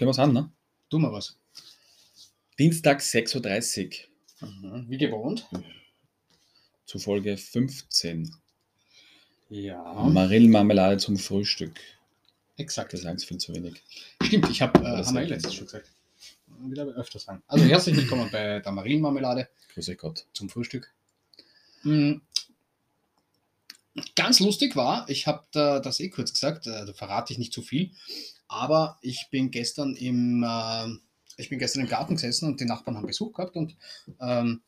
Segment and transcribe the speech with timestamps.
[0.00, 0.50] Gehen wir es an, ne?
[0.88, 1.36] Tu mal was.
[2.58, 4.06] Dienstag 6.30
[4.40, 4.86] Uhr Mhm.
[4.88, 5.46] Wie gewohnt.
[6.86, 8.34] zu Folge 15.
[9.50, 9.82] Ja.
[9.92, 11.78] Marillenmarmelade zum Frühstück.
[12.56, 12.94] Exakt.
[12.94, 13.82] Das ist eins viel zu wenig.
[14.22, 15.90] Stimmt, ich habe, äh, das haben wir eh letztes schon gesagt.
[16.46, 17.42] Wieder öfter sagen.
[17.46, 20.24] Also herzlich willkommen bei der Marienmarmelade Grüße Gott.
[20.32, 20.90] zum Frühstück.
[21.82, 22.22] Mm.
[24.16, 27.52] Ganz lustig war, ich habe da, das eh kurz gesagt, äh, da verrate ich nicht
[27.52, 27.90] zu viel,
[28.50, 30.88] aber ich bin gestern im, äh,
[31.36, 33.76] ich bin gestern im Garten gesessen und die Nachbarn haben Besuch gehabt und
[34.20, 34.62] ähm,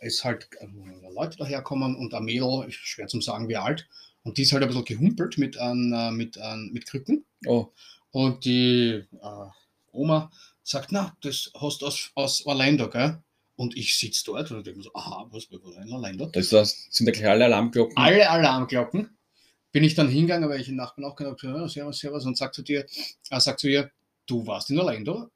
[0.00, 0.66] ist halt äh,
[1.12, 3.88] Leute daherkommen und ein Mädel, ich schwer zum sagen wie alt,
[4.22, 7.72] und die ist halt ein bisschen gehumpelt mit, an, äh, mit, an, mit Krücken Oh,
[8.12, 9.50] und die äh,
[9.90, 10.30] Oma
[10.62, 13.20] sagt, na, das hast du aus, aus Orlando, gell?
[13.56, 16.26] Und ich sitze dort und denke mir so, aha, was, was in Orlando?
[16.26, 17.96] das, sind da gleich alle Alarmglocken.
[17.96, 19.17] Alle Alarmglocken.
[19.70, 22.36] Bin ich dann hingegangen, weil ich den Nachbarn auch gesagt habe, ja, servus, servus, und
[22.36, 22.86] sagt zu dir,
[23.30, 23.90] äh, sagt zu ihr,
[24.26, 25.30] du warst in Orlando?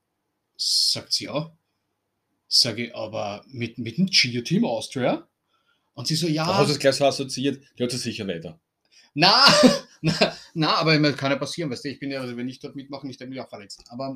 [0.56, 1.52] Sagt sie ja.
[2.48, 5.26] Sage ich, aber mit, mit dem Cheer-Team Austria?
[5.94, 6.46] Und sie so, ja.
[6.46, 8.58] Da hast du es gleich so assoziiert, die hat es sicher weiter.
[9.14, 9.44] Na,
[10.00, 12.60] na, na, aber mir kann ja passieren, weißt du, ich bin ja, also wenn ich
[12.60, 13.84] dort mitmache, ich mich auch verletzen.
[13.88, 14.14] Aber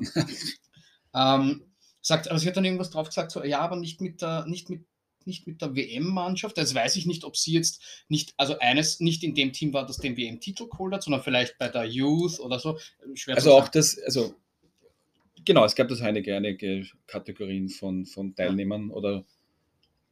[1.13, 1.63] ähm,
[2.01, 4.69] sagt, also sie hat dann irgendwas drauf gesagt, so, ja, aber nicht mit der, nicht
[4.69, 4.85] mit,
[5.27, 6.57] nicht mit der WM-Mannschaft.
[6.57, 9.85] Das weiß ich nicht, ob sie jetzt nicht, also eines nicht in dem Team war,
[9.85, 12.79] das den WM-Titel geholt hat, sondern vielleicht bei der Youth oder so.
[13.13, 14.35] Schwer Also auch das, also
[15.45, 19.23] genau, es gab das einige, einige Kategorien von, von Teilnehmern oder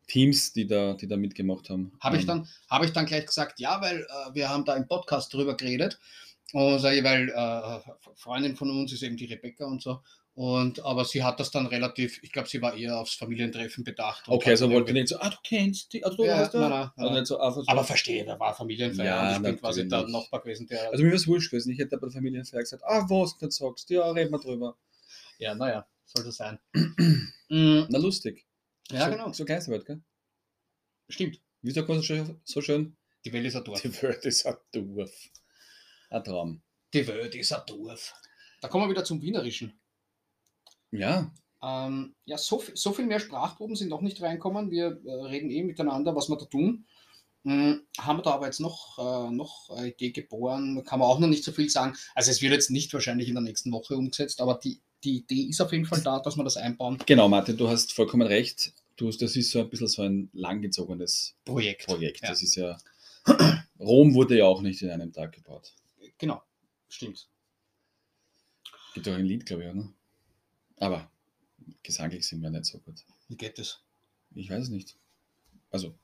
[0.08, 1.92] Teams, die da, die da mitgemacht haben.
[2.00, 4.76] Habe ich, Ähm, dann, habe ich dann gleich gesagt, ja, weil äh, wir haben da
[4.76, 6.00] im Podcast drüber geredet.
[6.54, 7.80] Und sag ich, weil äh,
[8.16, 10.00] Freundin von uns ist eben die Rebecca und so.
[10.38, 14.28] Und aber sie hat das dann relativ, ich glaube, sie war eher aufs Familientreffen bedacht.
[14.28, 16.60] Okay, also wollte nicht so, ah, du kennst die, also du Ja, hast da.
[16.60, 17.26] nein, nein, Also nein.
[17.26, 17.68] so einfach so.
[17.68, 20.06] Aber verstehe, da war Familienfeier Ja, und ich bin quasi der.
[20.10, 20.92] Nachbar gewesen, der.
[20.92, 21.72] Also mir wäre es wurscht gewesen.
[21.72, 24.78] Ich hätte bei der Familienfeier gesagt, ah, was du sagst, ja, reden wir drüber.
[25.40, 26.60] ja, naja, soll das sein.
[27.48, 28.44] Mm, Na, lustig.
[28.90, 29.32] ja, so, genau.
[29.32, 30.02] So Geisterwelt, gell?
[31.10, 31.40] Stimmt.
[31.62, 32.42] Wie sagt man so schön?
[32.44, 32.98] So schön?
[33.24, 33.82] Die Welt ist ein Dorf.
[33.82, 35.12] Die Welt ist ein Dorf.
[36.10, 36.62] Ein Traum.
[36.92, 38.16] Die Welt ist ein Dorf.
[38.62, 39.80] Da kommen wir wieder zum Wienerischen.
[40.98, 41.32] Ja,
[41.64, 44.70] Ähm, ja, so, viel- so viel mehr Sprachproben sind noch nicht reinkommen.
[44.70, 46.86] Wir äh, reden eh miteinander, was wir da tun.
[47.44, 50.84] Hm, haben wir da aber jetzt noch, äh, noch eine Idee geboren?
[50.84, 51.96] Kann man auch noch nicht so viel sagen.
[52.14, 55.44] Also es wird jetzt nicht wahrscheinlich in der nächsten Woche umgesetzt, aber die, die Idee
[55.44, 57.00] ist auf jeden Fall da, dass wir das einbauen.
[57.06, 58.74] genau, Martin, du hast vollkommen recht.
[58.96, 61.86] Du, das ist so ein bisschen so ein langgezogenes Projekt.
[61.88, 62.22] Projekt.
[62.22, 62.30] Ja.
[62.30, 62.78] Das ist ja.
[63.80, 65.74] Rom wurde ja auch nicht in einem Tag gebaut.
[66.18, 66.42] Genau,
[66.90, 67.28] stimmt.
[68.94, 69.90] Gibt auch ein Lied, glaube ich, oder?
[70.78, 71.10] Aber
[71.84, 72.96] gesanglich sind wir nicht so gut.
[73.30, 73.82] Wie geht das?
[74.34, 74.96] Ich weiß es nicht.
[75.72, 75.96] Also,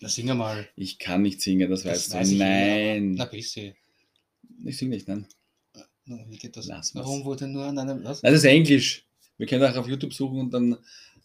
[0.00, 0.68] Na, sing mal.
[0.76, 2.36] ich kann nicht singen, das, Das weißt weiß du.
[2.36, 3.14] Nein.
[3.14, 3.74] Na, bisschen.
[4.64, 5.26] Ich singe nicht, nein.
[6.06, 6.66] Na, Wie geht das?
[6.66, 6.94] Lass.
[6.94, 8.04] Warum wurde nur an einem.
[8.04, 8.22] Was?
[8.22, 9.06] Nein, das ist Englisch.
[9.36, 10.76] Wir können auch auf YouTube suchen und dann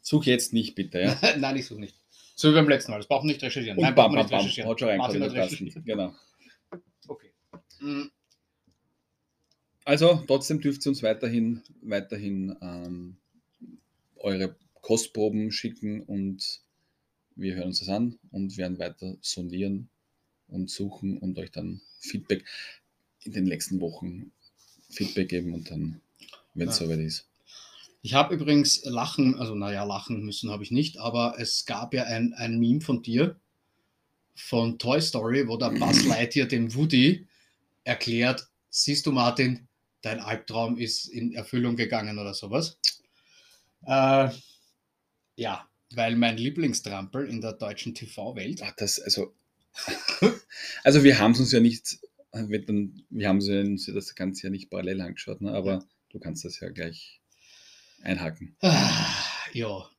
[0.02, 1.02] such jetzt nicht, bitte.
[1.02, 1.20] Ja?
[1.38, 1.96] Nein, ich suche nicht.
[2.36, 2.98] So wie beim letzten Mal.
[2.98, 3.78] Das brauchen wir nicht recherchieren.
[3.78, 4.40] Und Nein, bam, brauchen wir bam, nicht bam.
[4.40, 4.70] recherchieren.
[4.70, 5.66] Haut schon rein, Martin kann hat nicht passen.
[5.66, 5.86] recherchiert.
[5.86, 6.16] Genau.
[7.08, 7.32] Okay.
[7.82, 8.04] Mm,
[9.90, 13.18] Also, trotzdem dürft ihr uns weiterhin, weiterhin ähm,
[14.18, 16.62] eure Kostproben schicken und
[17.36, 19.90] wir hören uns das an und werden weiter sondieren
[20.48, 22.46] und suchen und euch dann Feedback
[23.24, 24.32] in den nächsten Wochen
[24.92, 26.00] Feedback geben und dann,
[26.54, 26.86] wenn es Ja.
[26.86, 27.28] soweit ist.
[28.04, 32.04] Ich habe übrigens lachen, also naja, lachen müssen habe ich nicht, aber es gab ja
[32.04, 33.40] ein, ein Meme von dir,
[34.36, 37.26] von Toy Story, wo der Buzz Lightyear dem Woody
[37.86, 39.68] erklärt, siehst du Martin,
[40.02, 42.78] dein Albtraum ist in Erfüllung gegangen oder sowas.
[43.86, 44.30] Äh,
[45.36, 49.34] ja, weil mein Lieblingstrampel in der deutschen TV-Welt, Ach, das, also,
[50.84, 52.00] also wir haben es uns ja nicht,
[52.34, 55.52] wir haben uns ja das Ganze ja nicht parallel angeschaut, ne?
[55.54, 55.84] aber Ja.
[56.10, 57.22] du kannst das ja gleich
[58.04, 58.56] einhaken.
[58.62, 59.16] Ah,
[59.54, 59.90] ja.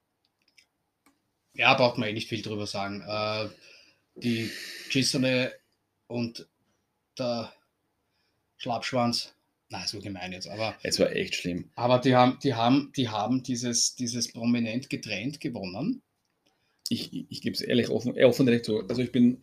[1.54, 3.02] Ja, braucht man eh nicht viel drüber sagen.
[3.06, 3.48] Äh,
[4.16, 4.50] die
[4.90, 5.52] Gisone
[6.06, 6.46] und
[7.18, 7.52] der
[8.58, 9.34] Schlappschwanz,
[9.70, 11.70] na, so gemein jetzt, aber, Es war echt schlimm.
[11.76, 16.02] aber die haben, die haben, die haben dieses, dieses prominent getrennt gewonnen.
[16.88, 18.80] ich, ich, ich gebe es ehrlich offen, äh, offen ehrlich zu.
[18.88, 19.38] Also ich bin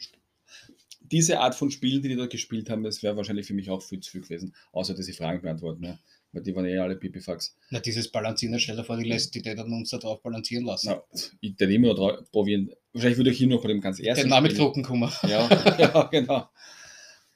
[0.99, 3.81] diese Art von Spielen, die die dort gespielt haben, das wäre wahrscheinlich für mich auch
[3.81, 5.83] viel zu viel gewesen, außer dass sie Fragen beantworten.
[5.85, 5.97] Ja.
[6.33, 7.55] Weil die waren ja alle Pipifax.
[7.69, 10.89] Na, dieses Balancieren, stell dir vor, die lässt die dann uns da drauf balancieren lassen.
[10.89, 11.01] Na,
[11.39, 12.69] ich werde immer noch probieren.
[12.91, 15.09] Wahrscheinlich würde ich hier noch bei dem ganz ersten Den Name Spiel- drucken kommen.
[15.23, 15.47] Ja,
[15.79, 16.49] ja, genau.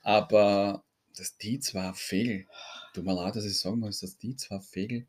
[0.04, 0.84] Aber
[1.16, 2.48] dass die zwei Fegel,
[2.94, 5.06] tut mir leid, dass ich sagen muss, dass die zwei Fegel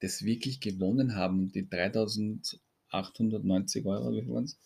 [0.00, 4.58] das wirklich gewonnen haben, die 3890 Euro, wie viel waren es?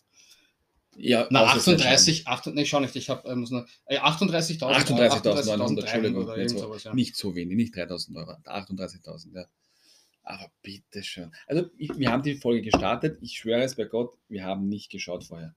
[0.99, 3.67] Ja, Na, außer es nicht 38, 38, nee, schau nicht, ich habe, äh, muss nur,
[3.85, 6.37] äh, 38.000 38.900, 38.300 Entschuldigung.
[6.37, 6.95] Nicht sowas, ja.
[6.95, 9.45] nicht so wenig, nicht 3000 Euro, 38.000, ja.
[10.23, 11.31] Aber bitteschön.
[11.45, 13.17] Also, ich, wir haben die Folge gestartet.
[13.21, 15.55] Ich schwöre es bei Gott, wir haben nicht geschaut vorher.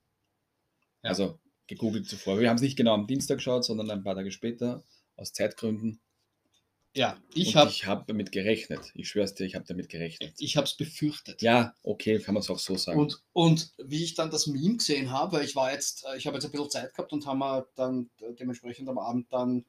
[1.02, 1.10] Ja.
[1.10, 2.38] Also, gegoogelt zuvor.
[2.38, 4.84] Wir haben es nicht genau am Dienstag geschaut, sondern ein paar Tage später,
[5.16, 6.00] aus Zeitgründen.
[6.94, 8.90] Ja, ich habe ich habe damit gerechnet.
[8.94, 10.34] Ich schwöre es dir, ich habe damit gerechnet.
[10.38, 11.40] ich es befürchtet.
[11.40, 12.98] Ja, okay, kann man es auch so sagen.
[12.98, 16.26] Und, und wie ich dann das Meme gesehen habe, weil ich war jetzt, äh, ich
[16.26, 19.64] habe jetzt ein bisschen Zeit gehabt und haben wir dann äh, dementsprechend am Abend dann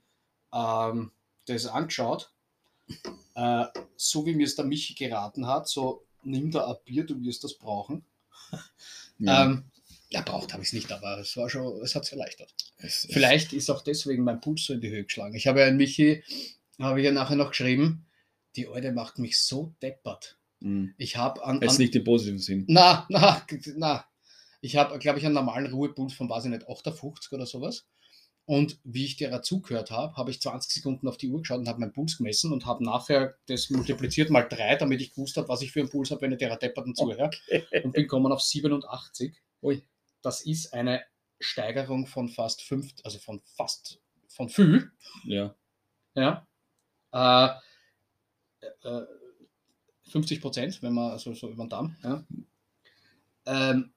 [0.51, 1.11] ähm,
[1.45, 2.31] das angeschaut.
[3.35, 3.65] Äh,
[3.95, 7.43] so wie mir es der Michi geraten hat, so nimm da ein Bier, du wirst
[7.43, 8.03] das brauchen.
[9.19, 9.65] ja, Ähm,
[10.09, 12.53] ja, braucht habe ich es nicht, aber es war schon, es hat es erleichtert.
[12.77, 15.35] es, Vielleicht ist auch deswegen mein Puls so in die Höhe geschlagen.
[15.35, 16.21] Ich habe ja an Michi,
[16.83, 18.05] habe ich ja nachher noch geschrieben,
[18.55, 20.37] die Alte macht mich so deppert.
[20.59, 20.91] mh.
[20.97, 22.65] Ich habe an, Jetzt nicht im positiven Sinn.
[22.67, 23.45] na, na,
[23.75, 24.05] na.
[24.63, 27.87] Ich habe, glaube ich, einen normalen Ruhepuls von, weiß ich nicht, 58 oder sowas.
[28.45, 31.67] Und wie ich dir zugehört habe, habe ich 20 Sekunden auf die Uhr geschaut und
[31.67, 35.47] habe meinen Puls gemessen und habe nachher das multipliziert mal drei, damit ich gewusst habe,
[35.47, 37.29] was ich für einen Puls habe, wenn ich der depperten zuhöre.
[37.83, 39.33] Und bin gekommen auf 87.
[39.63, 39.81] Ui.
[40.21, 41.01] Das ist eine
[41.39, 44.91] Steigerung von fast fünf, also von fast, von viel.
[45.23, 45.55] Ja.
[46.15, 46.45] Ja.
[47.13, 47.47] Äh,
[48.83, 49.01] äh,
[50.09, 51.95] 50 Prozent, wenn man so, so über den Damm.
[52.03, 52.23] Ja.
[53.45, 53.91] Ähm,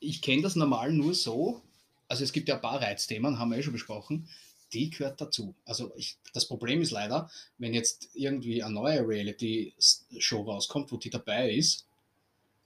[0.00, 1.62] ich kenne das normal nur so,
[2.08, 4.28] also es gibt ja ein paar Reizthemen, haben wir eh schon besprochen,
[4.72, 5.54] die gehört dazu.
[5.64, 11.10] Also ich, das Problem ist leider, wenn jetzt irgendwie eine neue Reality-Show rauskommt, wo die
[11.10, 11.86] dabei ist,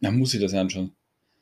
[0.00, 0.92] Dann muss ich das anschauen.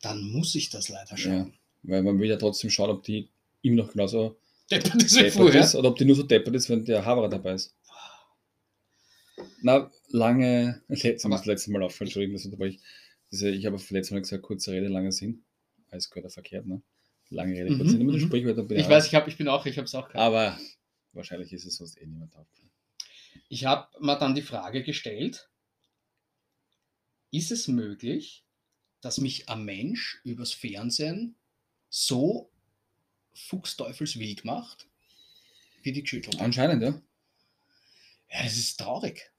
[0.02, 1.54] dann muss ich das leider schauen.
[1.84, 3.28] Weil man will ja trotzdem schauen, ob die
[3.62, 4.36] ihm noch genauso
[4.70, 7.52] Deppert ist deppert ist oder ob die nur so deppert ist, wenn der Haberer dabei
[7.54, 7.72] ist.
[9.62, 12.82] Na, lange, letztes, Aber- das letzte Mal auf, Entschuldigung, das unterbreche ich.
[13.30, 15.44] Diese, ich habe letztes Mal gesagt, kurze Rede, langer Sinn.
[15.90, 16.82] Alles gehört ja verkehrt, ne?
[17.30, 18.00] Lange Rede, Mhm, kurzer Sinn.
[18.02, 18.20] Immer mhm.
[18.20, 20.16] Sprichwörter bin Ich weiß, ich, hab, ich bin auch, ich habe es auch gehabt.
[20.16, 20.58] Aber
[21.12, 22.70] wahrscheinlich ist es sonst eh niemand aufgefallen.
[23.48, 25.48] Ich habe mir dann die Frage gestellt,
[27.32, 28.44] ist es möglich,
[29.00, 31.34] dass mich ein Mensch übers Fernsehen
[31.88, 32.50] so
[33.34, 34.86] fuchsteufelswild macht,
[35.82, 36.44] wie die geschüttelt haben?
[36.46, 37.00] Anscheinend, ja.
[38.30, 39.32] Ja, es ist traurig.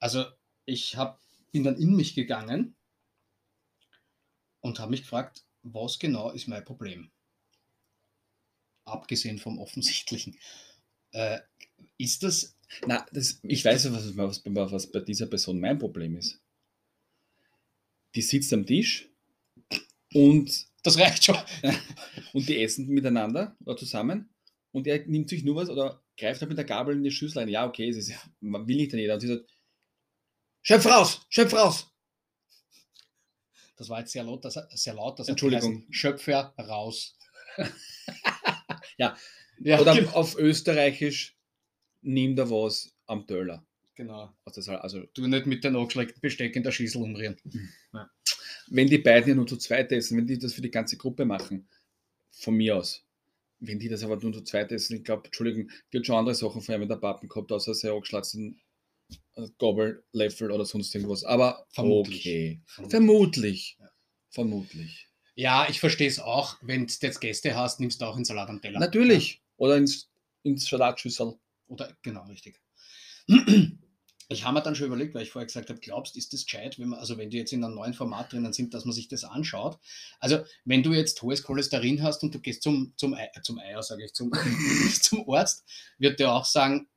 [0.00, 0.24] Also
[0.64, 1.20] ich hab,
[1.50, 2.76] bin dann in mich gegangen
[4.60, 7.10] und habe mich gefragt, was genau ist mein Problem?
[8.84, 10.38] Abgesehen vom Offensichtlichen.
[11.12, 11.40] Äh,
[11.96, 12.54] ist das
[12.86, 16.38] Na, das, ich weiß was, was, was bei dieser Person mein Problem ist.
[18.14, 19.08] Die sitzt am Tisch
[20.12, 21.38] und, Das reicht schon.
[22.34, 24.28] und die essen miteinander oder zusammen
[24.72, 27.38] und er nimmt sich nur was oder greift halt mit der Gabel in die Schüssel
[27.40, 27.48] ein.
[27.48, 29.14] Ja, okay, es ist, man will nicht an jeder.
[29.14, 29.48] Und sie sagt,
[30.62, 31.90] schöpf raus, schöpf raus.
[33.76, 35.18] Das war jetzt sehr laut, das, sehr laut.
[35.18, 35.74] Das Entschuldigung.
[35.74, 37.16] geheißen, Schöpfer raus.
[39.00, 39.16] Ja.
[39.60, 40.10] ja Oder genau.
[40.10, 41.36] auf Österreichisch,
[42.00, 43.64] nimm da was am Töller.
[43.94, 44.34] genau.
[44.44, 47.36] Also, also, Du nicht mit den angeschlägten Besteck in der Schüssel umrühren.
[48.66, 51.24] wenn die beiden ja nur zu zweit essen, wenn die das für die ganze Gruppe
[51.24, 51.68] machen,
[52.32, 53.07] von mir aus.
[53.60, 56.34] Wenn die das aber nur zu zweit essen, ich glaube, Entschuldigung, die hat schon andere
[56.34, 58.60] Sachen vorher mit der Pappen gehabt, außer sehr angeschlatzten
[59.34, 61.24] äh, Gobel, Löffel oder sonst irgendwas.
[61.24, 62.20] Aber Vermutlich.
[62.20, 62.62] okay.
[62.88, 63.76] Vermutlich.
[63.80, 63.90] Ja.
[64.30, 65.08] Vermutlich.
[65.34, 66.56] Ja, ich verstehe es auch.
[66.62, 68.80] Wenn du jetzt Gäste hast, nimmst du auch einen Salat am Teller.
[68.80, 69.42] Natürlich.
[69.56, 70.10] Oder ins,
[70.42, 71.38] ins Salatschüssel.
[71.68, 72.60] Oder genau, richtig.
[74.30, 76.78] Ich habe mir dann schon überlegt, weil ich vorher gesagt habe, glaubst, ist das gescheit,
[76.78, 79.08] wenn man, also wenn die jetzt in einem neuen Format drinnen sind, dass man sich
[79.08, 79.78] das anschaut.
[80.20, 83.82] Also wenn du jetzt hohes Cholesterin hast und du gehst zum, zum, Ei, zum Eier,
[83.82, 84.30] sage ich, zum,
[85.02, 85.64] zum Arzt,
[85.98, 86.88] wird der auch sagen,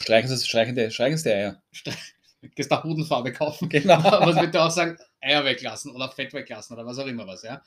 [0.00, 0.76] Streichen Sie streichen
[1.16, 1.62] Sie die Eier.
[2.54, 3.68] gehst da Hudenfarbe kaufen.
[3.68, 3.94] Genau.
[3.94, 7.26] Aber es wird der auch sagen, Eier weglassen oder Fett weglassen oder was auch immer
[7.26, 7.62] was, ja.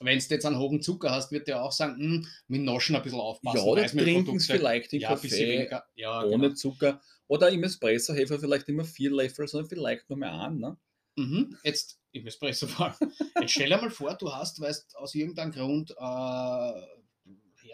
[0.00, 3.02] Wenn du jetzt einen hohen Zucker hast, wird der auch sagen, hm, mit Naschen ein
[3.02, 3.58] bisschen aufpassen.
[3.58, 5.70] Ja, oder trinken Sie vielleicht den ja, Kaffee.
[5.94, 6.54] Ja, ohne genau.
[6.54, 7.00] Zucker.
[7.26, 10.58] Oder im Espresso helfen vielleicht immer vier Löffel, sondern vielleicht noch mehr an.
[10.58, 10.76] Ne?
[11.16, 11.56] Mhm.
[11.62, 12.96] Jetzt im Espresso vor.
[13.40, 16.82] Jetzt stell dir mal vor, du hast, weißt, aus irgendeinem Grund äh,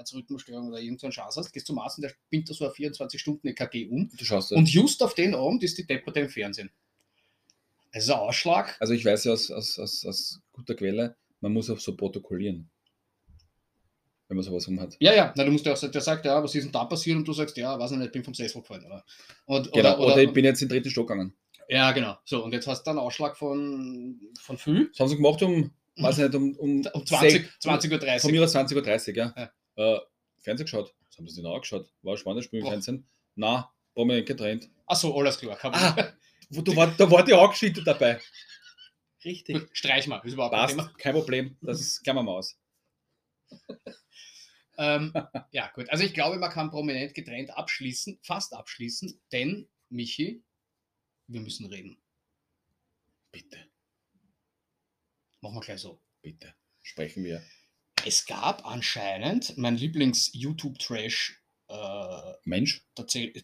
[0.00, 3.21] Herzrhythmusstörung oder irgendeinen Chance hast, gehst zum Arzt und der spinnt da so ein 24
[3.21, 6.71] Stunden EKG um Du schaust und just auf den Abend ist die Depperte im Fernsehen.
[7.93, 8.77] Ein Ausschlag.
[8.79, 12.71] Also ich weiß ja aus, aus, aus, aus guter Quelle, man muss auch so protokollieren.
[14.29, 14.97] Wenn man sowas um hat.
[15.01, 16.85] Ja, ja, na, du musst ja auch sagen, der sagt, ja, was ist denn da
[16.85, 17.17] passiert?
[17.17, 18.85] Und du sagst, ja, weiß ich nicht, ich bin vom Sessel gefallen.
[18.87, 19.05] Oder,
[19.47, 19.89] und, Genau.
[19.95, 21.35] oder, Oder, oder, ich bin jetzt in den dritten Stock gegangen.
[21.69, 22.17] ja, genau.
[22.25, 24.89] So, und jetzt hast du einen Ausschlag von, von viel.
[24.91, 27.99] Das haben sie gemacht um, weiß ich nicht, um, um, Um 20, sech- 20 Uhr
[27.99, 28.31] Von 30.
[28.31, 29.35] mir aus 20.30 Uhr, ja.
[29.37, 29.95] Ja.
[29.97, 30.01] Äh,
[30.39, 30.95] Fernsehen geschaut.
[31.09, 31.93] Das haben sie nicht angeschaut.
[32.03, 32.71] War ein spannendes Spiel im Boah.
[32.71, 33.07] Fernsehen.
[33.35, 34.71] Na, prominent getrennt.
[34.87, 35.59] Achso, alles klar.
[35.63, 36.13] Ah,
[36.51, 38.21] da, war, da war die Angeschichte dabei.
[39.25, 39.55] Richtig.
[39.59, 40.93] Gut, streich mal, ist überhaupt kein Passt, Thema.
[40.99, 41.57] kein Problem.
[41.61, 42.57] Das klammern wir aus.
[44.79, 45.12] Ähm,
[45.50, 45.91] ja, gut.
[45.91, 50.43] Also ich glaube, man kann prominent getrennt abschließen, fast abschließen, denn, Michi,
[51.27, 52.00] wir müssen reden.
[53.31, 53.69] Bitte,
[55.43, 56.00] Machen wir gleich so.
[56.23, 56.55] bitte.
[56.83, 57.43] Sprechen wir.
[58.07, 62.83] Es gab anscheinend mein Lieblings-YouTube-Trash äh, Mensch?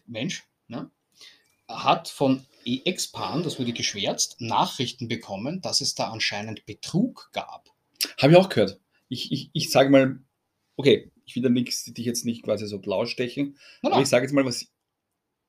[0.07, 0.89] Mensch, ne?
[1.67, 7.69] Hat von EXPAN, das wurde geschwärzt, Nachrichten bekommen, dass es da anscheinend Betrug gab.
[8.21, 8.79] Habe ich auch gehört.
[9.09, 10.19] Ich, ich, ich sage mal,
[10.75, 14.01] okay, ich will da nix, dich jetzt nicht quasi so blau stechen, Na, aber na,
[14.03, 14.67] ich sage jetzt mal, was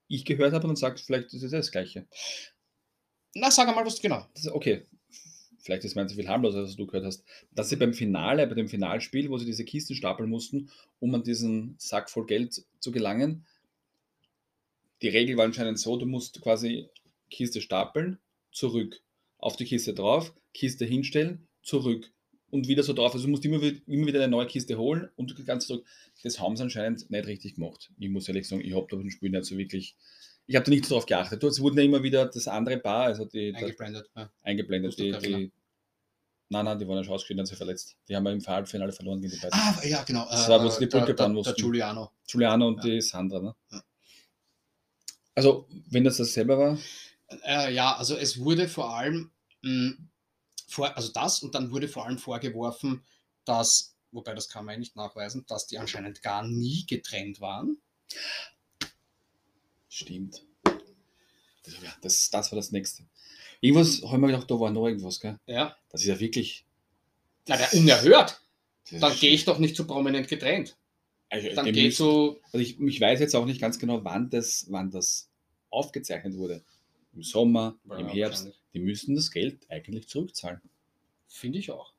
[0.09, 2.07] ich gehört habe und dann sagst vielleicht ist es das Gleiche.
[3.35, 4.27] na, sag einmal, was genau.
[4.35, 4.87] Das okay.
[5.61, 7.25] Vielleicht ist mein zu viel harmloser, als du gehört hast.
[7.53, 11.25] Dass sie beim Finale, bei dem Finalspiel, wo sie diese Kisten stapeln mussten, um an
[11.25, 13.45] diesen Sack voll Geld zu gelangen,
[15.03, 16.89] die Regel war anscheinend so, du musst quasi
[17.31, 18.19] Kiste stapeln,
[18.53, 19.01] zurück,
[19.39, 22.11] auf die Kiste drauf, Kiste hinstellen, zurück
[22.51, 23.13] und wieder so drauf.
[23.13, 25.87] Also du musst immer, immer wieder eine neue Kiste holen und ganz zurück.
[26.23, 27.91] Das haben sie anscheinend nicht richtig gemacht.
[27.99, 29.97] Ich muss ehrlich sagen, ich habe da beim Spiel nicht so wirklich,
[30.47, 31.43] ich habe da nicht so drauf geachtet.
[31.45, 34.11] Es wurden ja immer wieder das andere Paar, also die, der, Eingeblendet.
[34.17, 34.33] Ja.
[34.43, 34.99] eingeblendet.
[34.99, 35.53] Die, die,
[36.49, 37.97] nein, nein, die waren ja schon ausgeschieden, dann sind sie verletzt.
[38.09, 39.53] Die haben ja im Halbfinale verloren gegen die beiden.
[39.53, 40.27] Ah, ja, genau.
[40.31, 41.55] Das war, wo sie die der, Brücke der, bauen der mussten.
[41.55, 42.11] Giuliano.
[42.27, 42.91] Giuliano und Ja.
[42.91, 43.41] die Sandra.
[43.41, 43.55] Ne?
[43.71, 43.83] Ja.
[45.39, 46.79] Also, wenn das das selber war,
[47.45, 49.31] Äh, ja, also es wurde vor allem,
[49.63, 49.95] mh,
[50.67, 53.05] vor, also das und dann wurde vor allem vorgeworfen,
[53.45, 57.79] dass, wobei das kann man ja nicht nachweisen, dass die anscheinend gar nie getrennt waren.
[59.89, 60.45] stimmt.
[61.63, 63.05] Das, ja, das, das war das nächste.
[63.61, 65.39] Irgendwas haben wir gedacht, da war noch irgendwas, gell?
[65.47, 65.77] Ja.
[65.91, 66.65] Das ist ja wirklich.
[67.47, 68.41] Na, der unerhört.
[68.91, 70.78] Dann gehe ich doch nicht zu prominent getrennt.
[71.31, 74.67] Also, Dann geht so, Also ich, ich weiß jetzt auch nicht ganz genau, wann das,
[74.71, 75.31] wann das
[75.71, 76.63] aufgezeichnet wurde.
[77.15, 78.51] Im Sommer, Ja, im Herbst.
[78.73, 80.61] Die müssen das Geld eigentlich zurückzahlen.
[81.27, 81.93] finde ich auch.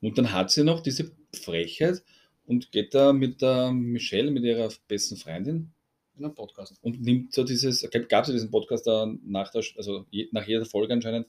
[0.00, 2.02] Und dann hat sie noch diese Frechheit
[2.44, 5.72] und geht da mit der Michelle, mit ihrer besten Freundin,
[6.18, 6.74] In einem Podcast.
[6.82, 10.46] und nimmt so dieses, gab es ja diesen Podcast da nach, der, also je, nach
[10.46, 11.26] jeder Folge anscheinend,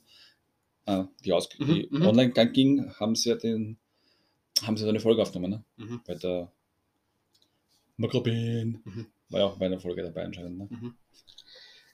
[0.85, 2.01] äh, die, aus, Mhm, die mhm.
[2.05, 3.77] online ging, haben sie ja den,
[4.63, 5.85] haben sie eine Folge aufgenommen, ne?
[5.85, 6.01] Mhm.
[6.05, 6.51] Bei der
[8.03, 8.81] Makrobin.
[8.83, 9.07] Mhm.
[9.29, 10.93] War ja auch bei einer Folge dabei anscheinend, ne?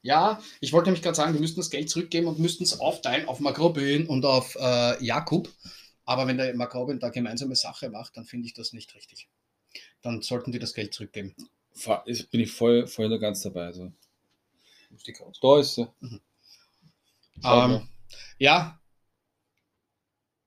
[0.02, 3.28] Ja, ich wollte nämlich gerade sagen, wir müssten das Geld zurückgeben und müssten es aufteilen
[3.28, 5.50] auf Makrobin und auf äh, Jakub.
[6.06, 9.30] Aber wenn der Makrobin da gemeinsame Sache macht, dann finde ich das nicht richtig.
[10.02, 11.36] Dann sollten die das Geld zurückgeben.
[12.32, 13.66] Bin ich voll, voll und ganz dabei.
[13.66, 13.92] Also.
[15.42, 15.88] Da ist sie.
[16.00, 16.22] Mhm.
[17.44, 17.88] Ähm,
[18.38, 18.80] ja.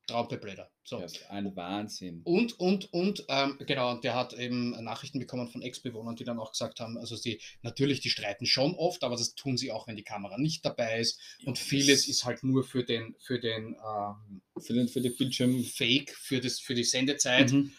[0.06, 0.71] Traumpebläder.
[0.84, 0.98] So.
[1.00, 2.22] Das ist ein Wahnsinn.
[2.24, 6.50] Und, und, und, ähm, genau, der hat eben Nachrichten bekommen von Ex-Bewohnern, die dann auch
[6.50, 9.94] gesagt haben, also sie, natürlich, die streiten schon oft, aber das tun sie auch, wenn
[9.94, 11.20] die Kamera nicht dabei ist.
[11.44, 15.00] Und Ja, vieles das- ist halt nur für den, für den ähm, Für den, für
[15.00, 15.62] den Bildschirm.
[15.62, 17.52] Fake, für, das, für die Sendezeit.
[17.52, 17.72] Mhm.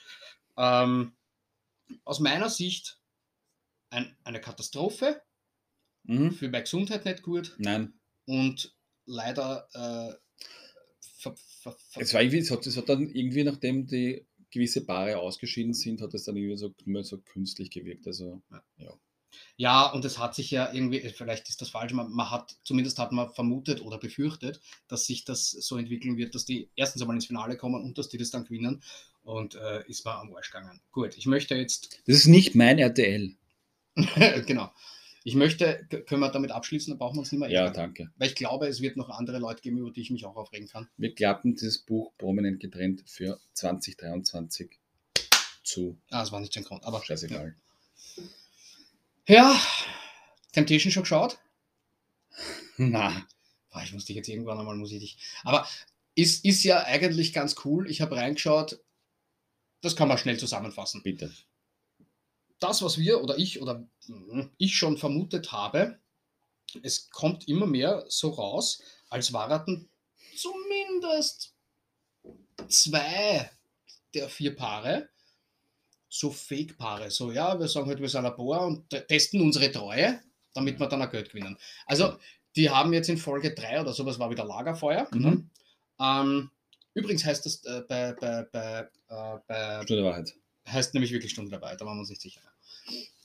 [0.57, 1.17] Ähm,
[2.05, 2.99] aus meiner Sicht
[3.89, 5.21] ein, eine Katastrophe,
[6.05, 6.31] Mhm.
[6.33, 7.93] für meine Gesundheit nicht gut Nein,
[8.25, 10.13] und leider äh,
[11.23, 14.85] ver, ver, ver, es war irgendwie, es hat, es hat dann irgendwie, nachdem die gewisse
[14.85, 18.05] Paare ausgeschieden sind, hat es dann irgendwie so, so künstlich gewirkt.
[18.05, 18.41] Also,
[19.57, 22.99] Ja, und es hat sich ja irgendwie, vielleicht ist das falsch, man, man hat, zumindest
[22.99, 27.15] hat man vermutet oder befürchtet, dass sich das so entwickeln wird, dass die erstens einmal
[27.17, 28.83] ins Finale kommen und dass die das dann gewinnen.
[29.23, 30.81] Und äh, ist mal am Arsch gegangen.
[30.91, 33.33] Gut, ich möchte jetzt, das ist nicht mein RTL.
[34.45, 34.69] genau,
[35.23, 37.73] ich möchte, können wir damit abschließen, dann brauchen wir uns nicht mehr Ja, ärgern.
[37.73, 38.11] danke.
[38.17, 40.67] Weil ich glaube, es wird noch andere Leute geben, über die ich mich auch aufregen
[40.67, 40.89] kann.
[40.97, 44.79] Wir klappen dieses Buch prominent getrennt für 2023
[45.63, 45.97] zu.
[46.09, 47.55] Ah, das war nicht synchron, aber Scheißegal.
[49.27, 49.59] Ja,
[50.51, 51.37] Temptation schon geschaut?
[52.77, 53.25] Na,
[53.71, 55.17] Boah, ich muss dich jetzt irgendwann einmal, muss ich dich.
[55.43, 55.67] Aber
[56.13, 57.89] ist, ist ja eigentlich ganz cool.
[57.89, 58.79] Ich habe reingeschaut.
[59.81, 61.01] Das kann man schnell zusammenfassen.
[61.01, 61.33] bitte.
[62.63, 63.85] Das, was wir oder ich oder
[64.57, 65.99] ich schon vermutet habe,
[66.81, 69.89] es kommt immer mehr so raus, als waren
[70.35, 71.53] zumindest
[72.67, 73.49] zwei
[74.13, 75.09] der vier Paare
[76.13, 77.09] so Fake-Paare.
[77.09, 80.21] So, ja, wir sagen halt, wir sind ein Paar und te- testen unsere Treue,
[80.53, 81.57] damit wir dann ein Geld gewinnen.
[81.87, 82.17] Also,
[82.55, 85.07] die haben jetzt in Folge 3 oder sowas war wieder Lagerfeuer.
[85.11, 85.21] Mhm.
[85.21, 85.49] Ne?
[85.99, 86.51] Ähm,
[86.93, 90.35] übrigens heißt das äh, bei, bei, bei, äh, bei Stunde Wahrheit.
[90.67, 92.41] heißt nämlich wirklich Stunde dabei, da waren wir uns nicht sicher.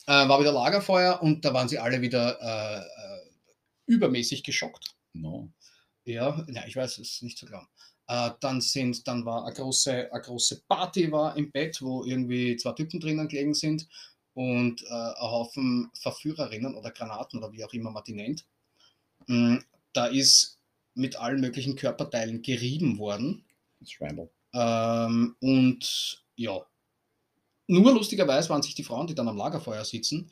[0.06, 3.30] Äh, war wieder Lagerfeuer und da waren sie alle wieder äh, äh,
[3.86, 4.94] übermäßig geschockt.
[5.12, 5.50] No.
[6.04, 7.68] Ja, ja, ich weiß, es ist nicht zu glauben.
[8.06, 12.56] Äh, dann sind, dann war eine große, eine große Party war im Bett, wo irgendwie
[12.56, 13.86] zwei Typen drinnen gelegen sind
[14.32, 18.46] und äh, ein Haufen Verführerinnen oder Granaten oder wie auch immer man die nennt.
[19.26, 19.58] Mm,
[19.92, 20.58] Da ist
[20.94, 23.44] mit allen möglichen Körperteilen gerieben worden.
[23.80, 24.28] Das.
[24.54, 26.64] Ähm, und ja,
[27.68, 30.30] nur lustigerweise waren sich die Frauen, die dann am Lagerfeuer sitzen,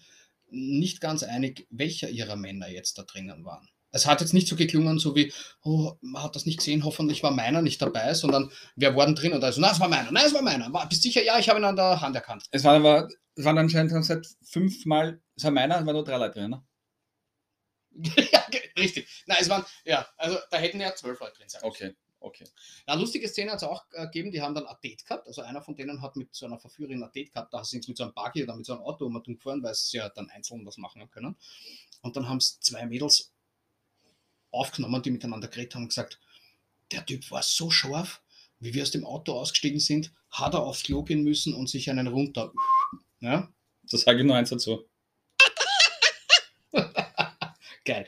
[0.49, 3.69] nicht ganz einig, welcher ihrer Männer jetzt da drinnen waren.
[3.93, 7.23] Es hat jetzt nicht so geklungen, so wie, oh, man hat das nicht gesehen, hoffentlich
[7.23, 9.33] war meiner nicht dabei, sondern wer war denn drin?
[9.33, 10.73] Und also, na, es war meiner, nein, es war meiner.
[10.73, 11.23] War, bist sicher?
[11.23, 12.45] Ja, ich habe ihn an der Hand erkannt.
[12.51, 16.17] Es waren aber, es waren anscheinend seit fünfmal, es war meiner, es waren nur drei
[16.17, 16.65] Leute drin, ne?
[18.33, 18.45] ja,
[18.79, 19.25] richtig.
[19.27, 21.63] Nein, es waren, ja, also da hätten ja zwölf Leute drin sein.
[21.65, 21.87] müssen.
[21.87, 22.45] Okay, okay.
[22.87, 25.27] Eine lustige Szene hat es auch äh, gegeben, die haben dann ein Date gehabt.
[25.27, 27.93] Also einer von denen hat mit so einer Verführerin ein Date gehabt, da sind sie
[27.93, 30.29] mit so einem Buggy oder mit so einem Auto um gefahren, weil sie ja dann
[30.31, 31.37] einzeln was machen können.
[32.03, 33.33] Und dann haben es zwei Mädels
[34.51, 36.21] aufgenommen, die miteinander geredet haben und gesagt,
[36.93, 38.23] der Typ war so scharf,
[38.59, 41.91] wie wir aus dem Auto ausgestiegen sind, hat er aufs Klo gehen müssen und sich
[41.91, 42.53] einen runter.
[43.21, 43.53] Ja,
[43.91, 44.89] Da sage ich nur eins dazu.
[47.85, 48.07] geil.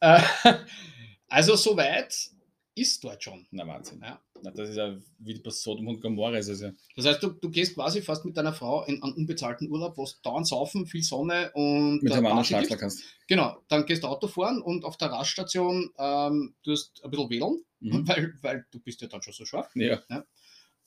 [0.00, 0.22] Äh,
[1.28, 2.31] also soweit
[2.74, 3.46] ist dort schon.
[3.50, 4.00] Na, Wahnsinn.
[4.02, 4.20] Ja.
[4.42, 6.72] Na, das ist ja wie bei Sodom und Gomorra ist ja.
[6.96, 10.04] Das heißt, du, du gehst quasi fast mit deiner Frau in einen unbezahlten Urlaub, wo
[10.04, 13.04] es dauernd saufen, viel Sonne und Mit äh, dem anderen Schlafler kannst.
[13.28, 17.30] Genau, dann gehst du Auto fahren und auf der Raststation ähm, du hast ein bisschen
[17.30, 18.06] wählen, Mhm.
[18.08, 19.70] weil, weil du bist ja dann schon so scharf.
[19.74, 20.02] Ja.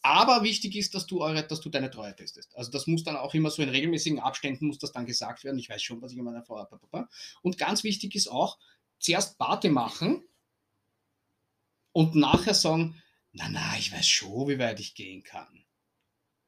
[0.01, 2.55] Aber wichtig ist, dass du, eure, dass du deine Treue testest.
[2.55, 5.57] Also das muss dann auch immer so in regelmäßigen Abständen muss das dann gesagt werden.
[5.57, 7.07] Ich weiß schon, was ich an meiner Frau habe.
[7.41, 8.59] Und ganz wichtig ist auch,
[8.99, 10.23] zuerst Party machen
[11.95, 15.63] und nachher sagen, na na, ich weiß schon, wie weit ich gehen kann.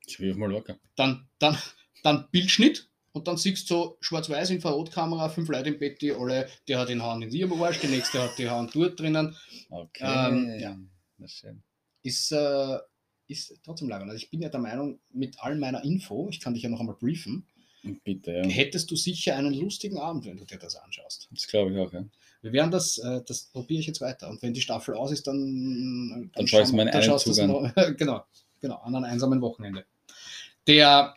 [0.06, 0.78] Ich will mal locker.
[0.98, 1.58] dann, dann,
[2.04, 6.50] dann Bildschnitt und dann siehst du so schwarz-weiß Infrarotkamera, fünf Leute im Bett, die alle,
[6.68, 9.38] der hat den Hand in ihrem Arsch, der nächste hat die Hand dort drinnen.
[9.70, 10.04] Okay.
[10.04, 10.78] Ähm, ja.
[11.18, 11.64] Na schön.
[12.04, 12.80] Ist, äh,
[13.28, 14.12] ist trotzdem leibend.
[14.12, 16.82] Also ich bin ja der Meinung, mit all meiner Info, ich kann dich ja noch
[16.82, 17.48] einmal briefen,
[18.04, 18.44] bitte, ja.
[18.44, 21.30] hättest du sicher einen lustigen Abend, wenn du dir das anschaust.
[21.32, 22.04] Das glaube ich auch, ja.
[22.42, 24.30] Wir werden das, äh, das probiere ich jetzt weiter.
[24.30, 27.38] Und wenn die Staffel aus ist, dann, Dann schaue ich's schauen- mir einen dann Zug
[27.48, 28.26] noch- genau,
[28.62, 29.86] genau, an einem einsamen Wochenende.
[30.68, 31.16] Der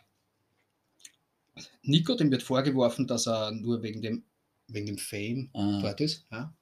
[1.83, 4.23] Nico, dem wird vorgeworfen, dass er nur wegen dem,
[4.67, 6.25] wegen dem Fame Ah, dort ist.
[6.31, 6.53] Ja.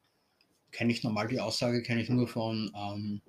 [0.72, 3.22] Kenne ich normal die Aussage, kenne ich nur von, ähm,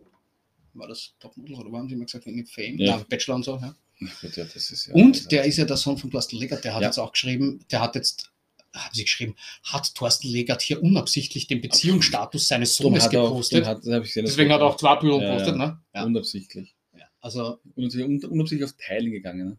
[0.74, 2.78] war das Topmodels oder waren sie immer gesagt, wegen dem Fame?
[2.78, 2.98] Ja.
[2.98, 3.56] Ja, Bachelor und so.
[3.56, 3.74] Ja.
[4.20, 4.94] gut, ja, das ja.
[4.94, 6.88] Und der ist ja der Sohn von Thorsten Legert, der hat Ja.
[6.88, 8.30] jetzt auch geschrieben, der hat jetzt,
[8.74, 13.64] haben sie geschrieben, hat Thorsten Legert hier unabsichtlich den Beziehungsstatus seines Sohnes auch, gepostet.
[13.66, 15.66] drum hat, gesehen, Deswegen hat er auch zwei Bilder Ja, gepostet, ja.
[15.66, 15.80] ne?
[15.94, 16.04] Ja.
[16.04, 16.74] Unabsichtlich.
[16.96, 17.04] ja.
[17.20, 19.58] Also, Unabsichtlich, un- unabsichtlich auf Teilen gegangen.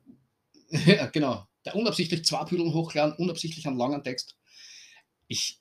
[0.69, 0.79] Ne?
[0.97, 1.45] ja, genau.
[1.65, 4.35] Der unabsichtlich zwei Bilder hochladen, unabsichtlich einen langen Text.
[5.27, 5.59] Ich,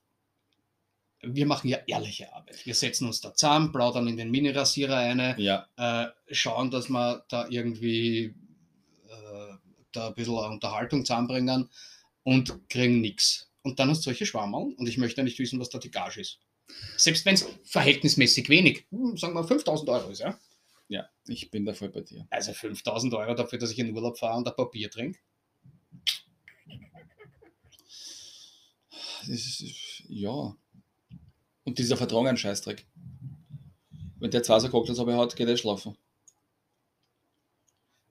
[1.22, 2.64] wir machen ja ehrliche Arbeit.
[2.64, 7.24] Wir setzen uns da zusammen, plaudern in den Mini-Rasierer eine, Ja, äh, schauen, dass wir
[7.28, 8.34] da irgendwie
[9.08, 9.54] äh,
[9.92, 11.68] da ein bisschen Unterhaltung zusammenbringen
[12.22, 13.50] und kriegen nichts.
[13.62, 16.20] Und dann hast du solche Schwammerl und ich möchte nicht wissen, was da die Gage
[16.20, 16.38] ist.
[16.96, 20.38] Selbst wenn es verhältnismäßig wenig, hm, sagen wir 5000 Euro ist, ja.
[20.88, 22.26] ja, ich bin da voll bei dir.
[22.30, 25.18] Also 5000 Euro dafür, dass ich in Urlaub fahre und ein Papier trinke.
[29.20, 30.56] Das ist, ja.
[31.64, 32.86] Und dieser Vertrauen ein Scheißdreck.
[34.18, 35.96] Wenn der zwei so Cocktails aber hat, geht er schlafen.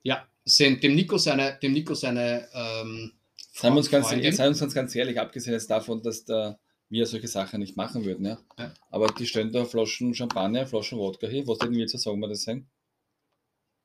[0.02, 3.12] Ja, sind dem Nico seine, dem Nico seine ähm,
[3.60, 7.28] Seien wir uns ganz, seien uns ganz, ehrlich, abgesehen jetzt davon, dass da wir solche
[7.28, 8.26] Sachen nicht machen würden.
[8.26, 8.38] Ja?
[8.58, 8.74] Ja.
[8.90, 11.46] Aber die stellen da Flaschen Champagner, Flaschen Wodka hin.
[11.46, 12.68] Was denn wir jetzt sagen wir das sein?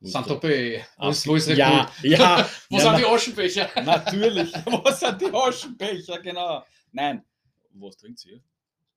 [0.02, 0.84] Saint-Tropez.
[0.98, 2.12] Wo ist, wo ist ja, Bull?
[2.12, 3.70] ja, Wo ja, sind na- die Aschenbecher?
[3.84, 4.54] Natürlich.
[4.66, 6.20] Wo sind die Aschenbecher?
[6.22, 6.66] Genau.
[6.92, 7.24] Nein.
[7.72, 8.42] Was trinkt sie?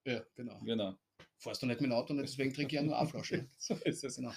[0.04, 0.58] Ja, genau.
[0.64, 0.94] Genau.
[1.38, 3.46] Fährst du nicht mit dem Auto, nicht, deswegen trinke ich ja nur eine Flasche.
[3.58, 4.16] So ist es.
[4.16, 4.32] Genau.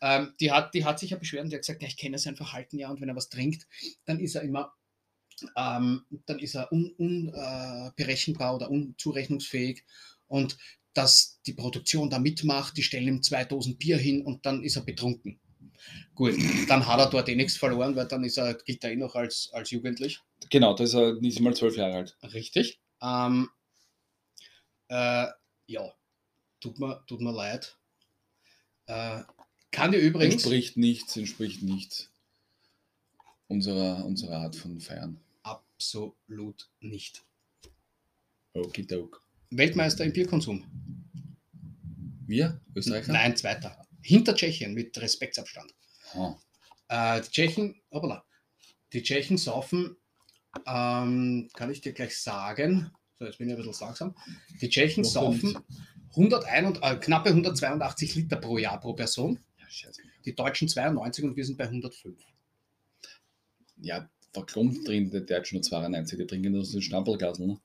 [0.00, 2.18] Ähm, die, hat, die hat sich ja beschwert und die hat gesagt, ja, ich kenne
[2.18, 3.66] sein Verhalten ja und wenn er was trinkt,
[4.04, 4.72] dann ist er immer,
[5.56, 9.84] ähm, dann ist er unberechenbar äh, berechenbar oder unzurechnungsfähig
[10.26, 10.56] und
[10.94, 14.76] dass die Produktion da mitmacht, die stellen ihm zwei Dosen Bier hin und dann ist
[14.76, 15.38] er betrunken.
[16.14, 16.34] Gut,
[16.68, 19.14] dann hat er dort eh nichts verloren, weil dann ist er, gilt er eh noch
[19.14, 20.20] als, als jugendlich.
[20.50, 22.16] Genau, da ist er nicht mal zwölf Jahre alt.
[22.32, 22.80] Richtig.
[23.00, 23.48] Ähm,
[24.88, 25.26] äh,
[25.66, 25.92] ja,
[26.60, 27.76] tut mir, tut mir leid.
[28.86, 29.22] Äh,
[29.70, 30.34] kann dir übrigens.
[30.34, 32.10] Entspricht nichts, entspricht nicht
[33.48, 35.20] unserer, unserer Art von Feiern.
[35.78, 37.24] Absolut nicht.
[38.52, 39.24] Okidok.
[39.50, 40.64] Weltmeister im Bierkonsum?
[42.26, 43.12] Wir, Österreicher?
[43.12, 43.86] Nein, zweiter.
[44.02, 45.72] Hinter Tschechien mit Respektsabstand.
[46.14, 46.36] Ah,
[46.88, 48.24] Äh, die Tschechen, hoppala,
[48.92, 49.96] die Tschechen saufen,
[50.66, 54.16] ähm, kann ich dir gleich sagen, so jetzt bin ich ein bisschen langsam,
[54.60, 55.58] die Tschechen Noch saufen
[56.10, 59.90] 101, äh, knappe 182 Liter pro Jahr pro Person, ja,
[60.24, 62.18] die Deutschen 92 und wir sind bei 105.
[63.76, 66.18] Ja, warum drin der Deutsche nur 92?
[66.18, 67.60] Die trinken nur so ein Stamperlglasl, ne?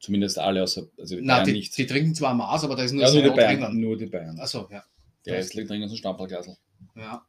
[0.00, 1.76] Zumindest alle außer, also Bayern die, nicht.
[1.78, 3.60] die trinken zwar Maß, aber da ist nur ja, nur die Bayern.
[3.60, 3.80] drinnen.
[3.80, 4.38] Nur die Bayern.
[4.38, 4.84] Achso, ja.
[5.24, 6.56] Die Restlichen trinken so ein Stamperlglasl.
[6.96, 7.24] ja.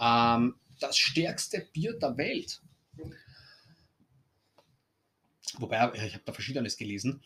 [0.00, 2.60] Ähm, das stärkste Bier der Welt.
[5.58, 7.22] Wobei, ich habe da verschiedenes gelesen.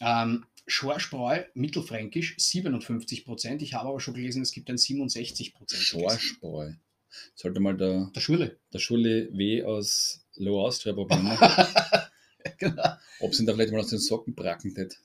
[0.00, 3.62] Ähm, Schorsbräu, mittelfränkisch, 57 Prozent.
[3.62, 5.82] Ich habe aber schon gelesen, es gibt ein 67 Prozent.
[5.82, 6.72] Schorschbräu.
[7.34, 8.58] Sollte mal der, Der Schule.
[8.72, 11.38] der Schule W aus Low Austria probieren, ne?
[12.58, 12.82] genau.
[13.20, 14.96] ob sie ihn da vielleicht mal aus den Socken bracken tät.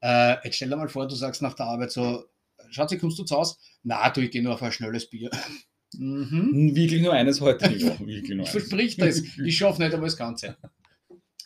[0.00, 2.24] Äh, jetzt stell dir mal vor, du sagst nach der Arbeit so,
[2.70, 3.56] Schatzi, kommst du zu Hause?
[3.82, 5.30] Na, du, ich gehe nur auf ein schnelles Bier.
[5.94, 6.28] mhm.
[6.30, 7.70] Hm, Wirklich nur eines heute.
[7.72, 9.22] Ja, wirklich nur Ich versprich das.
[9.44, 10.56] Ich schaffe nicht einmal das Ganze.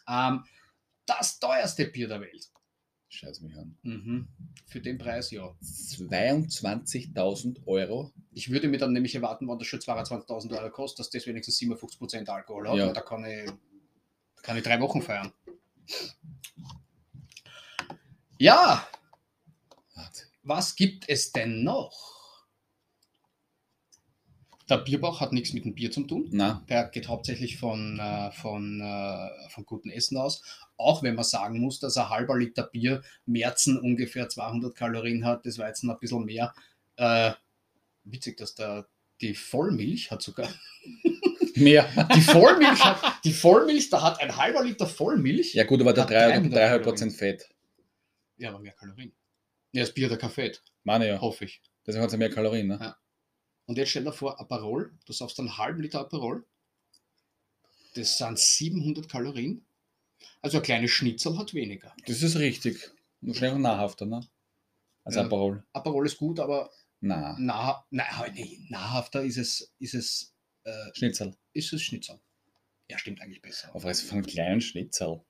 [0.09, 0.45] Ähm,
[1.07, 2.49] das teuerste Bier der Welt.
[3.11, 3.77] Scheiß mich an.
[3.83, 4.29] Mhm.
[4.67, 5.55] Für den Preis ja.
[5.63, 8.13] 22.000 Euro.
[8.33, 11.59] Ich würde mir dann nämlich erwarten, wenn das schon 22.000 Euro kostet, dass das wenigstens
[11.59, 12.77] 57% Alkohol hat.
[12.77, 12.89] Ja.
[12.89, 13.51] Und Da kann ich,
[14.43, 15.33] kann ich drei Wochen feiern.
[18.39, 18.89] Ja,
[20.43, 22.10] was gibt es denn noch?
[24.71, 26.29] Der Bierbauch hat nichts mit dem Bier zu tun.
[26.31, 30.43] Na, Der geht hauptsächlich von, äh, von, äh, von gutem Essen aus.
[30.77, 35.45] Auch wenn man sagen muss, dass ein halber Liter Bier Märzen ungefähr 200 Kalorien hat,
[35.45, 36.55] das Weizen ein bisschen mehr.
[36.97, 37.33] Äh,
[38.05, 38.87] witzig, dass da
[39.21, 40.49] die Vollmilch hat sogar.
[41.57, 41.89] mehr.
[42.15, 45.53] Die Vollmilch, hat, die Vollmilch, da hat ein halber Liter Vollmilch.
[45.53, 47.49] Ja gut, aber der Hat 3,5 300 Prozent Fett.
[48.37, 49.13] Ja, aber mehr Kalorien.
[49.73, 50.53] Ja, das Bier hat der Kaffee,
[50.85, 51.21] Meine ja.
[51.21, 51.61] hoffe ich.
[51.87, 52.79] Deswegen hat es ja mehr Kalorien, ne?
[52.81, 52.97] Ja.
[53.71, 56.45] Und jetzt stell dir vor, Aperol, du saufst einen halben Liter Aperol.
[57.95, 59.65] Das sind 700 Kalorien.
[60.43, 61.95] Also ein kleines Schnitzel hat weniger.
[62.05, 62.91] Das ist richtig.
[63.21, 64.27] Wahrscheinlich auch nahrhafter, ne?
[65.05, 65.23] Als Ja.
[65.23, 65.63] Aperol.
[65.73, 71.37] Aperol ist gut, aber Na, nah, nah, nee, nahrhafter ist es, ist es, äh, Schnitzel.
[71.53, 72.19] ist es Schnitzel.
[72.89, 73.73] Ja, stimmt eigentlich besser.
[73.73, 75.21] Auf was von einem kleinen Schnitzel.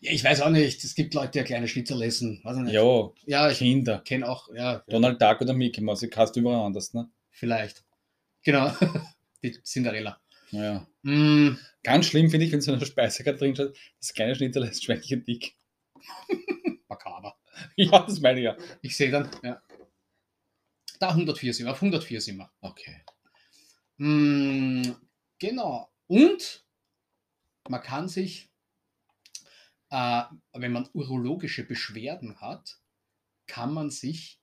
[0.00, 0.82] Ja, ich weiß auch nicht.
[0.84, 2.40] Es gibt Leute, die kleine Schnitzel essen.
[2.44, 2.72] Weiß ich nicht.
[2.72, 3.98] Ja, ja ich Kinder.
[4.00, 7.10] kenne auch, ja, ja, Donald Duck oder Mickey Mouse, die kannst du überall anders, ne?
[7.38, 7.84] Vielleicht.
[8.42, 8.74] Genau.
[9.42, 10.20] Die Cinderella.
[10.50, 10.86] Ja.
[11.02, 14.84] Mm, Ganz schlimm finde ich, wenn so eine Speisekarte drin steht, das kleine Schnitzel ist
[14.84, 15.54] Schwämmchen dick.
[16.88, 17.38] makaber.
[17.76, 18.56] Ja, das meine ich ja.
[18.82, 19.62] Ich sehe dann, ja.
[20.98, 22.50] Da 104 sind wir, auf 104 sind wir.
[22.60, 23.04] Okay.
[23.98, 24.92] Mm,
[25.38, 25.92] genau.
[26.06, 26.66] Und
[27.68, 28.50] man kann sich,
[29.90, 32.80] äh, wenn man urologische Beschwerden hat,
[33.46, 34.40] kann man sich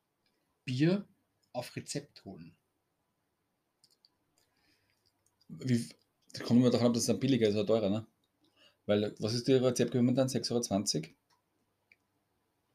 [0.65, 1.07] Bier
[1.53, 2.55] auf Rezept holen.
[5.47, 5.87] Wie,
[6.33, 8.05] da kommt immer davon ab, dass es dann billiger ist oder teurer, ne?
[8.85, 10.27] Weil, was ist die Rezeptgebühr momentan?
[10.27, 11.13] 6,20 Euro?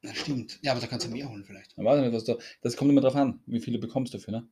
[0.03, 0.59] Na stimmt.
[0.61, 1.73] Ja, aber da kannst du mehr holen vielleicht.
[1.77, 4.31] Ich weiß nicht, was da, das kommt immer drauf an, wie viel du bekommst dafür,
[4.31, 4.47] ne?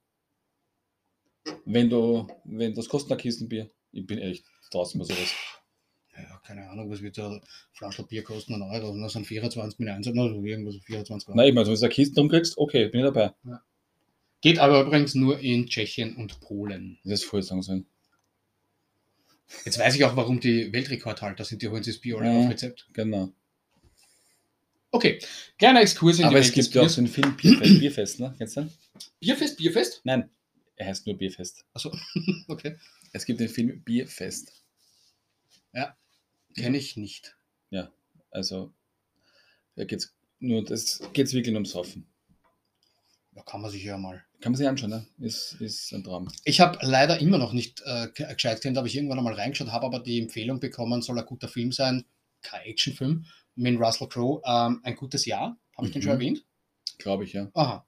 [1.65, 5.33] Wenn du, wenn das kostet ein Kistenbier, ich bin echt draußen bei sowas.
[6.15, 7.41] Ja, keine Ahnung, was wird so ein
[7.73, 8.53] Flaschel Bier kosten?
[8.53, 8.89] Ein Euro.
[8.91, 11.37] Und das sind 24 mit 1 oder so irgendwas, so 24 Euro.
[11.37, 13.33] Na, ich meine, wenn du eine Kiste drum kriegst, okay, bin ich dabei.
[14.41, 16.99] Geht aber übrigens nur in Tschechien und Polen.
[17.03, 17.85] Das ist voll sagen sollen.
[19.65, 21.61] Jetzt weiß ich auch, warum die Weltrekordhalter sind.
[21.61, 22.39] Die holen sich das Bier alle Ja.
[22.45, 22.87] auf Rezept.
[22.93, 23.31] Genau.
[24.91, 25.19] Okay,
[25.59, 28.19] kleiner Exkurs in Aber die es Welt gibt ja auch so einen Film Bierfest, Bierfest
[28.19, 28.33] ne?
[28.37, 28.71] Kennst du den?
[29.19, 30.01] Bierfest, Bierfest?
[30.03, 30.29] Nein,
[30.77, 31.63] er heißt nur Bierfest.
[31.73, 31.95] Achso,
[32.47, 32.75] okay.
[33.13, 34.53] Es gibt den Film Bierfest.
[36.55, 37.35] Kenne ich nicht.
[38.31, 38.71] Also,
[39.75, 42.05] da geht's nur, das geht's wirklich nur ums Saufen.
[43.33, 44.23] Da kann man sich ja mal.
[44.41, 45.05] Kann man sich anschauen, ne?
[45.19, 46.29] Ist, ist ein Traum.
[46.45, 49.71] Ich habe leider immer noch nicht äh, ge- gescheit kennt, habe ich irgendwann einmal reingeschaut,
[49.71, 52.05] habe aber die Empfehlung bekommen, soll ein guter Film sein,
[52.41, 55.57] kein Actionfilm, mit Russell Crowe, ähm, ein gutes Jahr.
[55.77, 56.19] Habe ich den schon Mhm.
[56.21, 56.45] erwähnt?
[56.97, 57.49] Glaube ich, ja.
[57.53, 57.85] Aha.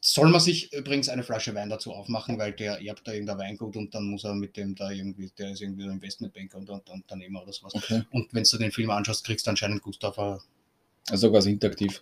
[0.00, 3.76] Soll man sich übrigens eine Flasche Wein dazu aufmachen, weil der erbt da irgendein Weingut
[3.76, 6.88] und dann muss er mit dem da irgendwie, der ist irgendwie so Investmentbanker und, und
[6.90, 7.74] Unternehmer oder sowas.
[7.74, 8.02] Okay.
[8.10, 10.16] Und wenn du den Film anschaust, kriegst du anscheinend Gustav.
[10.18, 10.36] äh,
[11.10, 11.98] Also quasi interaktiv.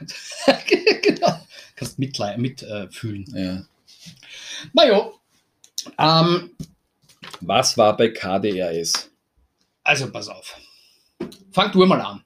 [1.02, 1.46] genau.
[1.76, 2.40] Kannst mitfühlen.
[2.40, 3.24] Mit, äh, fühlen.
[3.34, 3.66] Ja.
[4.72, 5.12] naja,
[5.98, 6.50] ähm,
[7.40, 9.10] Was war bei KDRS?
[9.82, 10.58] also pass auf.
[11.52, 12.24] Fang du mal an.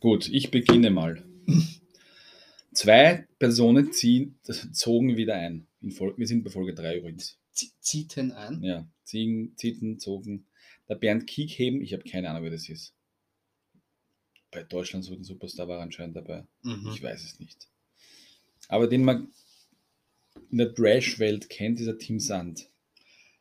[0.00, 1.24] Gut, ich beginne mal.
[2.72, 4.38] Zwei Personen ziehen,
[4.72, 5.66] zogen wieder ein.
[5.80, 7.38] In Fol wir sind bei Folge 3 übrigens.
[7.52, 8.62] Zieten ein.
[8.62, 10.46] Ja, ziehen, zieten, zogen.
[10.88, 12.94] Der Bernd Kiekheben, ich habe keine Ahnung, wer das ist.
[14.52, 16.44] Bei Deutschland so ein Superstar war anscheinend dabei.
[16.62, 16.92] Mhm.
[16.94, 17.66] Ich weiß es nicht.
[18.68, 19.28] Aber den man
[20.50, 22.68] in der Trash-Welt kennt, ist der Tim Sand.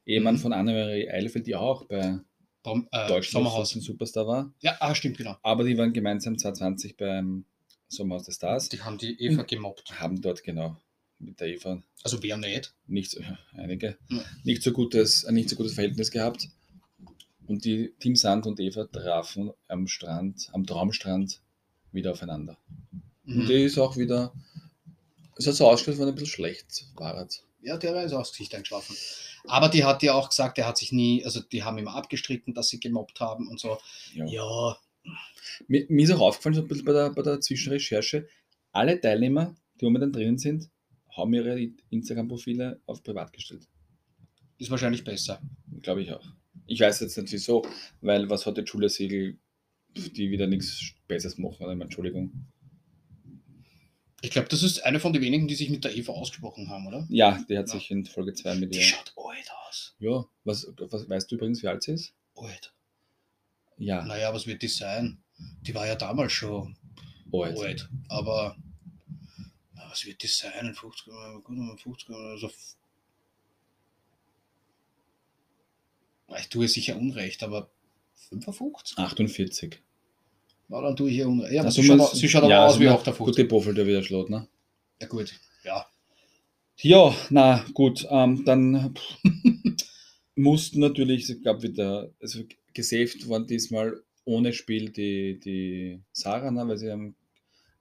[0.06, 0.40] Ehemann Mhm.
[0.40, 2.20] von Annemarie Eilfeld, die auch bei
[2.64, 3.76] Bom, äh, Deutschland Sommerhaus.
[3.76, 4.54] ein Superstar war.
[4.62, 5.36] Ja, ah, stimmt, genau.
[5.44, 7.46] Aber die waren gemeinsam 2020 beim
[7.90, 8.70] Sommerhaus der Stars.
[8.70, 10.00] Die haben die Eva gemobbt.
[10.00, 10.78] Haben dort genau
[11.20, 12.74] mit der Eva Also wer nicht?
[12.88, 14.24] nicht, so- ja, einige, Ja.
[14.44, 16.48] nicht, so gutes, ein nicht so gutes Verhältnis gehabt.
[17.52, 21.42] Und die Tim Sand und Eva trafen am Strand, am Traumstrand
[21.92, 22.58] wieder aufeinander.
[23.28, 23.46] Und Mhm.
[23.46, 24.34] die ist auch wieder,
[25.36, 27.18] es hat so ausgeschaut, er ein bisschen schlecht war.
[27.18, 27.44] Hat.
[27.62, 28.96] Ja, der ist aufs Gesicht eingeschlafen.
[29.48, 32.54] Aber die hat ja auch gesagt, er hat sich nie, also die haben immer abgestritten,
[32.54, 33.78] dass sie gemobbt haben und so.
[34.14, 34.26] Ja.
[34.28, 34.78] Ja,
[35.68, 38.30] Mir, mir ist auch aufgefallen, so ein bisschen bei der, bei der Zwischenrecherche,
[38.72, 40.70] alle Teilnehmer, die momentan drinnen sind,
[41.18, 41.60] haben ihre
[41.90, 43.68] Instagram-Profile auf privat gestellt.
[44.58, 45.42] Ist wahrscheinlich besser.
[45.82, 46.26] Glaube ich auch.
[46.68, 47.66] Ich weiß jetzt nicht wieso,
[48.02, 49.38] weil was hat die Julia Siegel,
[49.96, 51.72] die wieder nichts Besseres machen, oder?
[51.74, 52.32] Entschuldigung.
[54.22, 56.86] Ich glaube, das ist eine von den wenigen, die sich mit der Eva ausgesprochen haben,
[56.88, 57.08] oder?
[57.10, 57.74] Ja, die hat Ja.
[57.74, 58.84] sich in Folge 2 mit Die ihr.
[58.86, 59.96] schaut alt aus.
[60.00, 62.14] Ja, was, was weißt du übrigens, wie alt sie ist?
[62.36, 62.74] Alt.
[63.78, 65.18] Ja, Naja, was wird die sein?
[65.64, 66.78] Die war ja damals schon
[67.34, 67.58] alt.
[67.58, 67.90] alt.
[68.10, 68.56] Aber
[69.90, 70.52] was wird die sein?
[70.68, 72.52] Ein 50er, gut, ein 50er, also
[76.40, 77.70] ich tue sicher Unrecht, aber
[78.30, 78.98] 55?
[78.98, 79.80] 48.
[80.70, 81.54] Ja, dann tue ich ihr Unrecht.
[81.54, 83.28] Ja, Also sie, schaut, sie schaut aber ja, aus also wie man- auch der Gut,
[83.36, 83.44] 50.
[83.44, 84.48] die Profil, der wieder schlägt, ne?
[85.02, 85.34] Ja, gut.
[85.64, 85.86] Ja.
[86.78, 88.96] Ja, na gut, ähm, dann
[90.36, 96.68] mussten natürlich, es gab wieder, also gesaved waren diesmal ohne Spiel die, die Sarah, ne,
[96.68, 97.16] weil sie haben,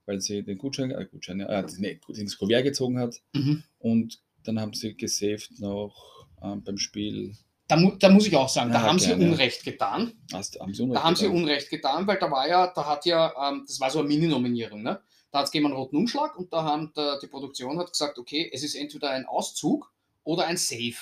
[0.06, 3.62] weil sie den Gutschein, äh, Gutschein, äh, nee, ins Kuvert gezogen hat Mhm.
[3.78, 7.34] und dann haben sie gesaved noch ähm, beim Spiel,
[7.70, 9.22] Da, mu da muss ich auch sagen, da Ja, haben gerne.
[9.22, 10.12] sie Unrecht getan.
[10.33, 11.37] hast, haben sie Unrecht Da haben sie getan.
[11.42, 14.83] Unrecht getan, weil da war ja, da hat ja, ähm, das war so eine Mini-Nominierung,
[14.83, 15.00] ne?
[15.30, 18.18] Da hat es gegeben einen roten Umschlag und da haben der, die Produktion hat gesagt,
[18.18, 19.92] okay, es ist entweder ein Auszug
[20.24, 20.96] oder ein Save.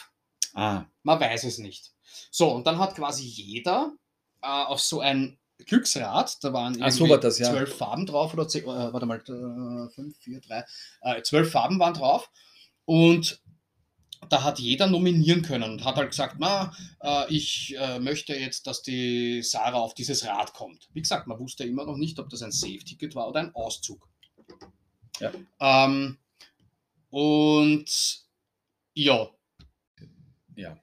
[0.55, 1.93] Ah, Man weiß es nicht.
[2.31, 3.93] So, und dann hat quasi jeder
[4.43, 7.51] äh, auf so ein Glücksrad, da waren Ach, so das, ja.
[7.51, 10.65] zwölf Farben drauf oder zehn, äh, warte mal, äh, fünf, vier, drei,
[11.01, 12.31] äh, zwölf Farben waren drauf
[12.85, 13.41] und
[14.31, 18.67] da hat jeder nominieren können und hat halt gesagt, na, äh, ich äh, möchte jetzt,
[18.67, 20.89] dass die Sarah auf dieses Rad kommt.
[20.93, 24.09] Wie gesagt, man wusste immer noch nicht, ob das ein Safe-Ticket war oder ein Auszug.
[25.21, 25.33] Ja.
[25.61, 26.19] Ähm,
[27.11, 28.21] und
[28.95, 29.29] ja,
[30.57, 30.79] ja.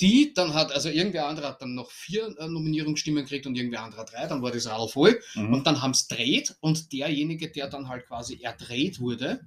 [0.00, 3.82] die dann hat, also irgendwer andere hat dann noch vier äh, Nominierungsstimmen gekriegt und irgendwer
[3.82, 5.54] andere drei, dann war das Radl voll Mhm.
[5.54, 9.40] und dann haben es dreht und derjenige, der dann halt quasi erdreht wurde,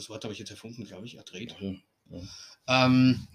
[0.00, 2.20] das Wort habe ich jetzt erfunden, glaube ich, erdreht, Ja.
[2.86, 3.26] ähm,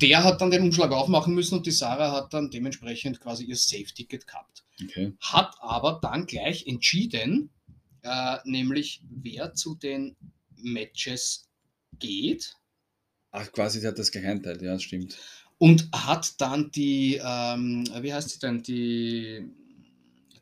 [0.00, 3.56] der hat dann den Umschlag aufmachen müssen und die Sarah hat dann dementsprechend quasi ihr
[3.56, 4.64] Safe-Ticket gehabt.
[4.82, 5.12] Okay.
[5.20, 7.50] Hat aber dann gleich entschieden,
[8.02, 10.16] äh, nämlich wer zu den
[10.56, 11.48] Matches
[11.98, 12.56] geht
[13.30, 15.16] Ach, quasi, sie hat das gleich einteilt, ja, das stimmt.
[15.58, 19.46] und hat dann die, ähm, wie heißt sie denn, die,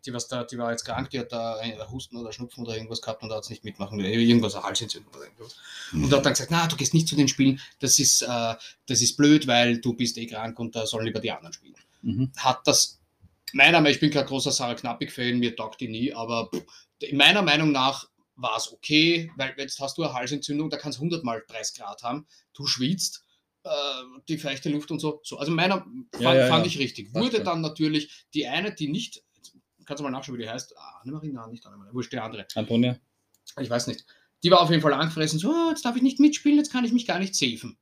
[0.07, 2.75] die, was da, die war jetzt krank, die hat da einen Husten oder Schnupfen oder
[2.77, 5.57] irgendwas gehabt und da hat es nicht mitmachen können, irgendwas, eine Halsentzündung oder irgendwas.
[5.93, 8.55] Und hat dann gesagt, na, du gehst nicht zu den Spielen, das ist, äh,
[8.87, 11.75] das ist blöd, weil du bist eh krank und da sollen lieber die anderen spielen.
[12.03, 12.33] Mhm.
[12.37, 13.01] Hat das,
[13.53, 16.65] meiner Meinung, ich bin kein großer Sarah Knappig-Fan, mir taugt die nie, aber pff,
[17.01, 20.99] in meiner Meinung nach war es okay, weil jetzt hast du eine Halsentzündung, da kannst
[20.99, 23.25] du 100 mal 30 Grad haben, du schwitzt,
[23.65, 23.71] äh,
[24.29, 25.21] die feuchte Luft und so.
[25.25, 26.73] so also meiner fand, Ja, ja, fand ja.
[26.73, 27.15] ich richtig.
[27.15, 29.23] Wurde dann natürlich die eine, die nicht,
[29.85, 32.47] kannst du mal nachschauen, wie die heißt, ah, Annemarie, nein, nicht Annemarie, wurscht, die andere,
[32.55, 32.99] Antonia?
[33.61, 34.05] ich weiß nicht.
[34.43, 36.85] Die war auf jeden Fall angefressen, so, "Ah, jetzt darf ich nicht mitspielen, jetzt kann
[36.85, 37.79] ich mich gar nicht safen.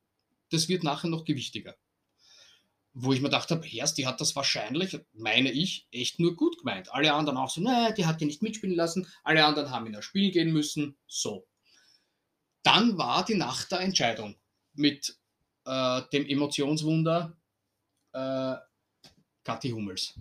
[0.49, 1.75] Das wird nachher noch gewichtiger.
[2.93, 6.59] Wo ich mir gedacht habe, Herst, die hat das wahrscheinlich, meine ich, echt nur gut
[6.59, 6.93] gemeint.
[6.93, 9.07] Alle anderen auch so, ne, die hat die nicht mitspielen lassen.
[9.23, 10.95] Alle anderen haben in das Spiel gehen müssen.
[11.07, 11.47] So.
[12.61, 14.35] Dann war die Nacht der Entscheidung
[14.73, 15.17] mit
[15.65, 17.35] äh, dem Emotionswunder
[18.13, 18.55] äh,
[19.43, 20.13] Kathi Hummels.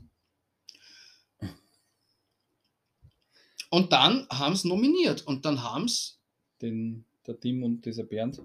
[3.73, 6.11] Und dann haben sie nominiert und dann haben sie,
[6.61, 8.39] Den, der Tim und dieser Bernd?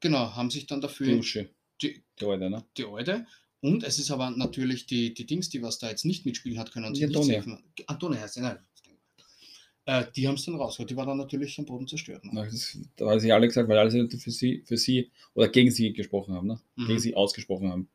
[0.00, 1.48] genau, haben sich dann dafür Die Uschi.
[1.82, 2.64] die, Die Alte, ne?
[2.78, 3.26] die Alte.
[3.60, 6.72] Und es ist aber natürlich die, die Dings, die was da jetzt nicht mitspielen hat
[6.72, 6.94] können.
[6.94, 7.44] Die Antonia.
[7.88, 8.58] Antonia heißt sie, nein.
[9.84, 10.90] Äh, die haben es dann rausgehört.
[10.90, 12.24] Die war dann natürlich am Boden zerstört.
[12.24, 12.48] Ne?
[12.50, 15.92] Das- Da haben sie alle gesagt, weil alle für sie, für sie oder gegen sie
[15.92, 16.58] gesprochen haben, ne?
[16.76, 16.86] Mhm.
[16.86, 17.88] Gegen sie ausgesprochen haben.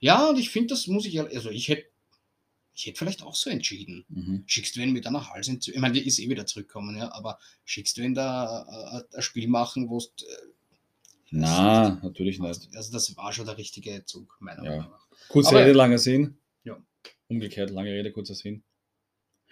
[0.00, 1.84] Ja, und ich finde, das muss ich, also ich hätte
[2.74, 4.04] ich hätte vielleicht auch so entschieden.
[4.08, 4.42] Mhm.
[4.46, 7.38] Schickst du wen mit einer Halsentzündung, ich meine, die ist eh wieder zurückgekommen, ja, aber
[7.64, 10.06] schickst du wen da äh, ein Spiel machen, wo es.
[10.22, 10.26] Äh,
[11.30, 12.68] Na, natürlich nicht.
[12.76, 14.70] Also das war schon der richtige Zug, meiner Ja.
[14.70, 15.06] Meinung nach.
[15.28, 16.36] Kurze Aber- Rede, langer Sinn.
[16.64, 16.76] Ja.
[17.28, 18.62] Umgekehrt, lange Rede, kurzer Sinn.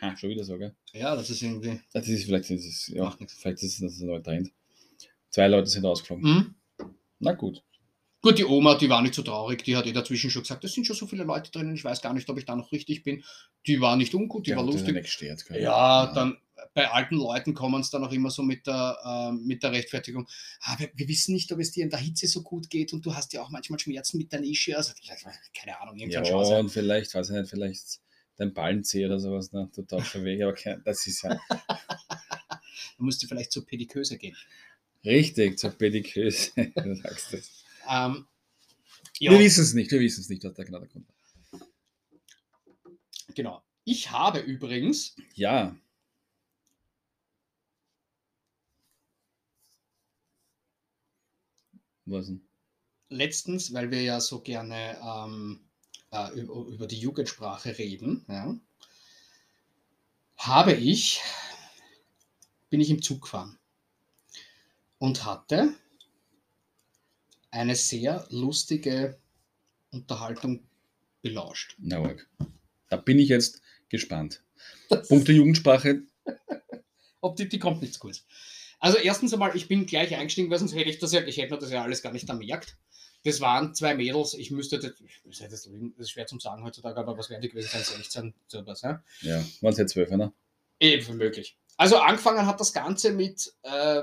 [0.00, 0.74] Ha, schon wieder so, gell?
[0.92, 1.80] Ja, das ist irgendwie.
[1.92, 4.50] Das ist vielleicht, ist es, ja, vielleicht ist es das ein neuer Trend.
[5.30, 6.24] Zwei Leute sind rausgeflogen.
[6.28, 6.54] Mhm.
[7.20, 7.62] Na gut.
[8.22, 10.72] Gut, die Oma, die war nicht so traurig, die hat eh dazwischen schon gesagt, es
[10.72, 13.02] sind schon so viele Leute drinnen, ich weiß gar nicht, ob ich da noch richtig
[13.02, 13.24] bin.
[13.66, 14.94] Die war nicht ungut, die Der war lustig.
[15.02, 15.60] gestört, gell?
[15.60, 16.38] Ja, dann
[16.74, 20.28] bei alten Leuten kommen es dann auch immer so mit der, äh, mit der Rechtfertigung.
[20.60, 23.04] Ah, wir, wir wissen nicht, ob es dir in der Hitze so gut geht und
[23.04, 24.94] du hast ja auch manchmal Schmerzen mit deinen Ischias.
[25.00, 25.18] Ich sag,
[25.52, 28.00] keine Ahnung, irgendein Ja, und vielleicht, weiß ich nicht, vielleicht
[28.36, 29.68] dein Ballenzeh oder sowas, ne?
[29.74, 31.38] Total verwegen, aber kein, das ist ja
[32.96, 34.36] Du musst du vielleicht zur Pediköse gehen.
[35.04, 36.52] richtig, zur Pediköse.
[36.76, 37.61] du sagst das.
[37.88, 38.26] Ähm,
[39.18, 41.06] Wir wissen es nicht, wir wissen es nicht, was da genau kommt.
[43.34, 43.62] Genau.
[43.84, 45.76] Ich habe übrigens, Ja,
[52.06, 52.40] was denn?
[53.08, 55.60] letztens, weil wir ja so gerne ähm,
[56.10, 58.56] äh, über, über die Jugendsprache reden, ja,
[60.36, 61.20] habe ich,
[62.70, 63.58] bin ich im Zug gefahren
[64.98, 65.74] und hatte
[67.52, 69.18] eine sehr lustige
[69.90, 70.66] Unterhaltung
[71.22, 71.76] belauscht.
[71.78, 72.28] Na, arg.
[72.88, 74.42] Da bin ich jetzt gespannt.
[75.08, 76.02] Punkte Jugendsprache,
[77.20, 78.24] Ob die, die kommt nicht zu kurz.
[78.80, 81.54] Also erstens einmal, ich bin gleich eingestiegen, weil sonst hätte ich das ja, ich hätte
[81.54, 82.76] mir das ja alles gar nicht ermerkt.
[83.24, 85.66] Das waren zwei Mädels, ich müsste, das, das, das
[85.98, 89.04] ist schwer zum sagen heutzutage, aber was werden die gewesen sein, 16, sowas, ja?
[89.20, 90.32] ja, waren es ja zwölf, ne?
[90.80, 91.56] Eben möglich.
[91.76, 94.02] Also angefangen hat das Ganze mit, äh,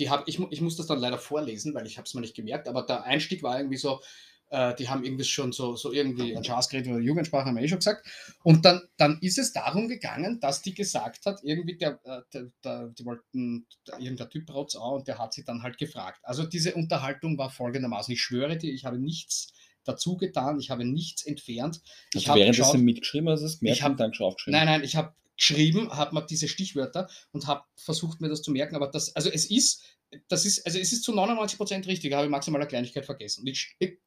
[0.00, 2.34] die hab, ich, ich muss das dann leider vorlesen, weil ich habe es mir nicht
[2.34, 4.00] gemerkt, aber der Einstieg war irgendwie so,
[4.48, 7.62] äh, die haben irgendwie schon so, so irgendwie ein Chance geredet oder Jugendsprache, haben wir
[7.62, 8.06] eh schon gesagt.
[8.42, 12.50] Und dann, dann ist es darum gegangen, dass die gesagt hat, irgendwie der, äh, der,
[12.64, 16.20] der die wollten, der, irgendein Typ braut's auch und der hat sie dann halt gefragt.
[16.24, 19.52] Also diese Unterhaltung war folgendermaßen, ich schwöre dir, ich habe nichts
[19.84, 21.80] dazu getan, ich habe nichts entfernt.
[22.14, 24.58] Hast Ich währenddessen mitgeschrieben, du es gemerkt Ich hab- dann schon aufgeschrieben?
[24.58, 28.50] Nein, nein, ich habe geschrieben, habe mir diese Stichwörter und habe versucht, mir das zu
[28.50, 28.76] merken.
[28.76, 29.82] Aber das, also es ist,
[30.28, 32.12] das ist, also es ist zu 99 Prozent richtig.
[32.12, 33.40] Habe ich maximal eine Kleinigkeit vergessen.
[33.40, 33.98] Und ich, ich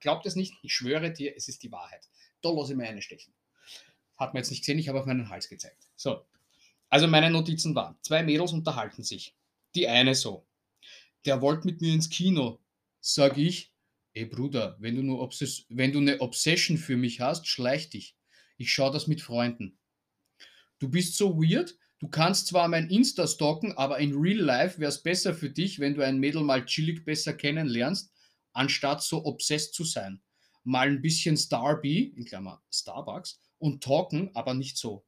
[0.00, 2.04] glaubt es nicht, ich schwöre dir, es ist die Wahrheit.
[2.42, 3.32] Da lasse ich mir eine stechen.
[4.16, 5.88] Hat man jetzt nicht gesehen, ich habe auf meinen Hals gezeigt.
[5.94, 6.26] So.
[6.88, 9.36] Also meine Notizen waren, zwei Mädels unterhalten sich.
[9.76, 10.46] Die eine so,
[11.24, 12.58] der wollte mit mir ins Kino.
[13.00, 13.72] Sag ich,
[14.14, 15.30] ey Bruder, wenn du, nur
[15.68, 18.16] wenn du eine Obsession für mich hast, schleich dich.
[18.56, 19.78] Ich schaue das mit Freunden.
[20.78, 24.90] Du bist so weird, du kannst zwar mein Insta stalken, aber in real life wäre
[24.90, 28.12] es besser für dich, wenn du ein Mädel mal chillig besser kennenlernst,
[28.52, 30.20] anstatt so obsessed zu sein.
[30.64, 35.04] Mal ein bisschen Starby, in Klammer Starbucks, und talken, aber nicht so.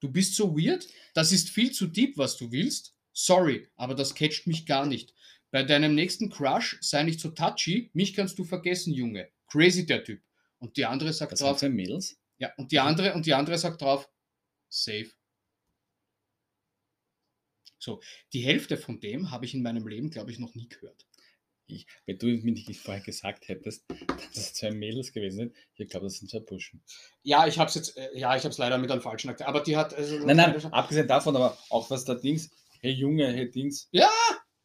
[0.00, 2.94] Du bist so weird, das ist viel zu deep, was du willst.
[3.12, 5.14] Sorry, aber das catcht mich gar nicht.
[5.50, 9.28] Bei deinem nächsten Crush sei nicht so touchy, mich kannst du vergessen, Junge.
[9.48, 10.22] Crazy der Typ.
[10.58, 12.16] Und die andere sagt Das drauf, Mädels?
[12.38, 14.08] ja, und die andere, und die andere sagt drauf,
[14.70, 15.10] safe.
[17.78, 18.00] So,
[18.32, 21.06] die Hälfte von dem habe ich in meinem Leben, glaube ich, noch nie gehört.
[21.66, 25.88] Ich, wenn du mir nicht vorher gesagt hättest, dass es zwei Mädels gewesen sind, ich
[25.88, 26.82] glaube, das sind zwei Burschen.
[27.22, 29.48] Ja, ich habe es jetzt, äh, ja, ich habe es leider mit einem falschen Akzent,
[29.48, 33.32] aber die hat, also, Nein, nein, abgesehen davon, aber auch was da Dings, hey Junge,
[33.32, 33.88] hey Dings,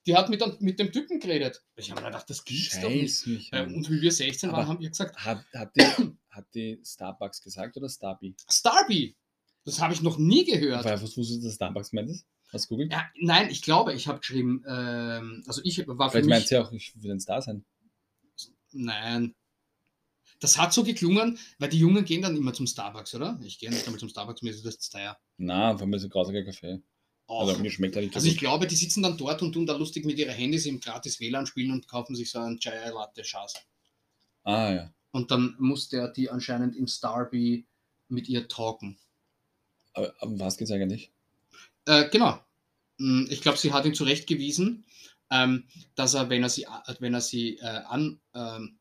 [0.08, 1.64] die hat mit, dem- mit dem Typen geredet.
[1.76, 3.26] Ich habe mir gedacht, das gibt's doch nicht.
[3.28, 5.82] mich Äh, und wie wir 16 waren, Aber- haben wir gesagt, Hat, hat, die,
[6.30, 8.36] hat die Starbucks gesagt oder Starby?
[8.50, 9.16] Starby.
[9.66, 10.86] Das habe ich noch nie gehört.
[10.86, 12.26] Was wusstest du, dass Starbucks meint ist?
[12.54, 12.92] Hast du googelt?
[12.92, 16.50] Ja, nein, ich glaube, ich habe geschrieben, ähm, also ich war für Vielleicht meint mich,
[16.50, 17.66] sie auch, ich will ein Star sein.
[18.72, 19.34] nein.
[20.40, 23.40] Das hat so geklungen, weil die Jungen gehen dann immer zum Starbucks, oder?
[23.44, 25.18] Ich gehe nicht einmal zum Starbucks, mir ist das zu teuer.
[25.38, 26.82] Na, von mir ist ein grausiger Kaffee.
[27.28, 27.48] Auch.
[27.48, 28.42] Also mir schmeckt er nicht so Also ich gut.
[28.42, 31.48] glaube, die sitzen dann dort und tun da lustig mit ihren Handys im gratis WLAN
[31.48, 33.56] spielen und kaufen sich so einen Chai Latte Schatz.
[34.44, 34.94] Ah ja.
[35.12, 37.66] Und dann muss der die anscheinend im Starby
[38.10, 39.00] mit ihr talken.
[39.96, 41.12] Aber, aber um was geht's eigentlich?
[41.86, 42.40] Äh, genau.
[42.98, 44.86] Mm, Ich glaube, sie hat ihn zurechtgewiesen,
[45.32, 48.78] ähm, dass er, wenn er sie, äh, wenn er sie äh, an, ähm,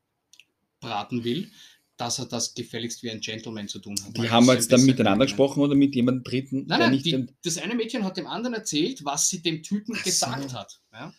[1.11, 1.51] will,
[1.97, 4.17] dass er das gefälligst wie ein Gentleman zu tun hat.
[4.17, 7.57] Die haben jetzt dann miteinander gesprochen oder mit jemandem Dritten, Nein, nein, nicht die, das
[7.57, 10.59] eine Mädchen hat dem anderen erzählt, was sie dem Typen Ach gesagt so.
[10.59, 10.81] hat.
[10.93, 11.15] Ja?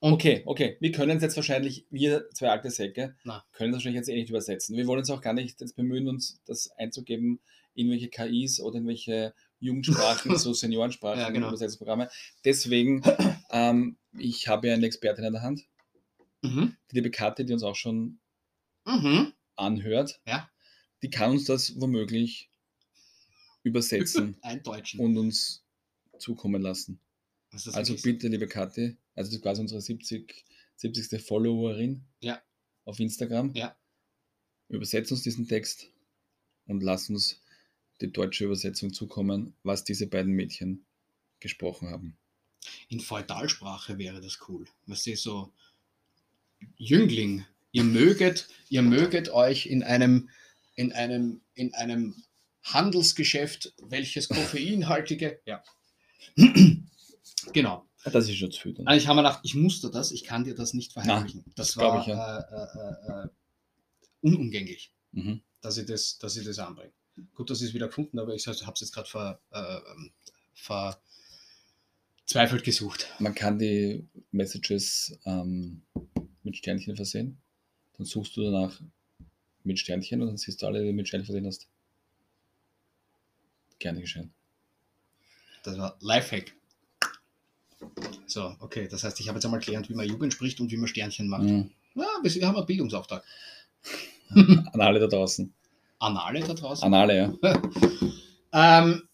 [0.00, 0.76] Okay, okay.
[0.80, 3.44] Wir können es jetzt wahrscheinlich, wir zwei alte Säcke, Na.
[3.52, 4.76] können das wahrscheinlich jetzt eh nicht übersetzen.
[4.76, 7.40] Wir wollen uns auch gar nicht jetzt bemühen, uns das einzugeben
[7.74, 11.48] in welche KIs oder in welche Jugendsprachen, so Seniorensprachen, Ja, genau.
[11.48, 12.08] Übersetzungsprogramme.
[12.44, 13.02] Deswegen,
[13.50, 15.62] ähm, ich habe ja eine Expertin in der Hand,
[16.42, 16.74] Mhm.
[16.90, 18.18] die liebe Kathi, die uns auch schon
[18.86, 19.34] Mhm.
[19.56, 20.20] anhört.
[20.26, 20.50] Ja.
[21.02, 22.50] Die kann uns das womöglich
[23.62, 24.36] übersetzen
[24.98, 25.62] und uns
[26.18, 26.98] zukommen lassen.
[27.72, 30.44] Also bitte, liebe Kathi, also das ist quasi unsere 70,
[30.76, 31.20] 70.
[31.22, 32.40] Followerin Ja.
[32.84, 33.52] auf Instagram.
[33.54, 33.76] Ja.
[34.68, 35.88] Übersetzt uns diesen Text
[36.66, 37.42] und lass uns
[38.00, 40.84] die deutsche Übersetzung zukommen, was diese beiden Mädchen
[41.40, 42.16] gesprochen haben.
[42.88, 44.66] In Feudalsprache wäre das cool.
[44.86, 45.52] Weißt du, so
[46.76, 50.28] Jüngling, ihr möget, ihr möget euch in einem,
[50.76, 52.22] in einem, in einem
[52.62, 55.62] Handelsgeschäft, welches koffeinhaltige, ja.
[57.52, 57.86] genau.
[58.04, 58.76] Das ist schon zu viel.
[58.86, 61.44] Also ich habe mir gedacht, ich musste das, ich kann dir das nicht verheimlichen.
[61.56, 63.28] das das glaub war ich, äh, äh, äh,
[64.22, 65.42] unumgänglich, Mhm.
[65.60, 66.92] dass ich das, dass ich das anbringe.
[67.34, 69.80] Gut, dass ich es wieder gefunden habe, ich habe es jetzt gerade ver, äh,
[72.24, 73.08] verzweifelt gesucht.
[73.18, 75.82] Man kann die Messages ähm,
[76.42, 77.38] mit Sternchen versehen.
[77.96, 78.80] Dann suchst du danach
[79.64, 81.68] mit Sternchen und dann siehst du alle, die du mit Sternchen versehen hast.
[83.78, 84.32] Gerne geschehen.
[85.62, 86.54] Das war Lifehack.
[88.26, 90.76] So, okay, das heißt, ich habe jetzt einmal gelernt, wie man Jugend spricht und wie
[90.76, 91.44] man Sternchen macht.
[91.44, 91.70] Mhm.
[91.94, 93.24] Ja, wir wir haben einen Bildungsauftrag.
[94.28, 95.52] An alle da draußen.
[96.00, 96.84] Anale da draußen.
[96.84, 97.34] An alle, ja.
[98.52, 99.08] Ähm,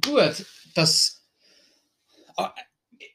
[0.00, 1.26] gut, das.
[2.36, 2.54] Ah,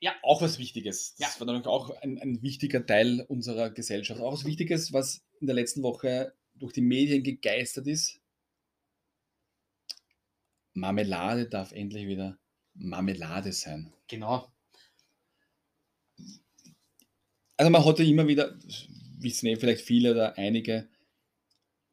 [0.02, 1.16] Ja, auch was Wichtiges.
[1.18, 1.40] Das Ja.
[1.40, 4.20] war natürlich auch ein, ein wichtiger Teil unserer Gesellschaft.
[4.20, 8.20] Auch was Wichtiges, was in der letzten Woche durch die Medien gegeistert ist.
[10.74, 12.38] Marmelade darf endlich wieder
[12.74, 13.94] Marmelade sein.
[14.08, 14.52] Genau.
[17.58, 18.58] Also man hatte immer wieder,
[19.20, 20.90] wissen eh vielleicht viele oder einige,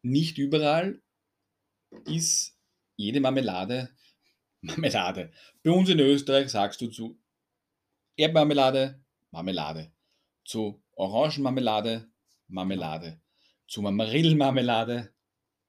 [0.03, 1.03] nicht überall
[2.05, 2.57] ist
[2.97, 3.91] jede Marmelade
[4.61, 5.33] Marmelade.
[5.63, 7.19] Bei uns in Österreich sagst du zu
[8.17, 9.93] Erdmarmelade Marmelade,
[10.45, 12.11] zu Orangenmarmelade
[12.49, 13.21] Marmelade,
[13.69, 15.13] zu Marillenmarmelade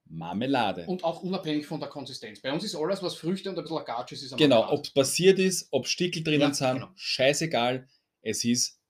[0.06, 0.88] Marmelade.
[0.88, 2.42] Und auch unabhängig von der Konsistenz.
[2.42, 4.92] Bei uns ist alles, was Früchte und ein bisschen Lagage ist, ist Genau, ob es
[4.92, 6.92] passiert ist, ob Stickel drinnen Ja, sind, genau.
[6.96, 7.88] scheißegal,
[8.22, 8.82] es ist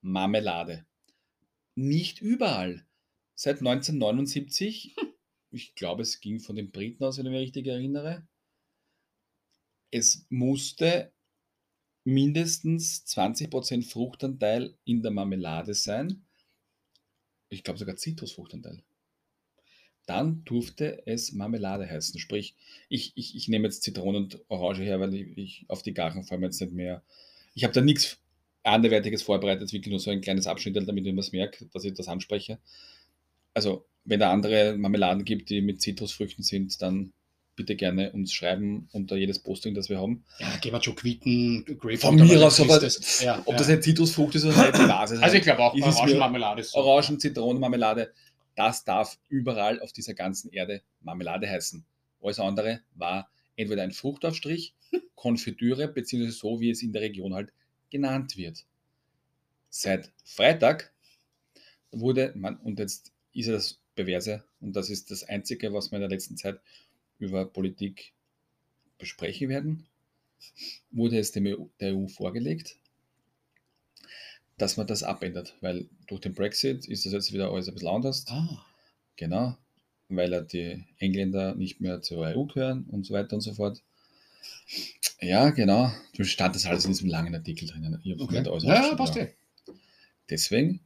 [0.00, 0.86] Marmelade.
[1.74, 2.86] Nicht überall.
[3.40, 4.96] Seit 1979,
[5.52, 8.26] ich glaube, es ging von den Briten aus, wenn ich mich richtig erinnere,
[9.92, 11.12] es musste
[12.02, 16.26] mindestens 20% Fruchtanteil in der Marmelade sein.
[17.48, 18.82] Ich glaube sogar Zitrusfruchtanteil.
[20.06, 22.18] Dann durfte es Marmelade heißen.
[22.18, 22.56] Sprich,
[22.88, 26.24] ich, ich, ich nehme jetzt Zitrone und Orange her, weil ich, ich auf die Garen
[26.24, 27.04] fallen jetzt nicht mehr.
[27.54, 28.18] Ich habe da nichts
[28.64, 32.08] anderwertiges vorbereitet, wirklich nur so ein kleines Abschnitt, damit ich es merke, dass ich das
[32.08, 32.58] anspreche.
[33.54, 37.12] Also, wenn da andere Marmeladen gibt, die mit Zitrusfrüchten sind, dann
[37.56, 40.24] bitte gerne uns schreiben unter jedes Posting, das wir haben.
[40.38, 42.00] Ja, gehen wir schon Quitten, Grapefruit.
[42.00, 43.58] Von mir aus, aber das- ja, ob ja.
[43.58, 45.44] das eine Zitrusfrucht ist oder nicht, ich weiß es Also ich nicht.
[45.44, 46.78] glaube auch, Orangenmarmelade ist so.
[46.78, 48.12] Orangen, Zitronenmarmelade,
[48.54, 51.84] das darf überall auf dieser ganzen Erde Marmelade heißen.
[52.22, 54.74] Alles andere war entweder ein Fruchtaufstrich,
[55.16, 57.52] Konfitüre, beziehungsweise so, wie es in der Region halt
[57.90, 58.64] genannt wird.
[59.68, 60.92] Seit Freitag
[61.90, 65.96] wurde man, und jetzt ist ja das Bewerse, und das ist das Einzige, was wir
[65.96, 66.60] in der letzten Zeit
[67.18, 68.12] über Politik
[68.98, 69.86] besprechen werden,
[70.90, 72.76] wurde es dem EU, der EU vorgelegt,
[74.56, 77.88] dass man das abändert, weil durch den Brexit ist das jetzt wieder alles ein bisschen
[77.88, 78.24] anders.
[78.28, 78.64] Ah,
[79.16, 79.56] Genau,
[80.08, 83.82] weil ja die Engländer nicht mehr zur EU gehören und so weiter und so fort.
[85.20, 85.92] Ja, genau.
[86.16, 88.00] Da stand das alles in diesem langen Artikel drinnen.
[88.04, 88.48] Ich okay.
[88.48, 89.24] alles Ja, passt ja.
[89.24, 89.34] eh.
[90.30, 90.80] Deswegen,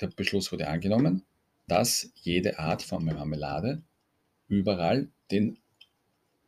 [0.00, 1.22] der Beschluss wurde angenommen,
[1.68, 3.82] dass jede Art von Marmelade
[4.48, 5.58] überall den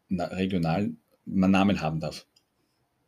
[0.09, 2.27] na- regionalen Namen haben darf.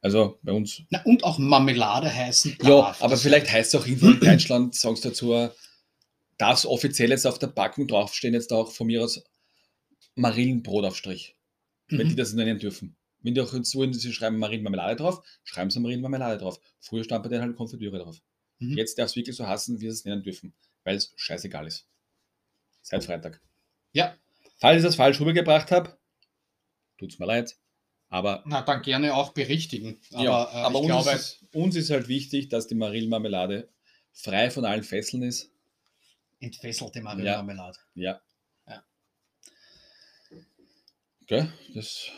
[0.02, 4.10] Also bei uns Na, und auch Marmelade heißen ja, aber vielleicht heißt es auch irgendwo
[4.10, 5.48] in Deutschland, sagst du dazu,
[6.38, 9.22] darf es offiziell jetzt auf der Packung draufstehen, jetzt auch von mir aus
[10.16, 11.36] Marillenbrotaufstrich,
[11.88, 12.16] wenn die Mhm.
[12.16, 12.96] das nennen dürfen.
[13.20, 16.60] Wenn die auch jetzt wollen, sie schreiben Marillenmarmelade drauf, schreiben sie Marillenmarmelade drauf.
[16.80, 18.20] Früher stand bei denen halt Konfitüre drauf.
[18.58, 18.76] Mhm.
[18.76, 20.52] Jetzt darf es wirklich so hassen, wie sie es nennen dürfen,
[20.84, 21.86] weil es scheißegal ist.
[22.82, 23.40] Seit Freitag.
[23.92, 24.16] Ja,
[24.62, 25.98] Falls ich das falsch rübergebracht habe,
[26.96, 27.56] tut's mir leid.
[28.08, 30.00] Aber, na, dann gerne auch berichtigen.
[30.12, 33.68] Aber, ja, äh, aber uns, glaube, ist, uns ist halt wichtig, dass die Marillenmarmelade
[34.12, 35.50] frei von allen Fesseln ist.
[36.38, 37.76] entfesselte Marillenmarmelade.
[37.94, 38.20] Ja.
[38.68, 38.84] Ja.
[41.26, 41.52] Gell?
[41.74, 42.08] Das,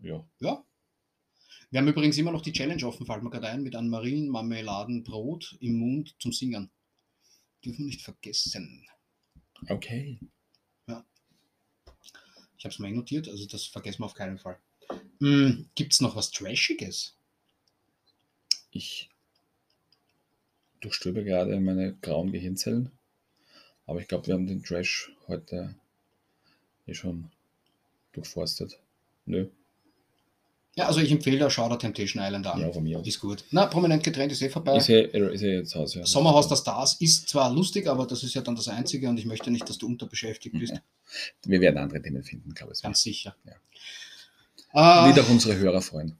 [0.00, 0.26] ja.
[0.38, 0.64] Ja.
[1.70, 5.58] Wir haben übrigens immer noch die Challenge offen, fällt mir gerade ein, mit einem Marillenmarmeladenbrot
[5.60, 6.70] im Mund zum Singen.
[7.62, 8.86] Dürfen wir nicht vergessen.
[9.68, 10.18] Okay.
[12.60, 14.58] Ich habe es mal notiert, also das vergessen wir auf keinen Fall.
[15.20, 17.16] Hm, Gibt es noch was Trashiges?
[18.70, 19.08] Ich
[20.80, 22.90] durchstöbe gerade meine grauen Gehirnzellen.
[23.86, 25.74] Aber ich glaube, wir haben den Trash heute
[26.86, 27.30] eh schon
[28.12, 28.78] durchforstet.
[29.24, 29.48] Nö.
[30.80, 32.58] Ja, also ich empfehle, schau der Temptation Island an.
[32.58, 33.04] Ja, von mir.
[33.04, 33.44] Ist gut.
[33.50, 34.76] Na, prominent getrennt ist eh vorbei.
[34.76, 36.06] Ist ja, ist ja jetzt Haus, ja.
[36.06, 39.26] Sommerhaus der Stars ist zwar lustig, aber das ist ja dann das Einzige und ich
[39.26, 40.72] möchte nicht, dass du unterbeschäftigt bist.
[41.44, 42.80] Wir werden andere Themen finden, glaube ich.
[42.80, 43.36] Ganz sicher.
[43.44, 45.10] Ja.
[45.10, 46.16] Äh, auch unsere Hörer freuen.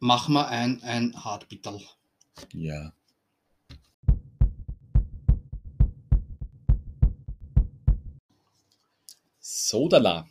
[0.00, 1.80] machen wir ein, ein Hartbitterl.
[2.52, 2.92] Ja.
[9.38, 10.26] Sodala.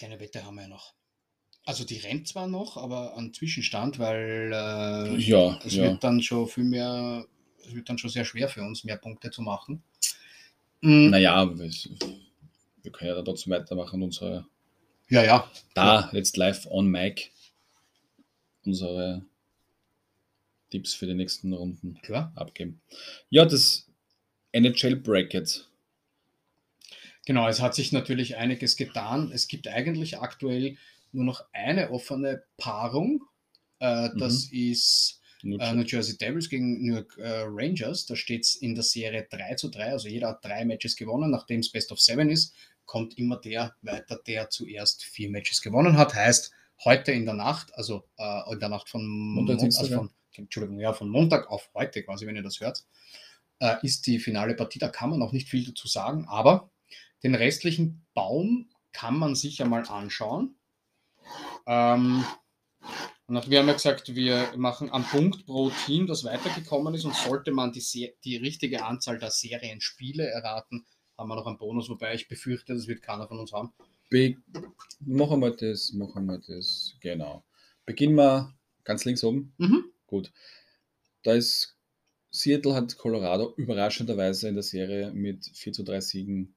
[0.00, 0.94] Kleine Wette haben wir ja noch.
[1.66, 5.82] Also die rennt zwar noch, aber ein Zwischenstand, weil äh, Ja, es ja.
[5.82, 7.26] wird dann schon viel mehr,
[7.66, 9.82] es wird dann schon sehr schwer für uns, mehr Punkte zu machen.
[10.80, 11.70] Mm, Naja, wir,
[12.82, 14.02] wir können ja dann trotzdem weitermachen.
[14.02, 14.46] Unsere,
[15.10, 15.50] Ja, ja.
[15.74, 17.30] da, jetzt live on mic,
[18.64, 19.26] unsere
[20.70, 22.32] Tipps für die nächsten Runden Klar.
[22.36, 22.80] abgeben.
[23.28, 23.86] Ja, das
[24.52, 25.68] NHL Bracket.
[27.26, 29.30] Genau, es hat sich natürlich einiges getan.
[29.32, 30.76] Es gibt eigentlich aktuell
[31.12, 33.22] nur noch eine offene Paarung.
[33.78, 38.06] Äh, das ist Nur äh, New Jersey Devils gegen New York äh, Rangers.
[38.06, 39.92] Da steht es in der Serie 3 zu 3.
[39.92, 41.30] Also jeder hat drei Matches gewonnen.
[41.30, 42.54] Nachdem es Best of Seven ist,
[42.86, 46.14] kommt immer der weiter, der zuerst vier Matches gewonnen hat.
[46.14, 46.52] Heißt,
[46.84, 50.92] heute in der Nacht, also äh, in der Nacht von Montag, also von, Entschuldigung, ja,
[50.92, 52.84] von Montag auf heute quasi, wenn ihr das hört,
[53.60, 54.78] äh, ist die finale Partie.
[54.78, 56.70] Da kann man auch nicht viel dazu sagen, aber
[57.22, 60.56] den restlichen Baum kann man sich ja mal anschauen.
[61.66, 62.24] Ähm,
[63.26, 67.14] und wir haben ja gesagt, wir machen am Punkt pro Team, das weitergekommen ist und
[67.14, 70.84] sollte man die, die richtige Anzahl der Serienspiele erraten,
[71.16, 73.72] haben wir noch einen Bonus, wobei ich befürchte, das wird keiner von uns haben.
[74.08, 74.36] Be
[74.98, 76.96] machen wir das, machen wir das.
[77.00, 77.44] Genau.
[77.86, 78.52] Beginnen wir
[78.82, 79.54] ganz links oben.
[79.58, 79.84] Mhm.
[80.06, 80.32] Gut.
[81.22, 81.76] Da ist
[82.30, 86.56] Seattle hat Colorado überraschenderweise in der Serie mit 4 zu 3 Siegen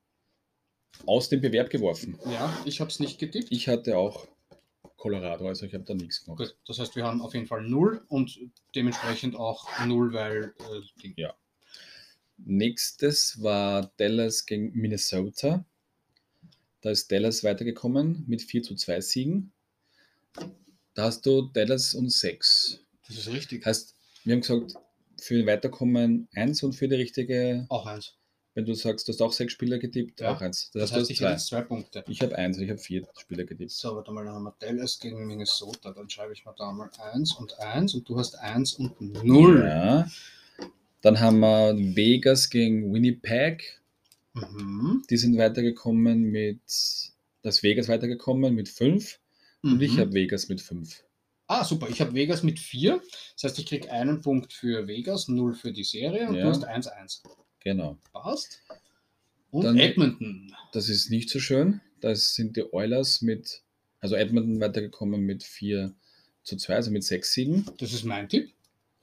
[1.05, 2.17] aus dem Bewerb geworfen.
[2.25, 3.47] Ja, ich habe es nicht getippt.
[3.51, 4.27] Ich hatte auch
[4.97, 6.37] Colorado, also ich habe da nichts gemacht.
[6.37, 8.39] Gut, das heißt, wir haben auf jeden Fall 0 und
[8.75, 10.53] dementsprechend auch 0, weil
[11.03, 11.13] äh.
[11.17, 11.35] Ja.
[12.37, 15.65] Nächstes war Dallas gegen Minnesota.
[16.81, 19.53] Da ist Dallas weitergekommen mit 4 zu 2 Siegen.
[20.93, 22.79] Da hast du Dallas und 6.
[23.07, 23.65] Das ist richtig.
[23.65, 24.75] Heißt, wir haben gesagt,
[25.19, 28.15] für ein Weiterkommen 1 und für die richtige, Auch eins.
[28.55, 30.33] Wenn du sagst, du hast auch sechs Spieler getippt, Ja.
[30.35, 30.69] auch eins.
[30.73, 31.61] Das, Das, heißt, ich jetzt zwei.
[31.61, 32.03] Punkte.
[32.07, 33.71] Ich habe eins und ich habe vier Spieler getippt.
[33.71, 35.91] So, warte mal, dann haben wir Dallas gegen Minnesota.
[35.91, 39.65] Dann schreibe ich mal da mal 1 und 1 und du hast 1 und 0.
[39.67, 40.07] Ja.
[41.01, 43.81] Dann haben wir Vegas gegen Winnipeg.
[44.33, 45.03] Mhm.
[45.09, 46.59] Die sind weitergekommen mit,
[47.41, 49.19] das Vegas weitergekommen mit 5
[49.63, 49.99] und ich Mhm.
[49.99, 51.03] habe Vegas mit 5.
[51.47, 51.87] Ah, super.
[51.89, 53.01] Ich habe Vegas mit 4.
[53.35, 56.43] Das heißt, ich kriege einen Punkt für Vegas, 0 für die Serie und Ja.
[56.43, 57.21] du hast 1-1.
[57.63, 57.97] Genau.
[58.11, 58.61] Passt.
[59.51, 60.53] Und Dann- Edmonton.
[60.71, 61.81] Das ist nicht so schön.
[62.01, 63.61] Da sind die Oilers mit,
[64.01, 65.93] also Edmonton weitergekommen mit 4
[66.43, 67.65] zu 2, also mit 6 Siegen.
[67.77, 68.51] Das ist mein Tipp.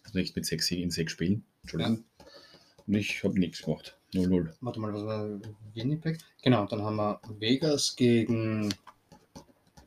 [0.05, 1.45] Also nicht mit 6 Siegen in 6 Spielen.
[1.63, 2.05] Entschuldigung.
[2.87, 3.97] Und ich habe nichts gemacht.
[4.13, 4.53] 0-0.
[4.61, 5.41] Warte mal, was war
[5.75, 6.19] Winnipeg?
[6.43, 8.75] Genau, dann haben wir Vegas gegen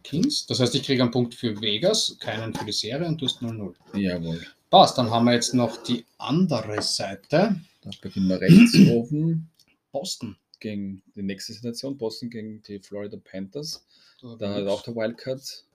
[0.04, 0.46] Kings.
[0.48, 3.42] Das heißt, ich kriege einen Punkt für Vegas, keinen für die Serie und du hast
[3.42, 3.74] 0-0.
[3.98, 4.42] Jawohl.
[4.70, 7.60] Passt, dann haben wir jetzt noch die andere Seite.
[7.84, 9.50] Da beginnen wir rechts oben
[9.92, 10.38] Boston.
[10.60, 11.98] gegen die nächste Situation.
[11.98, 13.86] Boston gegen die Florida Panthers.
[14.22, 15.66] Da Da hat auch der Wildcard,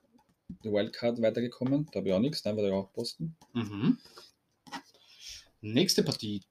[0.63, 1.87] der Wildcard weitergekommen.
[1.91, 2.41] Da habe ich auch nichts.
[2.41, 3.35] Dann war da auch Boston.
[3.53, 3.97] Mhm.
[5.61, 6.41] Nächste Partie.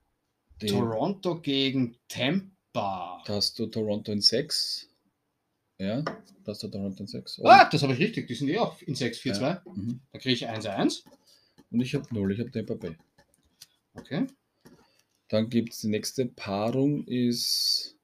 [0.61, 3.22] Die, Toronto gegen Tampa.
[3.24, 4.88] da hast du Toronto in 6.
[5.78, 6.14] Ja, da
[6.46, 7.40] hast du Toronto in 6.
[7.44, 8.26] Ah, das habe ich richtig.
[8.26, 9.61] Die sind eh auch in 6-4-2.
[9.74, 10.00] Mhm.
[10.12, 11.04] Da kriege ich 1-1.
[11.70, 12.96] Und ich habe 0, ich habe Tampa Bay.
[13.94, 14.26] Okay.
[15.28, 17.96] Dann gibt es die nächste Paarung ist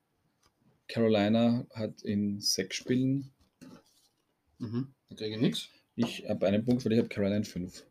[0.88, 3.32] Carolina hat in sechs Spielen.
[4.58, 4.94] Mhm.
[5.08, 5.68] Da kriege ich nichts.
[5.96, 7.86] Ich habe einen Punkt, weil ich habe Carolina in 5.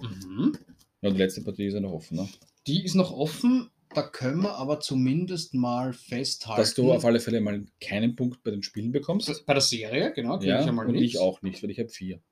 [0.00, 0.58] Mhm.
[1.00, 2.16] Ja, die letzte Partie ist ja noch offen.
[2.16, 2.28] Ne?
[2.66, 3.70] Die ist noch offen.
[3.92, 6.60] Da können wir aber zumindest mal festhalten.
[6.60, 9.44] Dass du auf alle Fälle mal keinen Punkt bei den Spielen bekommst.
[9.46, 11.14] Bei der Serie, genau, Ja, ich ja und nichts.
[11.14, 12.22] ich auch nicht, weil ich habe 4.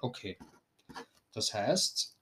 [0.00, 0.38] Okay.
[1.32, 2.16] Das heißt,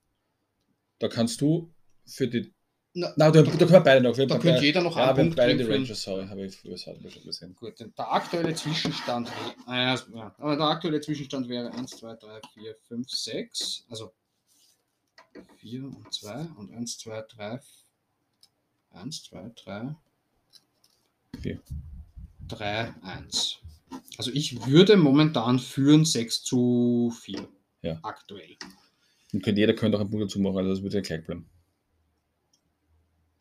[1.01, 1.73] Da kannst du
[2.07, 2.54] für die.
[2.95, 4.17] Na, Na, da, da können wir beide noch.
[4.17, 6.79] Wir da könnte jeder noch Ja, einen Punkt beide die Rangers, sorry, habe ich früher
[6.79, 7.55] schon gesehen.
[7.57, 9.29] Gut, der aktuelle Zwischenstand,
[9.69, 9.97] äh,
[10.39, 14.13] aber der aktuelle Zwischenstand wäre 1, 2, 3, 4, 5, 6, also
[15.57, 17.61] 4 und 2 und 1, 2, 3,
[18.93, 19.97] 1, 2, 3,
[21.41, 21.61] Vier.
[22.49, 23.59] 3, 1.
[24.19, 27.49] Also ich würde momentan führen 6 zu 4.
[27.83, 27.99] Ja.
[28.03, 28.57] Aktuell.
[29.33, 31.47] Und könnte, jeder könnte auch einen Punkt dazu machen, also das würde ja gleich bleiben.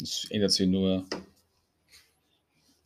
[0.03, 1.05] Das ändert sich nur.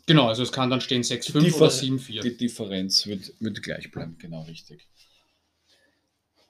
[0.05, 2.21] Genau, also es kann dann stehen 6, Die 5 Differ- oder 7, 4.
[2.21, 4.87] Die Differenz wird, wird gleich bleiben, genau richtig.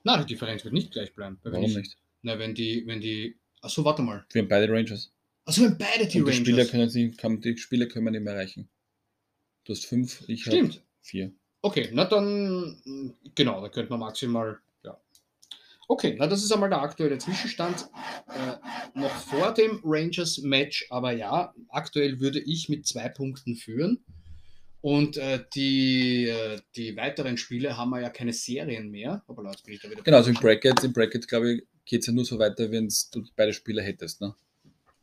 [0.03, 1.39] Nein, die Differenz wird nicht gleich bleiben.
[1.43, 1.97] Warum ich, nicht?
[2.21, 3.35] Na, wenn die, wenn die.
[3.61, 4.25] Achso, warte mal.
[4.31, 5.11] Wir haben beide Rangers.
[5.45, 6.35] Achso, wenn beide die und die Rangers.
[6.35, 8.67] Spieler können, sie- kann, die Spieler können wir nicht mehr erreichen.
[9.63, 10.83] Du hast fünf, ich habe Stimmt.
[11.01, 11.31] vier.
[11.61, 14.59] Okay, na dann, genau, da könnte man maximal.
[15.89, 17.89] Okay, na das ist einmal der aktuelle Zwischenstand.
[18.27, 24.03] Äh, noch vor dem Rangers-Match, aber ja, aktuell würde ich mit zwei Punkten führen.
[24.81, 29.23] Und äh, die, äh, die weiteren Spiele haben wir ja keine Serien mehr.
[29.27, 30.03] Aber jetzt bin ich da wieder.
[30.03, 32.89] Genau, also im Bracket, im Bracket, glaube ich, geht es ja nur so weiter, wenn
[33.11, 34.21] du beide Spieler hättest.
[34.21, 34.35] Ne?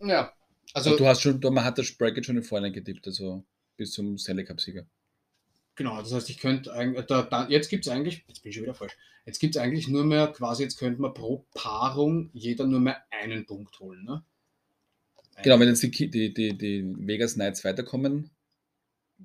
[0.01, 0.33] Ja,
[0.75, 3.45] Also, also du hast schon, man hat das Bracket schon im Vorhinein getippt, also
[3.77, 4.87] bis zum Stanley Cup-Sieger.
[5.77, 8.57] Genau, das heißt, ich könnte eigentlich, da, da, jetzt gibt es eigentlich, jetzt bin ich
[8.57, 8.97] schon wieder falsch,
[9.27, 13.03] jetzt gibt es eigentlich nur mehr, quasi jetzt könnte man pro Paarung jeder nur mehr
[13.11, 14.23] einen Punkt holen, ne?
[15.43, 18.31] Genau, wenn jetzt die, die, die, die Vegas Knights weiterkommen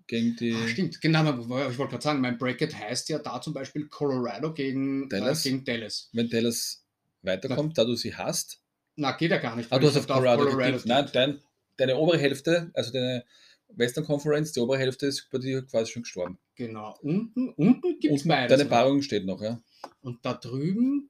[0.08, 1.48] gegen die Ah, stimmt, genau, ich
[1.78, 5.46] wollte gerade sagen, mein Bracket heißt ja da zum Beispiel Colorado gegen Dallas?
[5.46, 6.10] Äh, gegen Dallas.
[6.14, 6.84] wenn Dallas
[7.22, 8.62] weiterkommt, da du sie hast.
[8.96, 9.72] Na, geht ja gar nicht.
[9.72, 10.86] Ah, du hast auf Colorado, getippt.
[10.86, 11.40] Nein, dein,
[11.78, 13.24] deine obere Hälfte, also deine
[13.70, 16.40] Western Conference, die obere Hälfte ist bei dir quasi schon gestorben.
[16.56, 18.50] Genau, unten, unten gibt es beides.
[18.50, 18.70] deine noch.
[18.70, 19.62] Paarung steht noch, ja.
[20.02, 21.10] Und da drüben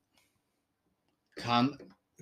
[1.35, 1.77] kann,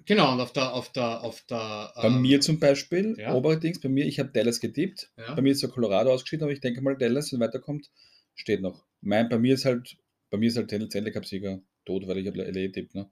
[0.05, 1.91] genau, und auf der, auf der, auf der.
[1.95, 3.33] Bei ähm, mir zum Beispiel, ja.
[3.33, 5.11] obere Dings, bei mir, ich habe Dallas getippt.
[5.17, 5.33] Ja.
[5.33, 7.89] Bei mir ist ja Colorado ausgeschieden, aber ich denke mal, Dallas, wenn weiterkommt,
[8.35, 8.85] steht noch.
[9.01, 9.97] Mein, bei mir ist halt,
[10.29, 13.09] bei mir ist halt der Cup-Sieger tot, weil ich habe LA getippt, ne?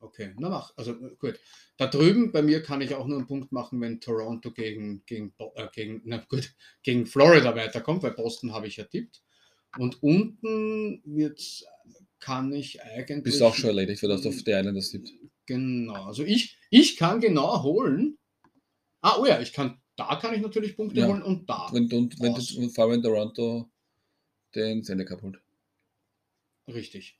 [0.00, 0.72] Okay, na mach.
[0.76, 1.38] Also äh, gut.
[1.76, 5.34] Da drüben bei mir kann ich auch nur einen Punkt machen, wenn Toronto gegen, gegen,
[5.54, 9.22] äh, gegen, na gut, gegen Florida weiterkommt, weil Boston habe ich ja tippt.
[9.78, 11.64] Und unten wird,
[12.18, 13.22] kann ich eigentlich.
[13.22, 15.12] Bist auch schon erledigt, weil du hast auf die Islanders tippt.
[15.46, 16.06] Genau.
[16.06, 18.18] Also ich, ich kann genau holen.
[19.02, 21.08] Ah, oh ja, ich kann, da kann ich natürlich Punkte Ja.
[21.08, 21.68] holen und da.
[21.72, 23.70] Wenn, und wenn du, vor allem wenn Toronto
[24.54, 25.40] den Cup holt.
[26.66, 27.19] Richtig.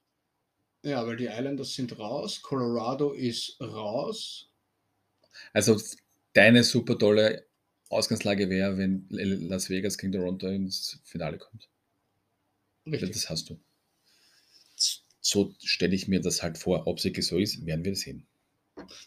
[0.83, 4.51] Ja, weil die Islanders sind raus, Colorado ist raus.
[5.53, 5.81] Also
[6.33, 7.47] deine super tolle
[7.91, 11.69] Ausgangslage wäre, wenn Las Vegas gegen Toronto ins Finale kommt.
[12.87, 13.13] Richtig.
[13.13, 13.61] Das hast du.
[15.21, 16.87] So stelle ich mir das halt vor.
[16.87, 18.27] Ob es wirklich so ist, werden wir sehen.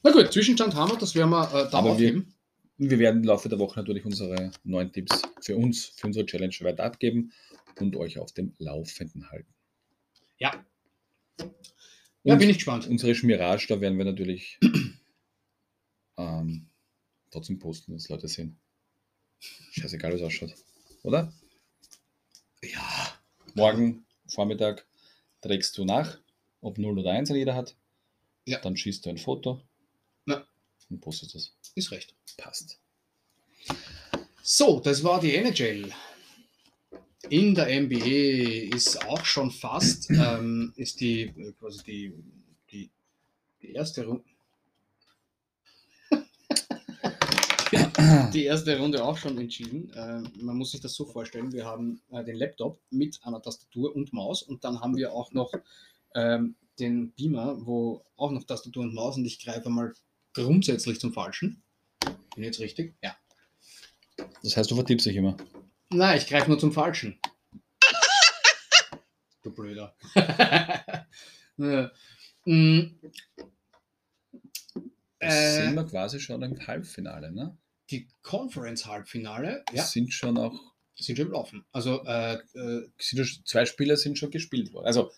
[0.04, 2.36] Na gut, Zwischenstand haben wir, das werden wir äh, da Aber wir- aufheben.
[2.78, 6.54] Wir werden im Laufe der Woche natürlich unsere neuen Tipps für uns, für unsere Challenge
[6.62, 7.32] weiter abgeben
[7.80, 9.54] und euch auf dem Laufenden halten.
[10.40, 10.66] Ja.
[12.24, 12.88] Ja, bin ich gespannt.
[12.88, 14.60] unsere Schmirage, da werden wir natürlich
[16.18, 16.70] ähm,
[17.32, 18.58] trotzdem posten, dass Leute sehen.
[19.72, 20.54] Scheißegal, wie es ausschaut.
[21.04, 21.34] Oder?
[22.64, 23.14] Ja,
[23.56, 24.86] Morgen Vormittag
[25.42, 26.18] trägst du nach,
[26.62, 27.76] ob 0 oder 1 jeder hat.
[28.46, 28.60] Ja.
[28.62, 29.62] Dann schießt du ein Foto
[30.26, 30.48] Ja.
[30.90, 31.54] und postest das.
[31.76, 32.16] ist recht.
[32.38, 32.80] Passt.
[34.42, 35.92] So, das war die NHL.
[37.34, 42.14] In der NBA ist auch schon fast, ähm, ist die äh, quasi die,
[42.72, 42.92] die,
[43.60, 44.24] die erste Runde.
[48.34, 49.92] die erste Runde auch schon entschieden.
[49.96, 53.96] Ähm, man muss sich das so vorstellen, wir haben äh, den Laptop mit einer Tastatur
[53.96, 55.52] und Maus und dann haben wir auch noch
[56.14, 59.92] ähm, den Beamer, wo auch noch Tastatur und Maus und ich greife mal
[60.34, 61.64] grundsätzlich zum Falschen.
[62.36, 62.94] Bin jetzt richtig?
[63.02, 63.18] Ja.
[64.44, 65.36] Das heißt, du vertippst dich immer.
[65.94, 67.20] Nein, ich greife nur zum Falschen.
[69.44, 69.96] Du Blöder.
[72.46, 73.00] Mm.
[75.20, 77.56] Das äh, sind wir quasi schon im Halbfinale, ne?
[77.94, 81.66] die Conference-Halbfinale ja, Sind schon auch, sind schon laufen.
[81.72, 82.90] Also äh, äh,
[83.46, 84.88] zwei Spiele sind schon gespielt worden.
[84.88, 85.12] Also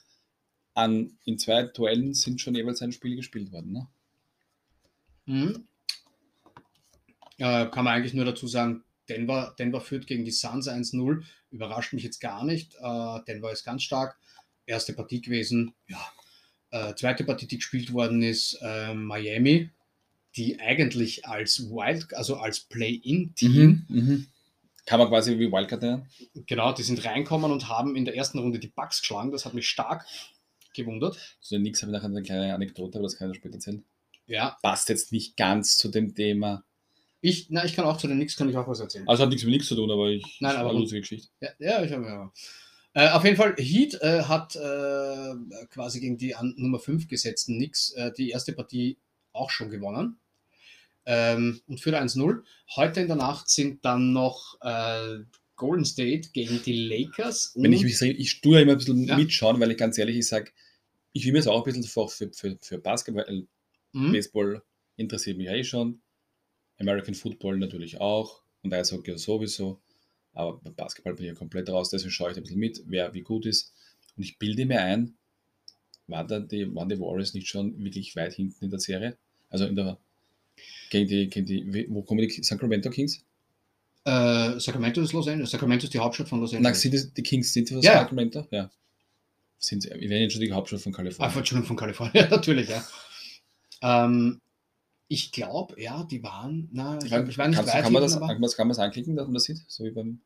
[0.73, 3.87] an, in zwei Duellen sind schon jeweils ein Spiel gespielt worden, ne?
[5.25, 5.67] mhm.
[7.37, 11.23] äh, kann man eigentlich nur dazu sagen, Denver, Denver führt gegen die Suns 1-0.
[11.51, 12.75] Überrascht mich jetzt gar nicht.
[12.75, 14.17] Äh, Denver ist ganz stark.
[14.65, 15.73] Erste Partie gewesen.
[15.87, 16.03] Ja.
[16.71, 19.69] Äh, zweite Partie, die gespielt worden ist, äh, Miami,
[20.35, 24.27] die eigentlich als Wild, also als Play-In-Team, Mhm.
[24.87, 26.07] Kann man quasi wie Wildcard nennen.
[26.45, 29.31] genau, die sind reinkommen und haben in der ersten Runde die Bucks geschlagen.
[29.31, 30.05] Das hat mich stark
[30.75, 31.17] gewundert.
[31.39, 33.83] So nix habe ich nachher eine kleine Anekdote, aber das kann ich später erzählen.
[34.27, 36.63] Ja, Passt jetzt nicht ganz zu dem Thema.
[37.29, 39.07] Ich, na, ich kann auch zu den Knicks kann ich auch was erzählen.
[39.07, 41.29] Also hat nichts mit nichts zu tun, aber ich Nein, aber- eine lustige Geschichte.
[41.41, 42.31] Ja, ja ich habe ja.
[42.93, 45.33] Äh, auf jeden Fall, Heat äh, hat äh,
[45.69, 48.97] quasi gegen die an Nummer 5 gesetzten Knicks äh, die erste Partie
[49.33, 50.17] auch schon gewonnen.
[51.05, 52.41] Ähm, und führt 1-0.
[52.75, 55.19] Heute in der Nacht sind dann noch äh,
[55.55, 57.51] Golden State gegen die Lakers.
[57.55, 59.15] Wenn ich mich sehe, ich tue ja immer ein bisschen Ja.
[59.17, 60.51] mitschauen, weil ich ganz ehrlich, ich sage,
[61.13, 63.43] ich will mir das auch ein bisschen für, für, für, für Basketball, äh,
[63.91, 64.11] Mhm.
[64.11, 64.61] Baseball
[64.97, 66.01] interessiert mich ja eh schon.
[66.79, 69.79] American Football natürlich auch und Eishockey sowieso.
[70.33, 72.83] Aber bei Basketball bin ich ja komplett raus, deswegen schaue ich da ein bisschen mit,
[72.87, 73.73] wer wie gut ist.
[74.17, 75.15] Und ich bilde mir ein,
[76.07, 79.17] war da die, waren die Warriors nicht schon wirklich weit hinten in der Serie?
[79.49, 79.97] Also in der
[80.89, 83.23] gegen die, gegen die wo kommen die Sacramento Kings?
[84.03, 85.49] Äh, Sacramento ist Los Angeles.
[85.51, 86.81] Sacramento ist die Hauptstadt von Los Nein, Angeles.
[86.81, 87.93] sind die, Kings sind die von Ja.
[88.01, 88.45] Sacramento?
[88.51, 88.69] Ja.
[89.57, 91.37] Sind sie, wir nennen schon die Hauptstadt von Ah, Kalifornien.
[91.37, 92.85] Entschuldigung, von Kalifornien, natürlich, ja.
[93.81, 94.41] Ähm,
[95.07, 98.15] ich glaube, ja, die waren, na, ich, glaub, ich war nicht Kannst, kann, man das,
[98.15, 99.63] aber kann, man, kann das anklicken, dass man das sieht?
[99.67, 100.21] So wie beim.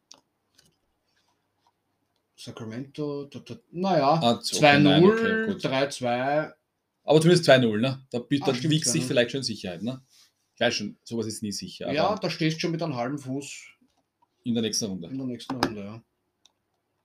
[2.35, 5.65] Sacramento, da, da, naja, Ah, so, okay, nein, 2-0, okay, gut.
[5.65, 6.53] 3-2,
[7.03, 8.05] Aber zumindest 2-0, ne?
[8.11, 9.07] Da, Ah, da stimmt, wiegt sich 2-0.
[9.07, 10.01] vielleicht schon Sicherheit, ne?
[10.55, 11.91] Ich weiß schon, sowas ist nie sicher.
[11.91, 13.65] Ja, da stehst du schon mit einem halben Fuß
[14.45, 15.09] in der nächsten Runde.
[15.09, 16.03] in der nächsten Runde, ja.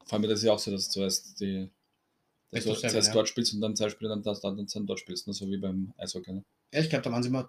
[0.04, 1.68] Vor allem das ist ja auch so, dass du zuerst die.
[2.50, 3.12] Dass du zuerst ja.
[3.12, 5.32] dort spielst und dann zwei Spiele, dann, das, dann, dann dort spielst, ne?
[5.32, 6.32] so wie beim Eishockey.
[6.32, 6.44] Ne?
[6.72, 7.48] Ja, ich glaube, da waren sie mal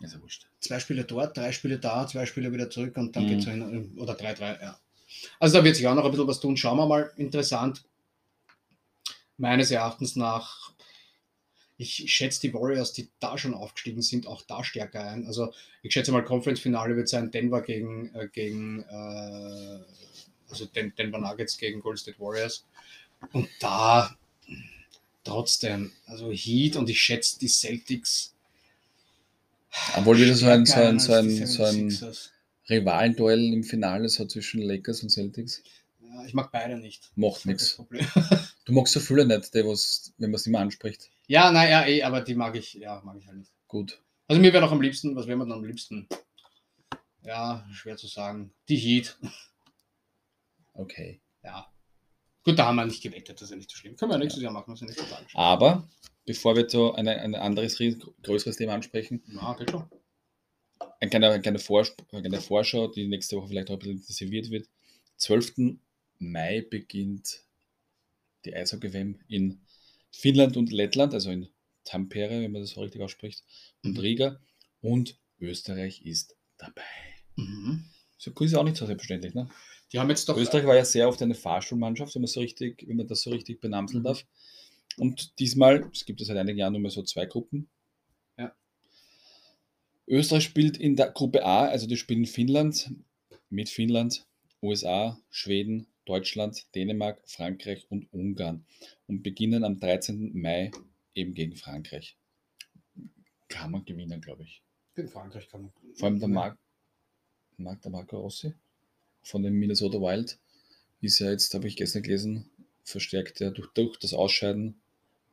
[0.00, 0.46] Ist ja wurscht.
[0.60, 3.28] zwei Spiele dort, drei Spiele da, zwei Spiele wieder zurück und dann Mhm.
[3.28, 3.98] geht's geht's hin.
[3.98, 4.78] Oder 3-3, ja.
[5.38, 6.56] Also da wird sich auch noch ein bisschen was tun.
[6.56, 7.12] Schauen wir mal.
[7.16, 7.84] Interessant.
[9.36, 10.72] Meines Erachtens nach,
[11.78, 15.26] ich schätze die Warriors, die da schon aufgestiegen sind, auch da stärker ein.
[15.26, 19.80] Also ich schätze mal, Conference-Finale wird sein Denver gegen, äh, gegen äh,
[20.48, 22.66] also Den Denver Nuggets gegen Golden State Warriors.
[23.32, 24.14] Und da
[25.24, 28.34] trotzdem, also Heat und ich schätze die Celtics.
[29.96, 32.30] Obwohl wieder so ein, so ein, so ein, so ein 76ers.
[32.68, 35.62] Rivalenduell im Finale so zwischen Lakers und Celtics.
[36.00, 37.10] Ja, ich mag beide nicht.
[37.16, 37.80] Macht nichts.
[38.66, 41.10] Du magst so viele nicht, die was, wenn man es immer anspricht.
[41.26, 43.50] Ja, naja, eh, aber die mag ich, ja, mag ich halt nicht.
[43.66, 44.00] Gut.
[44.28, 46.08] Also mir wäre noch am liebsten, was wäre mir dann am liebsten?
[47.22, 48.52] Ja, schwer zu sagen.
[48.68, 49.18] Die Heat.
[50.72, 51.20] Okay.
[51.42, 51.69] Ja.
[52.44, 53.96] Gut, da haben wir nicht gewettet, das ist ja nicht so schlimm.
[53.96, 55.40] Können wir nächstes Jahr machen, das ist ja nicht total schlimm.
[55.40, 55.88] Aber
[56.24, 57.76] bevor wir so eine, ein anderes,
[58.22, 59.84] größeres Thema ansprechen, Ja, geht schon.
[61.00, 61.58] ein kleiner, eine kleine,
[62.10, 64.68] eine kleine Vorschau, die nächste Woche vielleicht auch ein bisschen intensiviert wird.
[65.18, 65.78] 12.
[66.18, 67.40] Mai beginnt
[68.44, 69.60] die Eishockey-WM in
[70.10, 71.48] Finnland und Lettland, also in
[71.84, 73.42] Tampere, wenn man das so richtig ausspricht,
[73.82, 73.98] und Mhm.
[74.00, 74.40] Riga.
[74.82, 76.82] Und Österreich ist dabei.
[77.36, 77.84] Mhm.
[78.18, 79.34] So ist auch nicht so selbstverständlich.
[79.34, 79.48] Ne?
[79.92, 80.36] Die haben jetzt doch.
[80.36, 83.30] Österreich war ja sehr oft eine Fahrschulmannschaft, wenn man, so richtig, wenn man das so
[83.30, 84.04] richtig benamseln Mhm.
[84.06, 84.24] darf.
[84.96, 87.68] Und diesmal, es gibt ja seit einigen Jahren nur mehr so zwei Gruppen.
[88.38, 88.54] Ja.
[90.06, 92.90] Österreich spielt in der Gruppe A, also die spielen Finnland
[93.48, 94.26] mit Finnland,
[94.62, 98.64] USA, Schweden, Deutschland, Dänemark, Frankreich und Ungarn
[99.06, 100.32] und beginnen am 13.
[100.40, 100.70] Mai
[101.14, 102.16] eben gegen Frankreich.
[103.48, 104.62] Kann man gewinnen, glaube ich.
[104.96, 105.72] in Frankreich kann man.
[105.94, 106.58] Vor allem der Marc,
[107.56, 108.54] Marc, der Marco Rossi
[109.22, 110.38] von den Minnesota Wild
[111.00, 112.50] ist ja jetzt, habe ich gestern gelesen,
[112.84, 114.80] verstärkt er durch, durch das Ausscheiden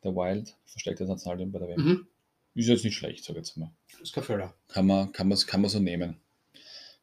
[0.03, 1.85] der Wild, verstärkt der Nationalteam bei der WM.
[1.85, 2.07] Mhm.
[2.55, 3.71] Ist jetzt nicht schlecht, sage ich jetzt mal.
[3.91, 4.55] Das ist kein Fehler.
[4.67, 6.17] Kann man, kann, man, kann man so nehmen.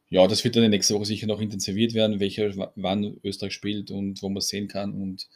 [0.09, 4.21] Ja, das wird dann nächste Woche sicher noch intensiviert werden, welcher, wann Österreich spielt und
[4.21, 4.93] wo man es sehen kann.
[4.93, 5.27] Und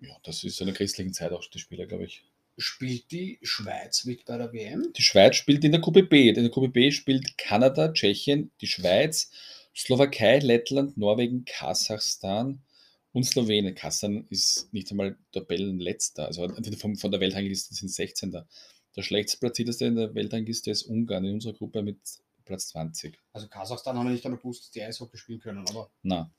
[0.00, 2.24] ja, das ist so eine christlichen Zeit auch, die Spieler, glaube ich.
[2.58, 4.92] Spielt die Schweiz mit bei der WM?
[4.96, 6.28] Die Schweiz spielt in der Gruppe B.
[6.28, 9.30] In der Gruppe B spielt Kanada, Tschechien, die Schweiz,
[9.76, 12.62] Slowakei, Lettland, Norwegen, Kasachstan
[13.12, 13.74] und Slowenien.
[13.74, 16.26] Kasachstan ist nicht einmal Tabellenletzter.
[16.26, 16.48] Also
[16.78, 18.32] von, von der Weltrangliste sind 16.
[18.32, 21.98] Der schlechtstplatzierteste in der Weltrangliste ist Ungarn in unserer Gruppe mit
[22.46, 23.18] Platz 20.
[23.34, 26.30] Also Kasachstan haben wir nicht einmal gewusst, dass die Eishockey spielen können, aber Na,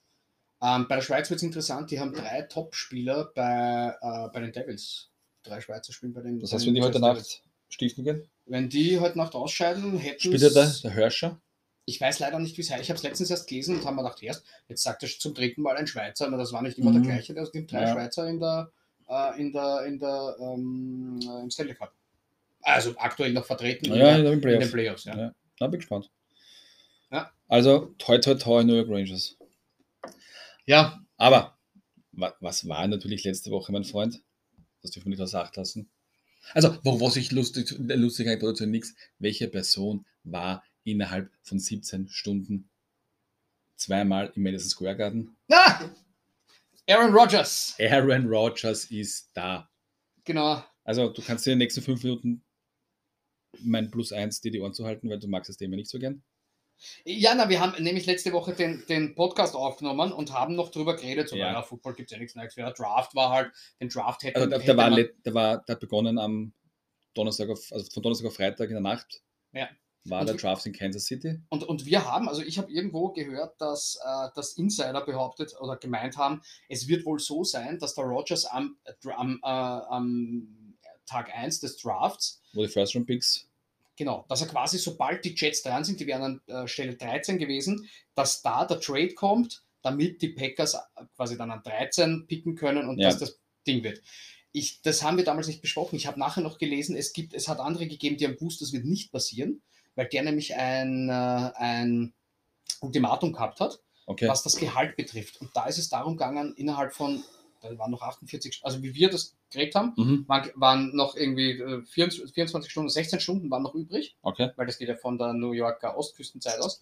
[0.60, 4.52] Ähm, bei der Schweiz wird es interessant, die haben drei Top-Spieler bei, äh, bei den
[4.52, 5.12] Devils.
[5.44, 7.00] Drei Schweizer spielen bei den das heißt, wenn die heute.
[7.00, 11.40] Nacht stiften gehen, Wenn die heute Nacht ausscheiden, hätten spielt er der, der Hirscher.
[11.90, 12.84] Ich weiß leider nicht, wie es heißt.
[12.84, 15.34] Ich habe es letztens erst gelesen und habe mir gedacht, erst, jetzt sagt er zum
[15.34, 17.04] dritten Mal ein Schweizer, aber das war nicht immer Mhm.
[17.04, 17.34] der gleiche.
[17.38, 17.94] Es gibt drei Ja.
[17.94, 18.72] Schweizer in der,
[19.08, 21.94] äh, in der, in der, ähm, äh, im Stanley Cup.
[22.62, 24.66] Also aktuell noch vertreten in, Ja, der, in den in Playoffs.
[24.66, 25.04] den Playoffs.
[25.06, 25.18] Ja.
[25.18, 25.36] Ja.
[25.62, 26.12] Na, bin gespannt.
[27.10, 27.32] Ja.
[27.48, 29.38] Also, toi, toi, toi, New York Rangers.
[30.66, 31.58] ja, Aber
[32.12, 34.22] wa- was war natürlich letzte Woche, mein Freund?
[34.82, 35.90] Das dürfen wir nicht außer Acht lassen.
[36.54, 42.08] Also, wo- was ich lustig, lustig eigentlich dazu nichts, welche Person war innerhalb von 17
[42.10, 42.70] Stunden
[43.76, 45.36] zweimal im Madison Square Garden?
[45.52, 45.90] Ah!
[46.90, 47.76] Aaron Rodgers.
[47.80, 49.70] Aaron Rodgers ist da.
[50.24, 50.64] Genau.
[50.84, 52.44] Also, du kannst dir in den nächsten fünf Minuten
[53.60, 56.00] mein Plus eins dir die Ohren zu halten, weil du magst das Thema nicht so
[56.00, 56.24] gern.
[57.06, 60.96] Ja, na, wir haben nämlich letzte Woche den, den Podcast aufgenommen und haben noch drüber
[60.96, 61.28] geredet.
[61.28, 61.48] So, Ja.
[61.52, 62.54] naja, Football gibt es ja nichts Neues.
[62.54, 65.74] Der Draft war halt, den Draft hätte, Also, der, hätte der, war, der, war, der
[65.76, 66.54] hat begonnen am
[67.16, 69.24] Donnerstag auf, also von Donnerstag auf Freitag in der Nacht.
[69.54, 69.70] Ja.
[70.10, 71.40] War Und der wie- Draft in Kansas City.
[71.50, 75.76] Und, und wir haben, also ich habe irgendwo gehört, dass, äh, dass Insider behauptet oder
[75.78, 78.78] gemeint haben, es wird wohl so sein, dass der Rogers am,
[79.16, 83.48] am, äh, am Tag 1 des Drafts, wo die First Round Picks.
[83.96, 87.38] genau, dass er quasi, sobald die Jets dran sind, die wären an äh, Stelle 13
[87.38, 90.78] gewesen, dass da der Trade kommt, damit die Packers äh,
[91.16, 93.10] quasi dann an 13 picken können und Ja.
[93.10, 94.02] dass das Ding wird.
[94.54, 95.96] Ich, das haben wir damals nicht besprochen.
[95.98, 98.72] Ich habe nachher noch gelesen, es gibt, es hat andere gegeben, die haben gewusst, das
[98.74, 99.62] wird nicht passieren,
[99.98, 101.12] weil der nämlich ein, äh,
[101.56, 102.14] ein
[102.80, 104.28] Ultimatum gehabt hat, Okay.
[104.30, 105.42] was das Gehalt betrifft.
[105.42, 107.24] Und da ist es darum gegangen, innerhalb von,
[107.62, 110.24] da waren noch 48, also wie wir das gekriegt haben, Mhm.
[110.28, 114.52] waren, waren noch irgendwie äh, 24, 24 Stunden, 16 Stunden waren noch übrig, Okay.
[114.56, 116.82] weil das geht ja von der New Yorker Ostküstenzeit aus.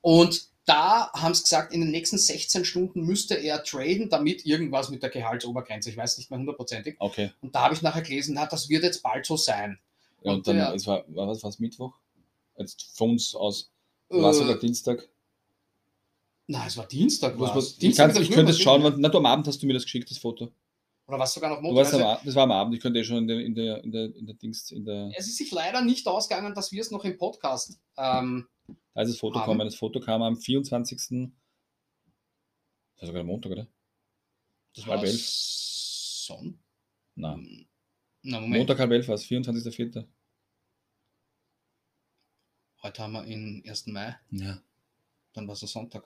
[0.00, 4.88] Und da haben sie gesagt, in den nächsten 16 Stunden müsste er traden, damit irgendwas
[4.88, 6.96] mit der Gehaltsobergrenze, ich weiß nicht mehr hundertprozentig.
[6.98, 7.32] Okay.
[7.42, 9.78] Und da habe ich nachher gelesen, na, das wird jetzt bald so sein.
[10.22, 11.94] Ja, und Und dann, der- es war, war was, was Mittwoch?
[12.60, 13.72] Jetzt von uns aus,
[14.10, 15.08] war sogar Äh, Dienstag.
[16.46, 17.38] na, es war Dienstag.
[17.38, 19.62] Was, was, ich Dienstag ich Früh, könnte es schauen, wann, na, du am Abend hast
[19.62, 20.52] du mir das geschickt, das Foto.
[21.06, 21.86] Oder was sogar noch Montag?
[21.86, 24.14] Also, das war am Abend, ich konnte eh schon in der, in der, in der,
[24.14, 27.04] in der Dings, in der, es ist sich leider nicht ausgegangen, dass wir es noch
[27.04, 27.80] im Podcast.
[27.96, 28.46] Ähm,
[28.94, 29.58] als das Foto Haben.
[29.58, 30.98] kam, das Foto kam am 24.
[30.98, 31.08] Das
[33.00, 33.66] war sogar Montag, oder?
[34.76, 35.20] das Halb war elf.
[35.26, 36.58] Son
[37.14, 37.66] Nein.
[38.22, 38.58] Na, Moment.
[38.58, 40.04] Montag halb elf war es, 24.04.
[42.82, 43.86] Heute haben wir den 1.
[43.88, 44.58] Mai, Ja.
[45.34, 46.04] dann war es der Sonntag.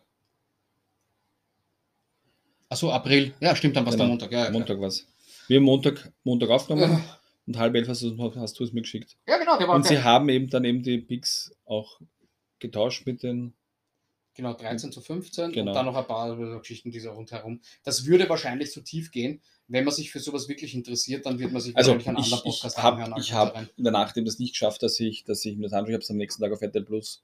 [2.68, 3.32] Achso, April.
[3.40, 4.14] Ja, stimmt, dann war es der Genau.
[4.14, 4.32] Montag.
[4.32, 5.06] Ja, ja, Montag war es.
[5.46, 7.20] Wir haben Montag, Montag aufgenommen klar.
[7.46, 9.16] und halb elf hast du, hast du es mir geschickt.
[9.28, 10.02] Ja, genau, der war Und sie okay.
[10.02, 12.00] haben eben dann eben die Picks auch
[12.58, 13.54] getauscht mit den.
[14.34, 15.70] Genau, 13 zu 15 Genau.
[15.70, 17.60] und dann noch ein paar Geschichten dieser rundherum.
[17.84, 19.40] Das würde wahrscheinlich zu tief gehen.
[19.68, 22.32] Wenn man sich für sowas wirklich interessiert, dann wird man sich Also wahrscheinlich einen ich,
[22.32, 23.20] anderen ich Podcast habe anhören.
[23.20, 23.70] ich hab unseren.
[23.76, 25.90] in der Nacht eben das nicht geschafft, dass ich, dass ich mir das anschaue.
[25.90, 27.22] Ich habe es am nächsten Tag auf RTL Plus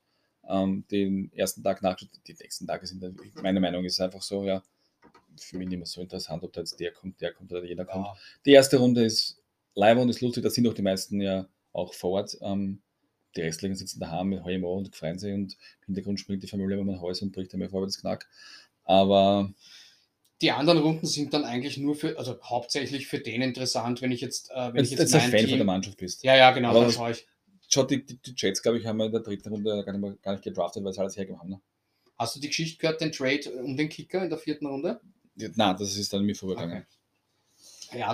[0.48, 2.10] ähm, den ersten Tag nachgeschaut.
[2.26, 4.62] Die nächsten Tage sind, dann- meine Meinung ist einfach so, ja,
[5.38, 7.84] für mich nicht mehr so interessant, ob da jetzt der kommt, der kommt oder jeder
[7.84, 8.06] kommt.
[8.06, 9.42] Ja, Die erste Runde ist
[9.74, 12.36] live und ist lustig, da sind auch die meisten ja auch vor Ort.
[12.40, 12.80] Ähm,
[13.36, 16.76] die restlichen sitzen daheim mit HMO und freuen sich und im Hintergrund springt die Familie
[16.76, 18.28] über mein Haus und bricht einmal vorwärts Knack.
[18.84, 19.52] Aber
[20.42, 24.20] Die anderen Runden sind dann eigentlich nur für, also hauptsächlich für den interessant, wenn ich
[24.20, 26.24] jetzt, äh, wenn wenn ich jetzt jetzt ein Fan Team, von der Mannschaft bist.
[26.24, 27.26] Ja, ja, genau, Aber da was- schaue ich.
[27.72, 30.00] Schau, die, die, die Jets, glaube ich, haben wir in der dritten Runde gar nicht,
[30.00, 31.50] mehr, gar nicht gedraftet, weil sie alles hergegeben haben.
[31.50, 31.60] Ne?
[32.18, 35.00] Hast du die Geschichte gehört, den Trade um den Kicker in der vierten Runde?
[35.36, 36.78] Nein, das ist dann mir vorübergegangen.
[36.90, 36.99] Ja,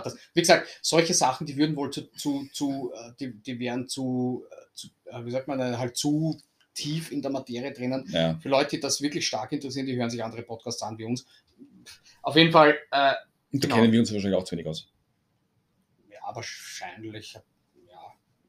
[0.03, 3.89] das, wie gesagt, solche Sachen, die würden wohl zu, zu, zu äh, die, die wären
[3.89, 6.39] zu, äh, zu äh, wie sagt man, halt zu
[6.74, 8.05] tief in der Materie drinnen.
[8.11, 8.39] Ja.
[8.39, 11.27] Für Leute, die das wirklich stark interessieren, die hören sich andere Podcasts an wie uns.
[12.22, 13.14] Auf jeden Fall, äh,
[13.53, 13.77] Und da Genau.
[13.81, 14.89] kennen wir uns wahrscheinlich auch zu wenig aus.
[16.11, 17.43] ja, wahrscheinlich, ja,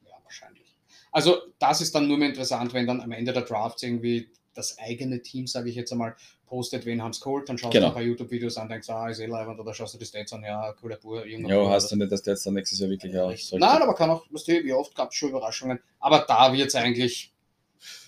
[0.06, 0.78] ja, wahrscheinlich.
[1.12, 4.78] Also, das ist dann nur mehr interessant, wenn dann am Ende der Drafts irgendwie das
[4.80, 6.16] eigene Team, sage ich jetzt einmal,
[6.48, 7.88] postet, wen haben es geholt, dann schaust Genau.
[7.88, 10.32] du ein paar YouTube-Videos an, denkst, ah, ist eh leibend, oder schaust du die Stats
[10.34, 12.80] an, ja, cooler Bur, junger Ja, Bur, hast du nicht, dass der jetzt dann nächstes
[12.80, 15.30] Jahr wirklich auch solche- Nein, aber kann auch, weißt du, wie oft gab es schon
[15.30, 15.80] Überraschungen.
[16.00, 17.34] Aber da wird es eigentlich,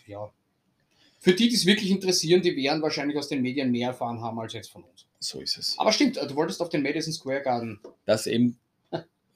[0.08, 0.30] ja.
[1.22, 4.40] Für die, die es wirklich interessieren, die werden wahrscheinlich aus den Medien mehr erfahren haben
[4.40, 5.06] als jetzt von uns.
[5.20, 5.76] So ist es.
[5.78, 7.80] Aber stimmt, du wolltest auf den Madison Square Garden.
[8.06, 8.58] Dass eben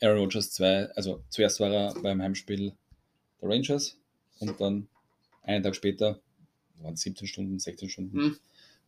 [0.01, 2.71] Aaron Rodgers 2, also zuerst war er beim Heimspiel
[3.41, 3.97] der Rangers
[4.39, 4.87] und dann
[5.43, 6.21] einen Tag später,
[6.79, 8.37] waren es 17 Stunden, 16 Stunden, Hm.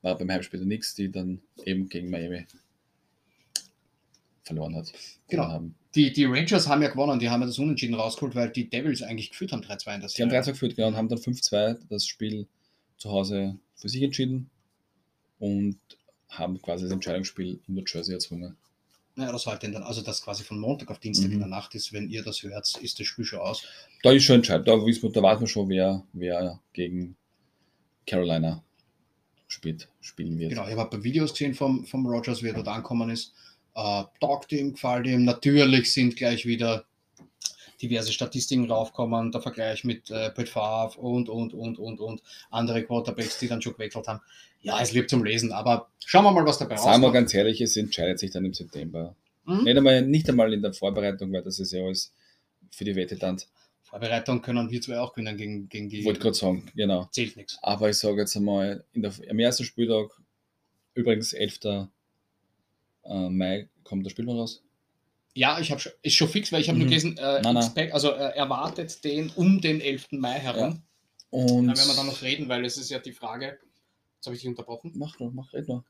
[0.01, 2.45] war beim Heimspiel der Knicks, die dann eben gegen Miami
[4.43, 4.91] verloren hat.
[5.27, 5.43] Genau.
[5.47, 5.75] Haben.
[5.95, 9.01] Die, die Rangers haben ja gewonnen, die haben ja das Unentschieden rausgeholt, weil die Devils
[9.01, 10.41] eigentlich geführt haben 3-2 in der Die haben Serie.
[10.43, 12.47] 3 geführt genau, und haben dann 5-2 das Spiel
[12.97, 14.49] zu Hause für sich entschieden
[15.39, 15.77] und
[16.29, 18.55] haben quasi das Entscheidungsspiel in New Jersey erzwungen.
[19.17, 21.33] Ja, das heute dann, also das quasi von Montag auf Dienstag Mhm.
[21.35, 23.63] in der Nacht ist, wenn ihr das hört, ist das Spiel schon aus.
[24.03, 24.67] Da ist schon entscheidend.
[24.67, 27.15] Da, wissen wir- da weiß man schon, wer, wer gegen
[28.05, 28.63] Carolina
[29.47, 30.51] spielt, spielen wird.
[30.51, 33.33] Genau, ich habe ein paar Videos gesehen vom, vom Rogers, wie er dort angekommen ist.
[33.75, 35.25] Äh, taugt ihm, gefällt ihm.
[35.25, 36.85] Natürlich sind gleich wieder
[37.81, 42.83] diverse Statistiken raufkommen, der Vergleich mit äh, Brett Favre und, und, und, und, und andere
[42.83, 44.21] Quarterbacks, die dann schon gewechselt haben.
[44.61, 47.13] Ja, es lieb zum Lesen, aber schauen wir mal, was dabei Sagen wir rauskommt.
[47.13, 49.15] ganz ehrlich, es entscheidet sich dann im September.
[49.45, 49.63] Mhm.
[49.63, 52.11] Nicht, einmal, nicht einmal in der Vorbereitung, weil das ist ja alles
[52.71, 53.39] für die Wette dann.
[53.85, 55.99] Vorbereitung können wir zwei auch gewinnen gegen, gegen die.
[55.99, 57.05] Ich wollte gerade sagen, genau.
[57.11, 57.57] Zählt nichts.
[57.61, 60.09] Aber ich sage jetzt einmal, in der, am ersten Spieltag,
[60.95, 61.59] übrigens 11.
[63.03, 64.63] äh, Mai, kommt das Spiel noch raus.
[65.35, 66.89] Ja, ich habe schon, ist schon fix, weil ich habe nur Mhm.
[66.89, 67.91] gelesen, äh, Nein, nein.
[67.91, 70.07] also äh, erwartet den um den 11.
[70.19, 70.81] Mai herum.
[71.29, 73.59] Und Da werden wir dann noch reden, weil es ist ja die Frage,
[74.15, 74.93] jetzt habe ich dich unterbrochen.
[74.95, 75.83] Mach noch, mach, red noch.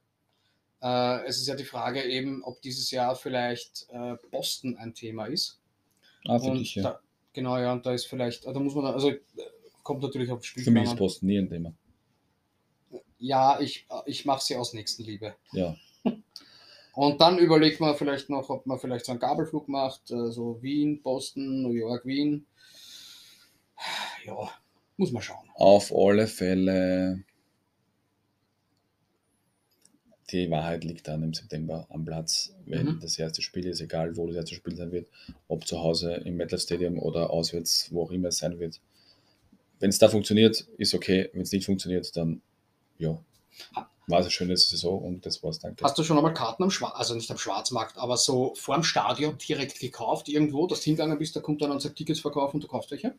[0.81, 5.27] Äh, es ist ja die Frage eben, ob dieses Jahr vielleicht äh, Boston ein Thema
[5.27, 5.59] ist.
[6.27, 6.83] Ah, für dich, ja.
[6.83, 6.99] da,
[7.35, 9.19] genau, ja, und da ist vielleicht, da muss man, also äh,
[9.83, 10.95] kommt natürlich auf Spiel Für mich ist.
[10.95, 11.73] Posten nie ein Thema.
[13.19, 15.35] Ja, ich, äh, ich mache sie aus Nächstenliebe.
[15.51, 15.75] Ja.
[16.95, 20.61] Und dann überlegt man vielleicht noch, ob man vielleicht so einen Gabelflug macht, äh, so
[20.61, 22.47] Wien, Boston, New York, Wien.
[24.25, 24.49] Ja,
[24.95, 25.49] muss man schauen.
[25.55, 27.23] Auf alle Fälle.
[30.31, 32.99] Die Wahrheit liegt dann im September am Platz, wenn Mhm.
[32.99, 35.07] das erste Spiel ist, egal wo das erste Spiel sein wird,
[35.47, 38.79] ob zu Hause im Metal Stadium oder auswärts, wo auch immer es sein wird.
[39.79, 41.29] Wenn es da funktioniert, ist okay.
[41.33, 42.41] Wenn es nicht funktioniert, dann
[42.97, 43.19] ja,
[44.07, 45.59] war es eine schöne Saison und das war's.
[45.59, 45.83] Danke.
[45.83, 49.37] Hast du schon einmal Karten am Schwarz, also nicht am Schwarzmarkt, aber so vorm Stadion
[49.37, 52.63] direkt gekauft irgendwo, dass du hingegangen bist, da kommt dann und sagt Tickets verkaufen und
[52.63, 53.13] du kaufst welche?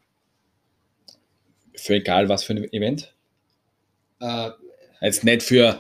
[1.74, 3.14] Für egal was für ein Event.
[4.20, 4.50] Äh,
[5.02, 5.78] Jetzt nicht für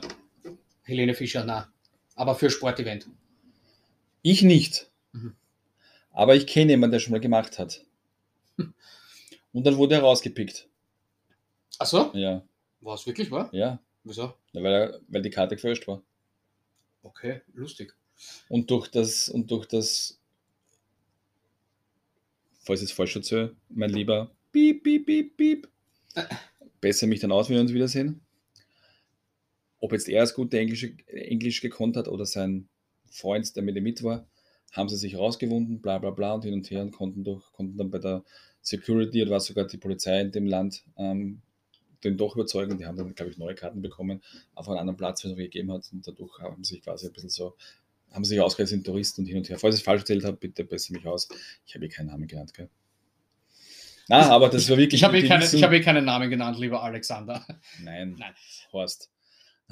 [0.86, 1.70] Helene Fischer, na.
[2.14, 3.06] Aber für Sportevent.
[4.22, 4.90] ich nicht.
[5.12, 5.34] Mhm.
[6.12, 7.84] Aber ich kenne jemanden, der schon mal gemacht hat.
[8.56, 8.72] Hm.
[9.52, 10.68] Und dann wurde er rausgepickt.
[11.78, 12.42] Achso, Ja,
[12.80, 13.50] war es wirklich wahr?
[13.52, 13.78] ja.
[14.04, 14.34] Wieso?
[14.52, 16.00] Ja, Weil, er, weil die Karte gefälscht war.
[17.02, 17.92] Okay, lustig.
[18.48, 20.18] Und durch das, und durch das,
[22.60, 25.68] falls ich es falsch erzähle, mein lieber Piep, Piep, Piep, Piep,
[26.80, 28.20] besser mich dann aus, wenn wir uns wiedersehen.
[29.80, 32.68] Ob jetzt er das gute Englisch, Englisch gekonnt hat oder sein
[33.10, 34.26] Freund, der mit ihm mit war,
[34.72, 37.76] haben sie sich rausgewunden, bla bla bla und hin und her und konnten, durch, konnten
[37.76, 38.24] dann bei der
[38.62, 41.42] Security oder war sogar die Polizei in dem Land ähm,
[42.04, 42.78] den doch überzeugen.
[42.78, 44.22] Die haben dann, glaube ich, neue Karten bekommen,
[44.54, 45.88] auf einen anderen Platz, wenn es noch gegeben hat.
[45.92, 47.56] Und dadurch haben sie sich quasi ein bisschen so,
[48.12, 49.58] haben sie sich ausgehört, sind Touristen und hin und her.
[49.58, 51.28] Falls ich es falsch erzählt habe, bitte besser mich aus.
[51.66, 52.68] Ich habe hier keinen Namen genannt, gell?
[54.08, 55.00] Na, aber das war wirklich.
[55.00, 57.44] Ich habe hier, keine, ich hab hier keinen Namen genannt, lieber Alexander.
[57.82, 58.34] Nein, Nein.
[58.72, 59.10] Horst.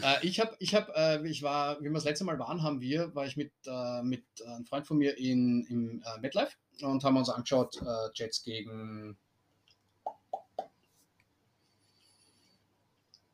[0.01, 2.80] Äh, ich habe, ich habe, äh, ich war, wie wir das letzte Mal waren, haben
[2.80, 7.05] wir, war ich mit, äh, mit einem Freund von mir in, im äh, MetLife und
[7.05, 9.16] haben uns angeschaut, äh, Jets gegen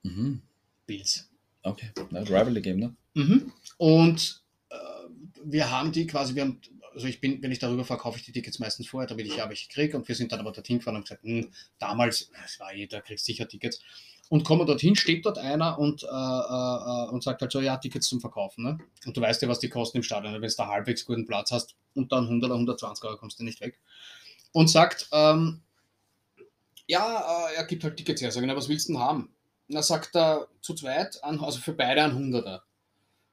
[0.02, 0.42] Mhm.
[0.86, 1.28] Bills.
[1.62, 2.96] Okay, Na, Rivalry Game, ne?
[3.14, 3.52] Mhm.
[3.76, 4.76] Und äh,
[5.44, 6.60] wir haben die quasi, wir haben,
[6.94, 9.48] also ich bin, wenn ich darüber verkaufe ich die Tickets meistens vorher, damit ich ja
[9.48, 9.96] welche kriege.
[9.96, 13.20] Und wir sind dann aber dorthin gefahren und gesagt, hm, damals, es war jeder, kriegt
[13.20, 13.80] sicher Tickets.
[14.30, 18.08] Und kommen dorthin, steht dort einer und, äh, äh, und sagt halt so, ja, Tickets
[18.08, 18.64] zum Verkaufen.
[18.64, 18.78] Ne?
[19.04, 20.32] Und du weißt ja, was die kosten im Stadion.
[20.32, 23.44] Wenn du da halbwegs guten Platz hast und dann 100 oder 120 Euro kommst du
[23.44, 23.80] nicht weg.
[24.52, 25.62] Und sagt, ähm,
[26.86, 28.30] ja, äh, er gibt halt Tickets her.
[28.30, 29.34] Sagen, na, was willst du denn haben?
[29.74, 32.64] da sagt er zu zweit, also für beide ein Hunderter.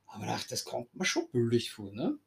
[0.06, 2.18] Aber dachte, das kommt mir schon billig vor, ne?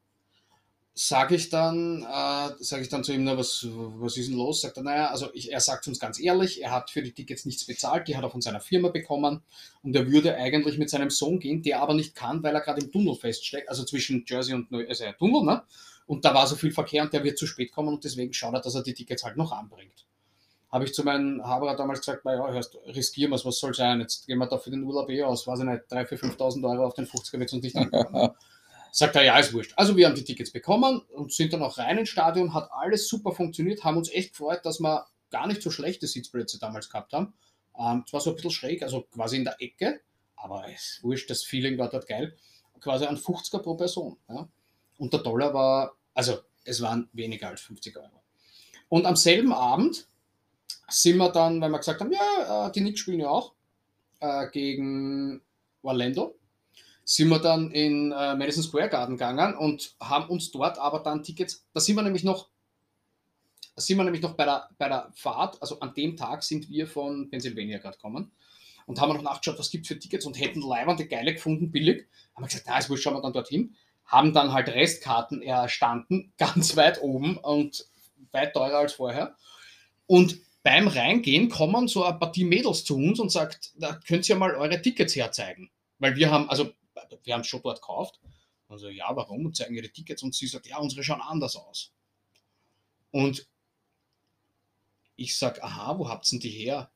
[0.93, 4.61] Sage ich dann, äh, sage ich dann zu ihm, na, was, was ist denn los?
[4.61, 7.45] Sagt er, naja, also ich, er sagt uns ganz ehrlich, er hat für die Tickets
[7.45, 9.41] nichts bezahlt, die hat er von seiner Firma bekommen
[9.83, 12.81] und er würde eigentlich mit seinem Sohn gehen, der aber nicht kann, weil er gerade
[12.81, 15.63] im Tunnel feststeckt, also zwischen Jersey und Neu also Tunnel, ne?
[16.07, 18.53] Und da war so viel Verkehr und der wird zu spät kommen und deswegen schaut
[18.53, 20.05] er, dass er die Tickets halt noch anbringt
[20.71, 23.99] habe ich zu meinem Haberer damals gesagt, ja, hörst, riskieren wir es, was soll sein,
[23.99, 26.71] jetzt gehen wir da für den Urlaub eh aus, weiß ich nicht, 3.000, 4.000, 5.000
[26.71, 28.31] Euro auf den 50er wird uns nicht ankommen.
[28.91, 29.73] Sagt er, ja, ist wurscht.
[29.77, 33.07] Also wir haben die Tickets bekommen und sind dann auch rein ins Stadion, hat alles
[33.07, 37.13] super funktioniert, haben uns echt gefreut, dass wir gar nicht so schlechte Sitzplätze damals gehabt
[37.13, 37.33] haben.
[37.79, 40.01] Ähm, zwar so ein bisschen schräg, also quasi in der Ecke,
[40.35, 42.35] aber es wurscht, das Feeling war dort geil.
[42.81, 44.17] Quasi ein 50er pro Person.
[44.27, 44.47] Ja.
[44.97, 48.21] Und der Dollar war, also es waren weniger als 50 Euro.
[48.89, 50.07] Und am selben Abend
[50.89, 53.53] sind wir dann, weil wir gesagt haben, ja, äh, die Knicks spielen ja auch
[54.19, 55.41] äh, gegen
[55.81, 56.35] Orlando,
[57.03, 61.23] sind wir dann in äh, Madison Square Garden gegangen und haben uns dort aber dann
[61.23, 62.49] Tickets, da sind wir nämlich noch,
[63.75, 66.87] sind wir nämlich noch bei der, bei der Fahrt, also an dem Tag sind wir
[66.87, 68.31] von Pennsylvania gerade gekommen
[68.85, 72.07] und haben noch nachgeschaut, was gibt es für Tickets und hätten leibernde Geile gefunden, billig.
[72.35, 73.75] Haben wir gesagt, na, ist wurscht, schauen wir dann dorthin.
[74.05, 77.85] Haben dann halt Restkarten erstanden, ganz weit oben und
[78.31, 79.35] weit teurer als vorher.
[80.07, 84.35] Und beim Reingehen kommen so ein Partie Mädels zu uns und sagt, da könnt ihr
[84.35, 85.71] mal eure Tickets herzeigen.
[85.97, 86.71] Weil wir haben, also
[87.23, 88.19] wir haben schon dort gekauft.
[88.67, 89.45] Also ja, warum?
[89.45, 91.91] Und zeigen ihre Tickets und sie sagt, ja, unsere schauen anders aus.
[93.11, 93.47] Und
[95.15, 96.91] ich sage, aha, wo habt ihr denn die her?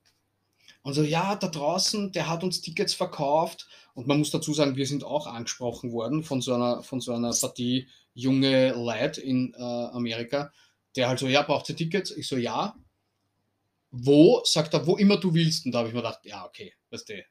[0.83, 3.67] Und so, ja, da draußen, der hat uns Tickets verkauft.
[3.93, 7.13] Und man muss dazu sagen, wir sind auch angesprochen worden von so einer, von so
[7.13, 10.53] einer Partie junge Leute in äh, Amerika,
[10.95, 12.11] der halt so, ja, braucht ihr Tickets?
[12.11, 12.75] Ich so, ja
[13.95, 15.65] wo, sagt er, wo immer du willst.
[15.65, 17.25] Und da habe ich mir gedacht, ja, okay, weißt du.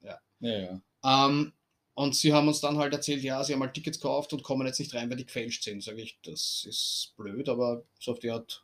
[0.00, 0.18] Ja.
[0.40, 0.80] ja, ja.
[1.04, 1.52] Ähm,
[1.96, 4.66] und sie haben uns dann halt erzählt, ja, sie haben mal Tickets gekauft und kommen
[4.66, 5.82] jetzt nicht rein, weil die gefälscht sind.
[5.82, 8.62] Sage ich, das ist blöd, aber so auf die Art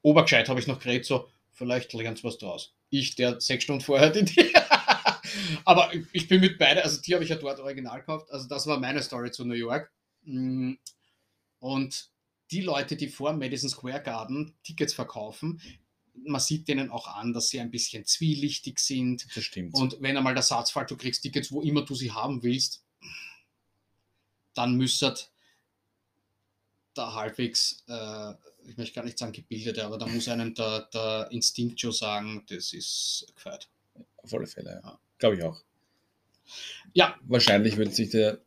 [0.00, 2.72] Obergescheit habe ich noch geredet, so, vielleicht lernt was draus.
[2.88, 4.54] Ich, der sechs Stunden vorher die, die
[5.66, 8.30] Aber ich bin mit beide, also die habe ich ja dort original gekauft.
[8.30, 9.92] Also das war meine Story zu New York.
[10.22, 10.72] Mm.
[11.58, 12.08] Und
[12.50, 15.60] die Leute, die vor Madison Square Garden Tickets verkaufen,
[16.14, 19.26] man sieht denen auch an, dass sie ein bisschen zwielichtig sind.
[19.34, 19.74] Das stimmt.
[19.74, 22.84] Und wenn einmal der Satz fällt, du kriegst Tickets, wo immer du sie haben willst,
[24.54, 25.30] dann müsstet
[26.94, 28.32] da halbwegs, äh,
[28.66, 32.44] ich möchte gar nicht sagen gebildete, aber da muss einem der, der Instinkt schon sagen,
[32.48, 33.68] das ist gefeit.
[34.18, 34.98] Auf alle Fälle, ja.
[35.18, 35.60] Glaube ich auch.
[36.92, 37.16] Ja.
[37.24, 38.38] Wahrscheinlich würde sich der,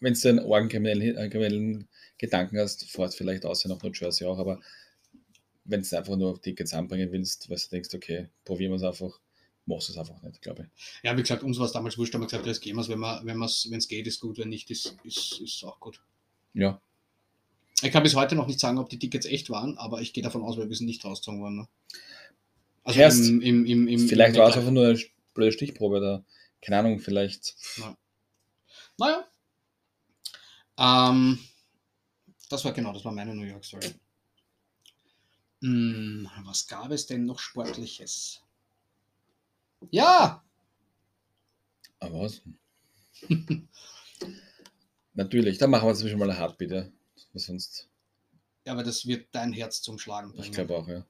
[0.00, 1.84] wenn du einen orgenkriminellen äh,
[2.18, 4.60] Gedanken hast, fährt vielleicht aussehen nach New Jersey auch, aber
[5.68, 9.20] wenn du einfach nur Tickets anbringen willst, weil du denkst, okay, probieren wir es einfach,
[9.66, 11.02] machst du es einfach nicht, glaube ich.
[11.04, 12.88] Ja, wie gesagt, uns war es damals wurscht, haben wir gesagt, das gehen wir es,
[12.88, 16.00] wenn wenn es geht, ist gut, wenn nicht, ist, ist, ist auch gut.
[16.54, 16.80] Ja.
[17.82, 20.24] Ich kann bis heute noch nicht sagen, ob die Tickets echt waren, aber ich gehe
[20.24, 21.56] davon aus, weil wir sind nicht rausgezogen worden.
[21.56, 21.68] Ne?
[22.82, 24.98] Also Erst, im, im, im, im, vielleicht war es einfach nur eine
[25.34, 26.24] blöde Stichprobe da.
[26.62, 27.54] Keine Ahnung, vielleicht.
[27.76, 27.96] Ja.
[28.96, 29.24] Naja.
[30.78, 31.38] Ähm,
[32.48, 33.94] das war genau, das war meine New York Story.
[35.60, 38.42] Hm, was gab es denn noch Sportliches?
[39.90, 40.44] Ja!
[41.98, 42.42] Aber was?
[45.14, 46.88] Natürlich, dann machen wir zwischen mal ein Heartbeat, ja.
[47.32, 47.88] Was sonst.
[48.64, 50.44] Ja, aber das wird dein Herz zum Schlagen bringen.
[50.44, 51.04] Ich glaube auch, ja.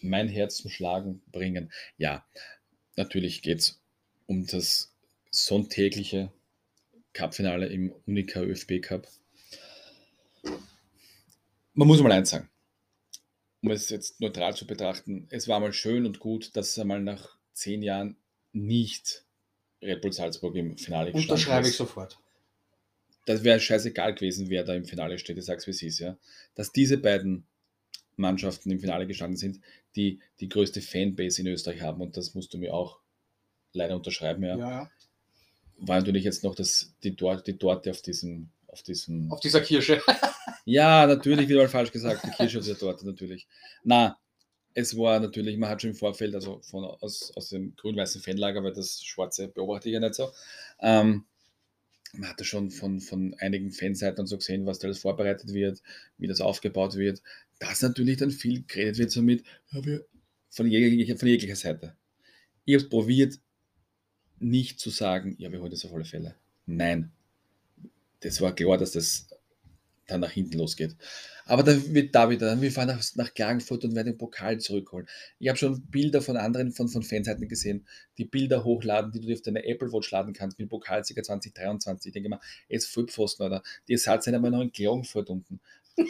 [0.00, 1.70] Mein Herz zum Schlagen bringen.
[1.98, 2.26] Ja,
[2.96, 3.82] natürlich geht es
[4.26, 4.94] um das
[5.30, 6.32] sonntägliche
[7.14, 9.08] Cupfinale im Unica ÖFB Cup.
[11.72, 12.50] Man muss mal eins sagen,
[13.62, 17.00] um es jetzt neutral zu betrachten, es war mal schön und gut, dass er mal
[17.00, 18.16] nach zehn Jahren
[18.52, 19.24] nicht
[19.80, 22.18] Red Bull Salzburg im Finale gestanden Unterschreibe ich sofort.
[23.26, 26.18] Das wäre scheißegal gewesen, wer da im Finale steht, ich sag's wie es ist, ja.
[26.54, 27.46] Dass diese beiden
[28.16, 29.60] Mannschaften im Finale gestanden sind,
[29.96, 33.00] die die größte Fanbase in Österreich haben und das musst du mir auch
[33.72, 34.56] leider unterschreiben, ja.
[34.56, 34.90] ja, ja.
[35.78, 39.30] War natürlich jetzt noch das, die, Dort, die Torte auf diesem, auf diesem.
[39.30, 40.00] Auf dieser Kirsche.
[40.64, 43.46] ja, natürlich, wieder mal falsch gesagt, die Kirsche auf dieser Torte natürlich.
[43.82, 44.18] Na,
[44.74, 48.62] es war natürlich, man hat schon im Vorfeld, also von, aus, aus dem grün-weißen Fanlager,
[48.62, 50.30] weil das Schwarze beobachte ich ja nicht so,
[50.80, 51.24] ähm,
[52.16, 55.82] man hatte schon von, von einigen Fanseiten so gesehen, was da alles vorbereitet wird,
[56.18, 57.22] wie das aufgebaut wird,
[57.58, 59.44] dass natürlich dann viel geredet wird somit
[60.50, 61.96] von jeglicher, von jeglicher Seite.
[62.64, 63.38] Ich habe es probiert,
[64.44, 66.34] nicht zu sagen, ja, wir holen das auf alle Fälle.
[66.66, 67.10] Nein.
[68.20, 69.28] Das war klar, dass das
[70.06, 70.96] dann nach hinten losgeht.
[71.46, 75.06] Aber dann wird da wieder, wir fahren nach, nach Klagenfurt und werden den Pokal zurückholen.
[75.38, 77.86] Ich habe schon Bilder von anderen, von, von Fanseiten gesehen,
[78.18, 82.10] die Bilder hochladen, die du dir auf deine Apple Watch laden kannst, mit Pokalsieger 2023.
[82.10, 83.62] Ich denke mal, jetzt Vollpfosten, oder?
[83.88, 85.60] Die seid einmal noch in Klagenfurt unten.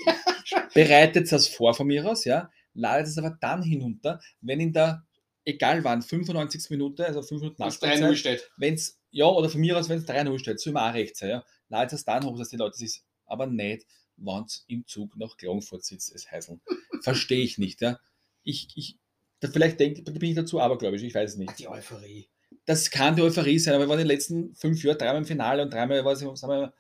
[0.75, 2.51] Bereitet das vor von mir aus, ja?
[2.75, 5.05] Ladet es aber dann hinunter, wenn in der
[5.45, 8.51] egal wann, 95 Minuten, also 5 Minuten nach 3-0 steht.
[8.57, 11.17] Wenn es, ja, oder von mir aus, wenn es 3-0 steht, soll man auch recht
[11.17, 11.45] sein, ja.
[11.69, 13.87] Ladet es dann hoch, dass die Leute sich, aber nicht,
[14.17, 16.61] wenn es im Zug nach Klagenfurt sitzt, es heißen.
[17.03, 17.99] Verstehe ich nicht, ja.
[18.43, 18.99] Ich, ich,
[19.41, 21.59] da vielleicht denke, bin ich dazu aber, glaube ich, ich weiß es nicht.
[21.59, 22.29] Die Euphorie.
[22.67, 25.27] Das kann die Euphorie sein, aber wir waren in den letzten fünf Jahren dreimal im
[25.27, 26.75] Finale und dreimal was, haben wir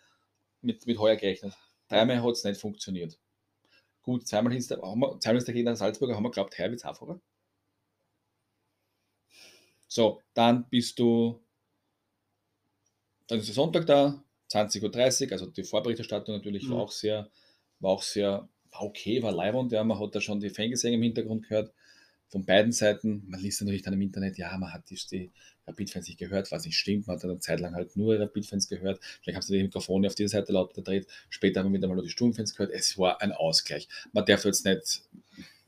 [0.60, 1.54] mit, mit heuer gerechnet.
[1.88, 3.18] Dreimal hat es nicht funktioniert.
[4.02, 6.80] Gut, zweimal ist der, wir, zweimal ist der Gegner Salzburger, haben wir glaubt, heuer wird
[6.80, 7.20] es einfacher.
[9.94, 11.40] So, dann bist du,
[13.28, 16.72] dann ist der Sonntag da, 20.30 Uhr, also die Vorberichterstattung natürlich mhm.
[16.72, 17.30] war auch sehr,
[17.78, 21.02] war auch sehr, war okay, war leibend, ja, man hat da schon die Fangesänge im
[21.04, 21.72] Hintergrund gehört,
[22.26, 25.30] von beiden Seiten, man liest natürlich dann im Internet, ja, man hat die, die
[25.68, 28.68] Rapid-Fans nicht gehört, was nicht stimmt, man hat dann eine Zeit lang halt nur Rapid-Fans
[28.68, 31.86] gehört, vielleicht haben sie die Mikrofone auf dieser Seite laut gedreht, später haben wir wieder
[31.86, 33.86] mal nur die Sturmfans gehört, es war ein Ausgleich.
[34.12, 35.02] Man darf jetzt nicht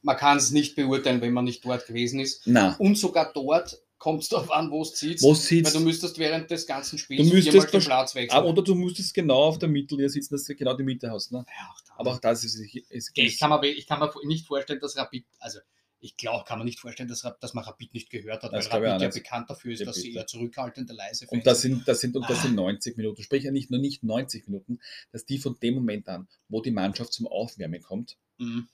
[0.03, 2.43] man kann es nicht beurteilen, wenn man nicht dort gewesen ist.
[2.47, 2.77] Na.
[2.79, 4.92] Und sogar dort kommt es darauf an, wo es.
[5.20, 5.74] Wo sitzt.
[5.74, 8.44] Weil du müsstest während des ganzen Spiels du müsstest den Platz wechseln.
[8.44, 11.32] Oder du müsstest genau auf der Mittellinie sitzen, dass du genau die Mitte hast.
[11.32, 11.44] Ne?
[11.48, 14.78] Ja, auch Aber auch das ist, ist, ich, kann mir, ich kann mir nicht vorstellen,
[14.78, 15.59] dass Rapid, also
[15.98, 18.86] ich glaube, kann man nicht vorstellen, dass, dass man Rapid nicht gehört hat, das weil
[18.86, 22.14] Rapid ja bekannt dafür ist, dass sie eher zurückhaltende, leise Und das sind, das sind,
[22.14, 22.96] und das sind 90 ah.
[22.98, 23.24] Minuten.
[23.24, 24.78] Sprich ja nicht nur nicht 90 Minuten,
[25.11, 28.68] dass die von dem Moment an, wo die Mannschaft zum Aufwärmen kommt, mhm.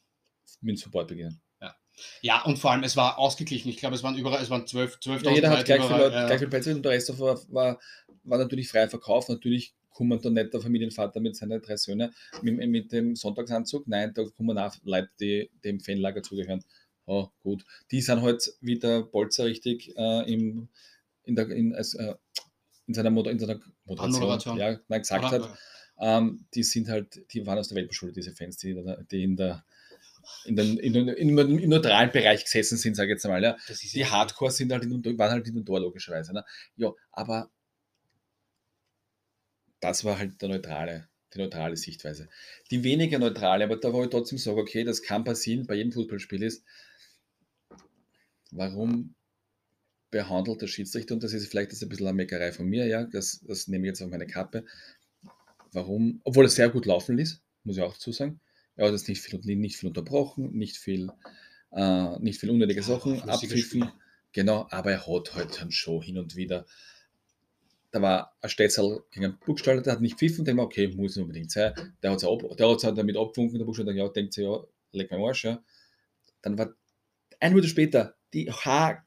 [0.61, 1.41] mit dem Support beginnen.
[2.21, 3.69] Ja, und vor allem, es war ausgeglichen.
[3.69, 6.17] Ich glaube, es waren überall, es waren 12, 12 ja, Jeder hat gleich viel, Leute,
[6.17, 7.79] äh, gleich viel Plätze und der Rest war, war,
[8.25, 9.29] war natürlich frei verkauft.
[9.29, 13.87] Natürlich kommt dann nicht der Familienvater mit seinen drei Söhnen mit, mit dem Sonntagsanzug.
[13.87, 16.65] Nein, da kommen auch Leute, die dem Fanlager zugehören.
[17.07, 17.65] Oh, gut.
[17.91, 20.69] Die sind halt wieder Bolzer richtig äh, im,
[21.25, 22.15] in, der, in, als, äh,
[22.87, 25.59] in, seiner, Moder in seiner Moderation, Ja, nein, gesagt Oder, hat.
[26.01, 28.75] Ähm, die sind halt, die waren aus der Weltbeschule, diese Fans, die,
[29.11, 29.65] die in der
[30.45, 33.43] in den, in den, in den, im neutralen Bereich gesessen sind, sage ich jetzt einmal.
[33.43, 33.57] Ja.
[33.69, 36.33] Die Hardcore sind halt in, waren halt in den Tor, logischerweise.
[36.33, 36.45] Ne?
[36.77, 37.51] Ja, aber
[39.81, 42.29] das war halt der neutrale, die neutrale Sichtweise.
[42.71, 45.93] Die weniger neutrale, aber da wo ich trotzdem sage, okay, das kann passieren, bei jedem
[45.93, 46.65] Fußballspiel ist,
[48.53, 49.15] warum
[50.11, 53.05] behandelt der Schiedsrichter, und das ist vielleicht das ein bisschen eine Meckerei von mir, ja,
[53.05, 54.65] das, das nehme ich jetzt auf meine Kappe,
[55.73, 58.41] warum, obwohl es sehr gut laufen ließ, muss ich auch dazu sagen,
[58.77, 61.11] er hat jetzt nicht viel, nicht viel unterbrochen, nicht viel,
[61.73, 63.91] äh, nicht viel unnötige ja, Sachen abpfiffen.
[64.33, 66.65] Genau, aber er hat halt dann schon hin und wieder.
[67.91, 71.17] Da war ein Städzel gegen einen Buchstaller, der hat nicht pfiffen, der war okay, muss
[71.17, 71.75] nicht unbedingt sein.
[72.03, 75.45] Der hat es ab, damit abgewunken, der Buchstaller, ja, denkt sich, ja, leg mein Arsch,
[75.45, 75.63] ja.
[76.41, 76.75] Dann war
[77.39, 78.51] eine Minute später die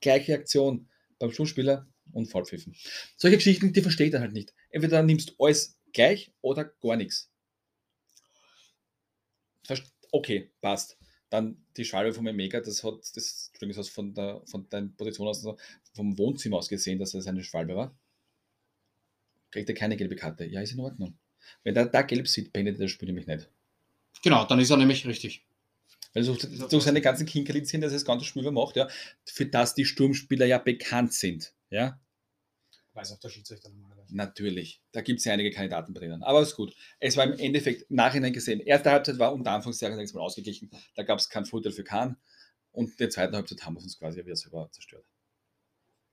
[0.01, 0.87] gleiche Aktion
[1.17, 2.75] beim Schulspieler und Fallpfiffen.
[3.17, 4.53] Solche Geschichten, die versteht er halt nicht.
[4.69, 7.31] Entweder nimmst du alles gleich oder gar nichts
[10.11, 10.97] okay, passt.
[11.29, 15.45] Dann die Schwalbe von Mega, das hat das, das von, der, von deiner Position aus,
[15.93, 17.97] vom Wohnzimmer aus gesehen, dass das eine Schwalbe war.
[19.51, 20.45] Kriegt er keine gelbe Karte.
[20.45, 21.17] Ja, ist in Ordnung.
[21.63, 23.49] Wenn er da gelb sieht, beendet das Spiel nämlich nicht.
[24.23, 25.45] Genau, dann ist er nämlich richtig.
[26.13, 28.87] Weil so, so seine ganzen Kinkerlitzchen, das das ganze Spiel über macht, ja,
[29.25, 31.53] für das die Sturmspieler ja bekannt sind.
[31.69, 31.99] Ja,
[32.95, 34.15] Weiß auch der Schiedsrichter normalerweise.
[34.15, 36.23] Natürlich, da gibt es ja einige Kandidaten drinnen.
[36.23, 36.73] Aber ist gut.
[37.01, 38.61] Es war im Endeffekt Nachhinein gesehen.
[38.61, 40.71] Erste Halbzeit war unter Anführungszeichen mal ausgeglichen.
[40.95, 42.15] Da gab es keinen Vorteil für Kahn.
[42.71, 45.05] Und der zweiten Halbzeit haben wir uns quasi wieder selber zerstört.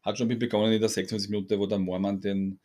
[0.03, 2.59] Hat schon begonnen in der 26 Minute, wo der Moormann den,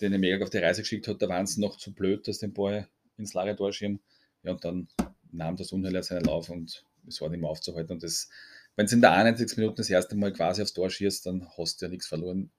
[0.00, 1.20] den Mega auf die Reise geschickt hat.
[1.20, 3.98] Da waren es noch zu blöd, dass den Ball ins Lare Torschieben.
[4.44, 4.86] Ja, und dann
[5.32, 7.94] nahm das Unheil seinen Lauf und es war nicht mehr aufzuhalten.
[7.94, 8.28] Und das,
[8.76, 11.82] wenn es in der 91 Minuten das erste Mal quasi aufs Tor schießt, dann hast
[11.82, 12.52] du ja nichts verloren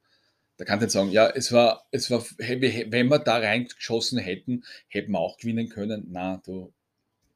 [0.58, 4.64] da kann ich nicht sagen, ja, es war, es war, wenn wir da reingeschossen hätten,
[4.88, 6.08] hätten wir auch gewinnen können.
[6.12, 6.74] Na, du,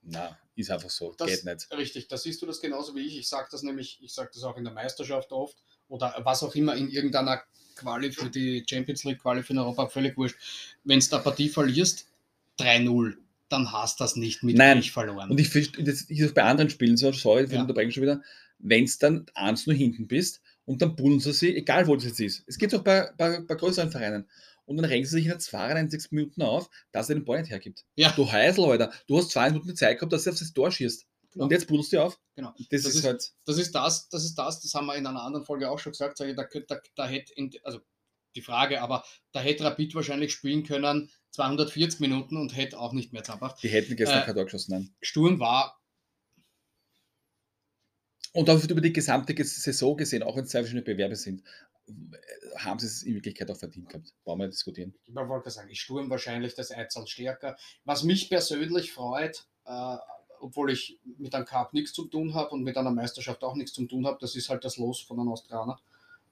[0.02, 1.72] na, ist einfach so, das, geht nicht.
[1.72, 3.18] Richtig, da siehst du das genauso wie ich.
[3.18, 5.56] Ich sage das nämlich, ich sage das auch in der Meisterschaft oft
[5.88, 7.42] oder was auch immer in irgendeiner
[7.76, 10.36] Quali für die Champions League, Quali für Europa, völlig wurscht.
[10.84, 12.08] Wenn du eine Partie verlierst,
[12.60, 13.16] 3-0,
[13.50, 14.82] dann hast du das nicht mit Nein.
[14.84, 15.30] verloren.
[15.30, 17.58] Und ich, das ist bei anderen Spielen so, sorry, für Ja.
[17.60, 18.22] den Unterbrechen schon wieder,
[18.60, 20.42] wenn es dann eins nur hinten bist
[20.72, 22.44] und dann bullen sie sie, egal wo das jetzt ist.
[22.48, 24.30] Es gibt auch bei, bei, bei größeren Vereinen.
[24.66, 27.52] Und dann regen sie sich in der 92 Minuten auf, dass er den Ball nicht
[27.52, 27.84] hergibt.
[27.96, 28.12] Ja.
[28.16, 31.06] Du Heisel, Alter, du hast zwei Minuten Zeit gehabt, dass du auf das Tor schießt.
[31.34, 31.46] Genau.
[31.46, 32.20] Und jetzt buddelst du auf.
[32.36, 32.54] Genau.
[32.58, 33.32] Das, Das ist, ist- halt.
[33.46, 35.92] das ist das, das ist das, das haben wir in einer anderen Folge auch schon
[35.92, 37.34] gesagt, da, da, da hätte,
[37.64, 37.80] also
[38.36, 39.04] die Frage, aber
[39.34, 43.62] da hätte Rapid wahrscheinlich spielen können 240 Minuten und hätte auch nicht mehr zappert.
[43.64, 44.72] Die hätten gestern Äh, kein Tor geschossen.
[44.72, 44.96] Nein.
[45.02, 45.81] Sturm war,
[48.34, 51.44] Und auch über die gesamte Saison gesehen, auch wenn es zwei verschiedene Bewerbe sind,
[52.58, 54.14] haben sie es in Wirklichkeit auch verdient gehabt.
[54.24, 54.94] Brauchen wir diskutieren.
[55.06, 57.58] ich wollte sagen, ist Sturm wahrscheinlich das Einzel stärker.
[57.84, 59.98] Was mich persönlich freut, äh,
[60.40, 63.74] obwohl ich mit einem Cup nichts zu tun habe und mit einer Meisterschaft auch nichts
[63.74, 65.78] zu tun habe, das ist halt das Los von einem Australier.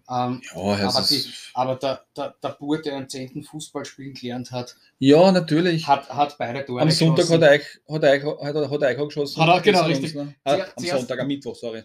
[0.10, 3.44] Ähm, Ja, es aber, die, aber der, der, der Bur, der im 10.
[3.44, 5.88] Fußball spielen gelernt hat, ja, natürlich.
[5.88, 7.44] hat, hat beide Tore Am Sonntag geschossen.
[7.44, 9.42] hat er, euch, hat, er, hat, er, hat er geschossen.
[9.42, 10.16] Hat er, genau, richtig.
[10.16, 10.36] uns, ne?
[10.44, 11.84] Ah, am zuerst- Sonntag, am Mittwoch, sorry.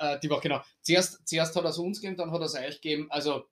[0.00, 0.60] Äh, die Woche, genau.
[0.82, 3.06] Zuerst, zuerst hat er es uns gegeben, dann hat er es euch gegeben.
[3.10, 3.44] Also,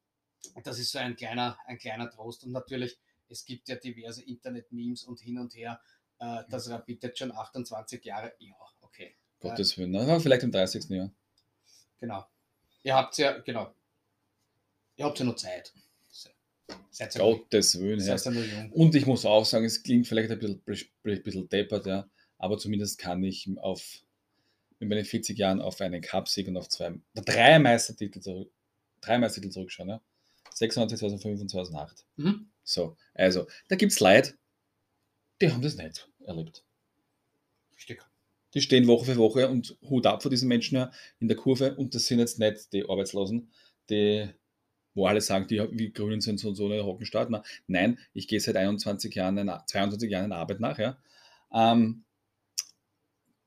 [0.65, 2.43] das ist so ein kleiner, ein kleiner Trost.
[2.45, 5.81] Und natürlich, es gibt ja diverse Internet-Memes und hin und her,
[6.19, 9.93] äh, dass Rapid jetzt schon 28 Jahre, ja, okay, Gottes Willen.
[9.93, 10.07] ne?
[10.09, 10.89] Ja, vielleicht im 30.
[10.90, 11.11] Jahr.
[12.01, 12.24] genau.
[12.82, 13.73] Ihr habt ja, genau.
[14.99, 15.73] Ihr habt ja noch Zeit.
[16.11, 16.31] Se-
[16.91, 18.01] Seid ja, Gottes Willen.
[18.35, 18.73] Jung.
[18.73, 22.59] Und ich muss auch sagen, es klingt vielleicht ein bisschen, ein bisschen deppert, ja, aber
[22.59, 24.03] zumindest kann ich auf,
[24.81, 28.51] mit meinen 40 Jahren auf einen Cupsieg und auf zwei, drei Meistertitel, zurück,
[29.01, 29.89] drei Meistertitel zurückschauen.
[29.89, 30.03] Ja.
[30.55, 32.05] 96, 2005 und 2008.
[32.16, 32.51] Mhm.
[32.65, 34.35] So, also, da gibt es Leute,
[35.41, 36.65] die haben das nicht erlebt.
[37.77, 38.03] Richtig.
[38.55, 41.77] Die stehen Woche für Woche und Hut ab vor diesen Menschen ja in der Kurve
[41.77, 43.51] und das sind jetzt nicht die Arbeitslosen,
[43.91, 44.29] die,
[44.94, 47.31] wo alle sagen, die wie Grünen sind so und so eine Hockenstaat.
[47.31, 50.98] Na, nein, ich gehe seit 21 Jahren, einer, 22 Jahren in Arbeit nach, ja.
[51.52, 52.05] Ähm,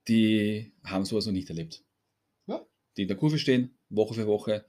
[0.07, 1.83] die haben sowas noch nicht erlebt.
[2.47, 2.65] Ja.
[2.97, 4.65] Die in der Kurve stehen, Woche für Woche,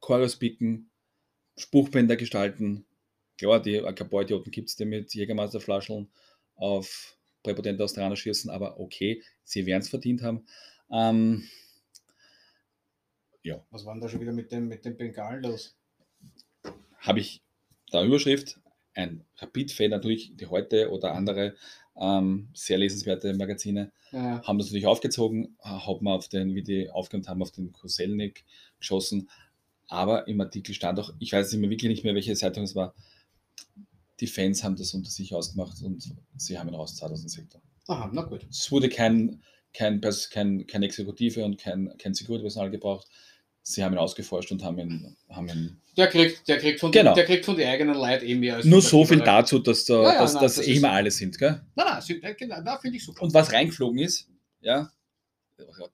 [0.00, 0.90] Choreos picken,
[1.56, 2.86] Spruchbänder gestalten.
[3.38, 6.08] Klar, die ein paar Idioten gibt es, die mit Jägermeisterflascheln
[6.56, 10.46] auf präpotente Australier schießen, aber okay, sie werden es verdient haben.
[10.90, 11.48] Ähm,
[13.70, 15.79] Was war denn da schon wieder mit dem, mit dem Bengal los?
[17.00, 17.42] Habe ich
[17.90, 18.60] da Überschrift,
[18.94, 21.54] ein Rapid-Fan natürlich, die heute oder andere
[21.96, 27.28] ähm, sehr lesenswerte Magazine Ja, haben das natürlich aufgezogen, haben auf den, wie die aufgehört
[27.28, 28.44] haben, auf den Koselnik
[28.78, 29.28] geschossen.
[29.88, 32.74] Aber im Artikel stand auch, ich weiß nicht mehr wirklich nicht mehr, welche Zeitung es
[32.74, 32.94] war,
[34.20, 37.60] die Fans haben das unter sich ausgemacht und sie haben ihn rausgezahlt aus dem Sektor.
[37.88, 38.46] Aha, na gut.
[38.50, 43.08] Es wurde kein, kein, kein, kein Exekutive und kein, kein Security-Personal gebraucht.
[43.62, 47.14] Sie haben ihn ausgeforscht und haben ihn, haben ihn Der kriegt, der kriegt von, Genau.
[47.14, 50.02] der kriegt von den eigenen Leuten eh mehr als nur so viel dazu, dass, da,
[50.02, 51.38] Ja, ja, dass, nein, dass das eh immer alle sind.
[51.38, 51.60] Gell?
[51.74, 53.22] Nein, nein, sind- äh, genau, da finde ich super.
[53.22, 54.28] Und was reingeflogen ist,
[54.60, 54.90] ja,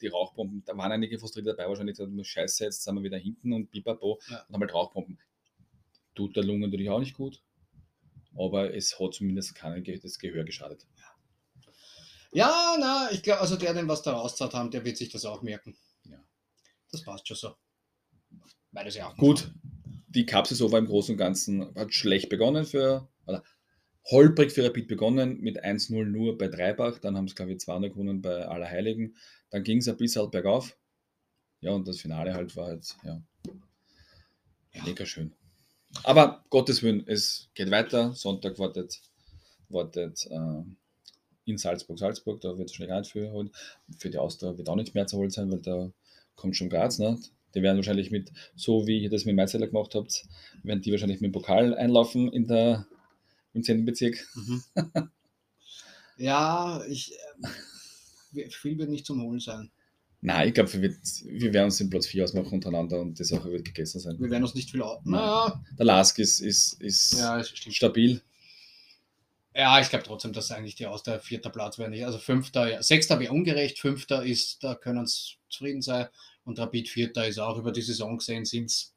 [0.01, 3.53] die Rauchbomben, da waren einige frustriert dabei, wahrscheinlich gesagt, scheiße, jetzt sind wir wieder hinten
[3.53, 4.45] und pipapo Ja.
[4.49, 5.19] und haben halt Rauchbomben.
[6.15, 7.43] Tut der Lunge natürlich auch nicht gut,
[8.39, 10.87] aber es hat zumindest keinen Ge- das Gehör geschadet.
[12.33, 15.24] Ja, na, ich glaube, also der, den was da rauszahlt haben, der wird sich das
[15.24, 15.77] auch merken.
[16.05, 16.19] Ja.
[16.93, 17.55] Das passt schon so.
[18.73, 19.51] Ja auch Gut,
[20.16, 23.44] die Cup-Saison war im Großen und Ganzen, hat schlecht begonnen für, oder
[24.06, 27.93] holprig für Rapid begonnen, mit 1-0 nur bei Dreibach, dann haben sie, glaube ich, 200
[27.93, 29.14] gewonnen bei Allerheiligen,
[29.51, 30.76] dann ging es ein bisschen bergauf.
[31.60, 33.22] Ja, und das Finale halt war halt, ja,
[34.84, 35.32] mega schön.
[36.02, 38.12] Aber Gottes Willen, es geht weiter.
[38.14, 39.01] Sonntag wartet,
[39.68, 40.62] wartet äh,
[41.44, 43.51] in Salzburg, Salzburg, da wird es schnell viel holen.
[43.98, 45.90] Für die Austria wird auch nicht mehr zu holen sein, weil da
[46.34, 46.98] kommt schon Graz.
[46.98, 47.18] Ne?
[47.57, 50.27] Die werden wahrscheinlich mit, so wie ihr das mit Meizeler gemacht habt,
[50.62, 52.87] werden die wahrscheinlich mit dem Pokal einlaufen in der,
[53.55, 53.87] im 10.
[53.87, 54.28] Bezirk.
[54.35, 54.62] Mhm.
[56.19, 57.12] ja, ich,
[58.35, 59.70] äh, viel wird nicht zum Holen sein.
[60.20, 63.51] Nein, ich glaube, wir, wir werden uns den Platz 4 ausmachen untereinander und die Sache
[63.51, 64.19] wird gegessen sein.
[64.19, 65.01] Wir werden uns nicht viel aus.
[65.05, 65.20] Nein.
[65.20, 68.20] Na, Der Lask ist, ist, ist ja, stabil.
[69.55, 72.05] Ja, ich glaube trotzdem, dass eigentlich die aus der vierter Platz wäre nicht.
[72.05, 76.09] Also fünfter, ja, sechster wäre ungerecht, fünfter ist, da können sie zufrieden sein.
[76.47, 78.94] Und Rapid vierter ist auch über die Saison gesehen, sind es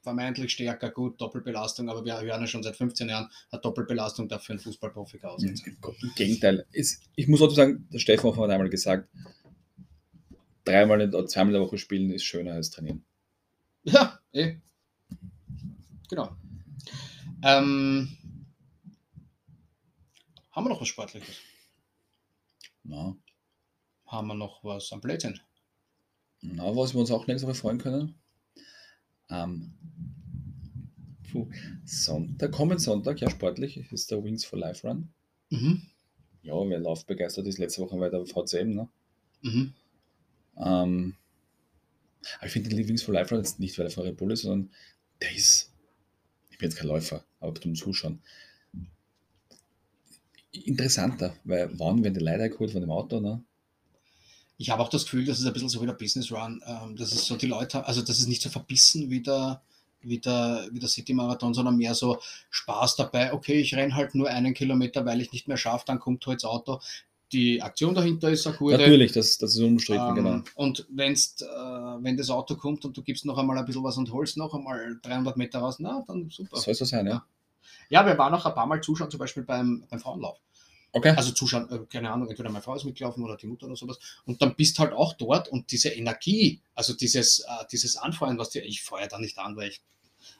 [0.00, 4.54] vermeintlich stärker, gut, Doppelbelastung, aber wir hören ja schon seit 15 Jahren, hat Doppelbelastung dafür
[4.54, 5.76] ein Fußballprofi aussetzen.
[5.82, 6.64] Im Gegenteil.
[6.72, 9.10] Es, ich muss auch sagen, der Stefan hat einmal gesagt,
[10.64, 13.04] dreimal in, oder zweimal in der Woche spielen ist schöner als trainieren.
[13.82, 14.56] Ja, eh.
[16.08, 16.34] Genau.
[17.42, 18.16] Ähm,
[20.50, 21.36] haben wir noch was Sportliches?
[22.84, 23.16] Na,
[24.06, 25.38] Haben wir noch was am Blödsinn?
[26.54, 28.14] Na, was wir uns auch nächste Woche freuen können.
[29.28, 29.74] Am
[31.30, 31.48] puh,
[31.84, 35.08] Sonntag, kommenden Sonntag, ja sportlich, ist der Wings for Life Run.
[35.50, 35.82] Mhm.
[36.42, 38.88] Ja, wer laufbegeistert ist, letzte Woche war der VCM, ne?
[39.42, 39.74] Mhm.
[40.58, 41.16] Ähm,
[42.38, 44.32] aber ich finde den Wings for Life Run jetzt nicht, weil er von Red Bull
[44.32, 44.70] ist, sondern
[45.20, 45.72] der ist,
[46.50, 48.20] ich bin jetzt kein Läufer, aber zum Zuschauen.
[50.52, 53.44] Interessanter, weil wann werden die Leute geholt von dem Auto, ne?
[54.58, 56.62] Ich habe auch das Gefühl, das ist ein bisschen so wie der Business Run.
[56.66, 59.60] Ähm, das ist so die Leute, also das ist nicht so verbissen wie der,
[60.00, 62.18] wie der, wie der City Marathon, sondern mehr so
[62.50, 63.32] Spaß dabei.
[63.32, 66.42] Okay, ich renne halt nur einen Kilometer, weil ich nicht mehr schaffe, dann kommt halt
[66.42, 66.80] das Auto.
[67.32, 68.78] Die Aktion dahinter ist eine gute.
[68.78, 70.42] Natürlich, das, das ist unbestritten, Ähm, genau.
[70.54, 73.96] Und wenn's, äh, wenn das Auto kommt und du gibst noch einmal ein bisschen was
[73.96, 76.56] und holst noch einmal 300 Meter raus, na, dann super.
[76.58, 77.24] Soll so sein, ja?
[77.90, 80.38] Ja, wir waren auch ein paar Mal zuschauen, zum Beispiel beim, beim Frauenlauf.
[80.96, 81.10] Okay.
[81.14, 83.98] Also zuschauen, äh, keine Ahnung, entweder meine Frau ist mitgelaufen oder die Mutter oder sowas.
[84.24, 88.48] Und dann bist halt auch dort und diese Energie, also dieses, äh, dieses Anfeuern, was
[88.48, 89.82] dir, ich feuer da nicht an, weil ich,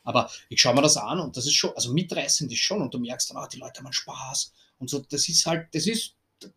[0.03, 2.95] aber ich schaue mir das an und das ist schon, also mitreißend ist schon und
[2.95, 6.15] du merkst dann, ah, die Leute haben Spaß und so, das ist halt, das ist,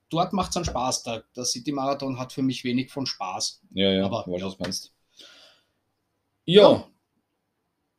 [0.08, 1.04] dort macht es dann Spaß.
[1.04, 3.62] Der, der City Marathon hat für mich wenig von Spaß.
[3.74, 4.46] ja, ja, aber- ja.
[4.46, 4.94] was du meinst.
[6.46, 6.88] Ja.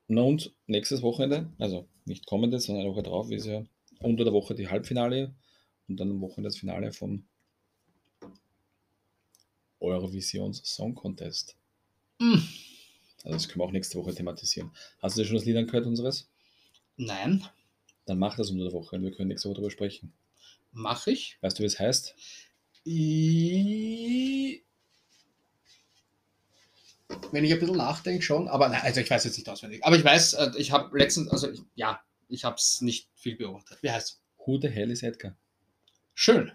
[0.09, 3.63] Na und nächstes Wochenende, also nicht kommendes, sondern eine Woche drauf, ist ja
[4.01, 5.35] unter der Woche die Halbfinale
[5.91, 7.25] und dann am Wochenende das Finale vom
[9.81, 11.57] Eurovisions Song Contest.
[12.19, 12.35] Mm,
[13.25, 14.71] Also das können wir auch nächste Woche thematisieren.
[15.01, 16.29] Hast du dir schon das Lied angehört unseres?
[16.97, 17.45] Nein,
[18.07, 20.13] Dann mach das unter der Woche und wir können nächste Woche darüber sprechen.
[20.73, 21.39] mache ich.
[21.41, 22.15] Weißt du, wie es heißt?
[22.87, 24.63] I-
[27.33, 29.85] Wenn ich ein bisschen nachdenke schon, aber nein, also ich weiß jetzt nicht auswendig.
[29.85, 33.37] Aber ich weiß, äh, ich habe letztens, also ich, ja, ich habe es nicht viel
[33.37, 33.79] beobachtet.
[33.83, 35.37] Wie heißt Who the hell is Edgar?
[36.15, 36.53] Schön.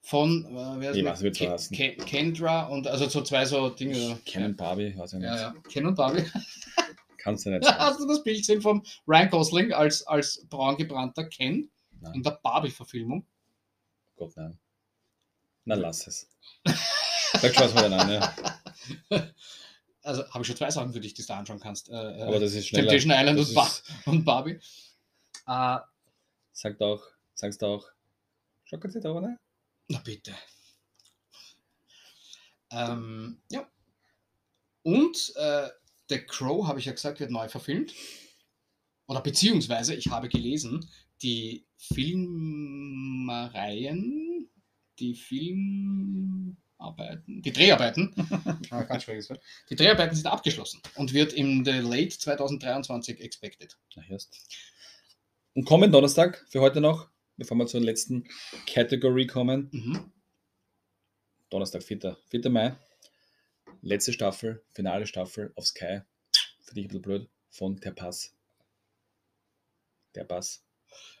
[0.00, 1.12] Von, äh, wer ist Ich mit?
[1.12, 1.74] weiß, wird's Ke- verraten.
[1.76, 4.18] Ke- Kendra und also so zwei so Dinge.
[4.24, 5.26] Kennen Barbie, weiß ich nicht.
[5.28, 5.54] Ja, ja.
[5.70, 6.24] Ken und Barbie.
[7.18, 7.78] Kannst du nicht sagen.
[7.78, 12.14] Hast du das Bild gesehen vom Ryan Gosling als, als braun gebrannter Ken Nein.
[12.14, 13.26] in der Barbie-Verfilmung?
[14.16, 14.58] Gott, nein.
[15.64, 16.28] Na, lass es.
[17.40, 18.34] Sag schon was mal an, ja.
[20.02, 21.90] Also habe ich schon zwei Sachen für dich, die du da anschauen kannst.
[21.90, 22.88] Äh, äh, Aber das ist schneller.
[22.88, 24.58] Temptation Island und, ist- und Barbie.
[25.46, 25.78] Äh,
[26.52, 27.02] Sagt auch,
[27.34, 27.84] sagst auch,
[28.68, 29.38] Schokozitrone?
[29.88, 30.34] na bitte.
[32.70, 33.66] Ähm, ja.
[34.82, 35.68] Und äh,
[36.08, 37.94] The Crow, habe ich ja gesagt, wird neu verfilmt.
[39.06, 40.86] Oder beziehungsweise, ich habe gelesen,
[41.22, 44.50] die Filmereien,
[44.98, 48.14] die Filmarbeiten, die Dreharbeiten,
[48.70, 48.86] ah,
[49.70, 53.78] die Dreharbeiten sind abgeschlossen und wird im The Late 2023 expected.
[53.94, 54.02] Na.
[55.54, 57.08] Und kommenden Donnerstag für heute noch,
[57.38, 58.28] bevor wir zur letzten
[58.66, 59.68] Category kommen.
[59.72, 60.12] Mhm.
[61.48, 62.18] Donnerstag, 4.
[62.28, 62.50] 4.
[62.50, 62.76] Mai.
[63.80, 66.00] Letzte Staffel, finale Staffel auf Sky.
[66.60, 67.30] Für dich ein bisschen blöd.
[67.50, 68.34] Von Der Pass.
[70.14, 70.64] Der Pass.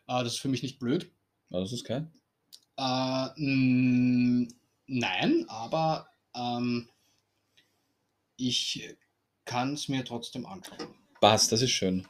[0.06, 1.10] Äh, das ist für mich nicht blöd.
[1.48, 2.02] War das ist Sky?
[2.76, 4.48] Mh,
[4.86, 6.88] nein, aber ähm,
[8.36, 8.96] ich
[9.44, 10.94] kann es mir trotzdem anschauen.
[11.20, 12.06] Pass, das ist schön.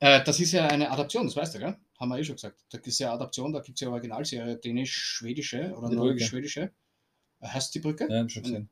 [0.00, 1.76] Äh, das ist ja eine Adaption, das weißt du, gell?
[1.98, 2.60] Haben wir eh schon gesagt.
[2.70, 6.70] Das ist ja Adaption, da gibt es ja Originalserie, dänisch-schwedische oder norwegisch-schwedische.
[7.40, 8.06] Äh, Heißt die Brücke?
[8.10, 8.68] Ja, schon gesehen.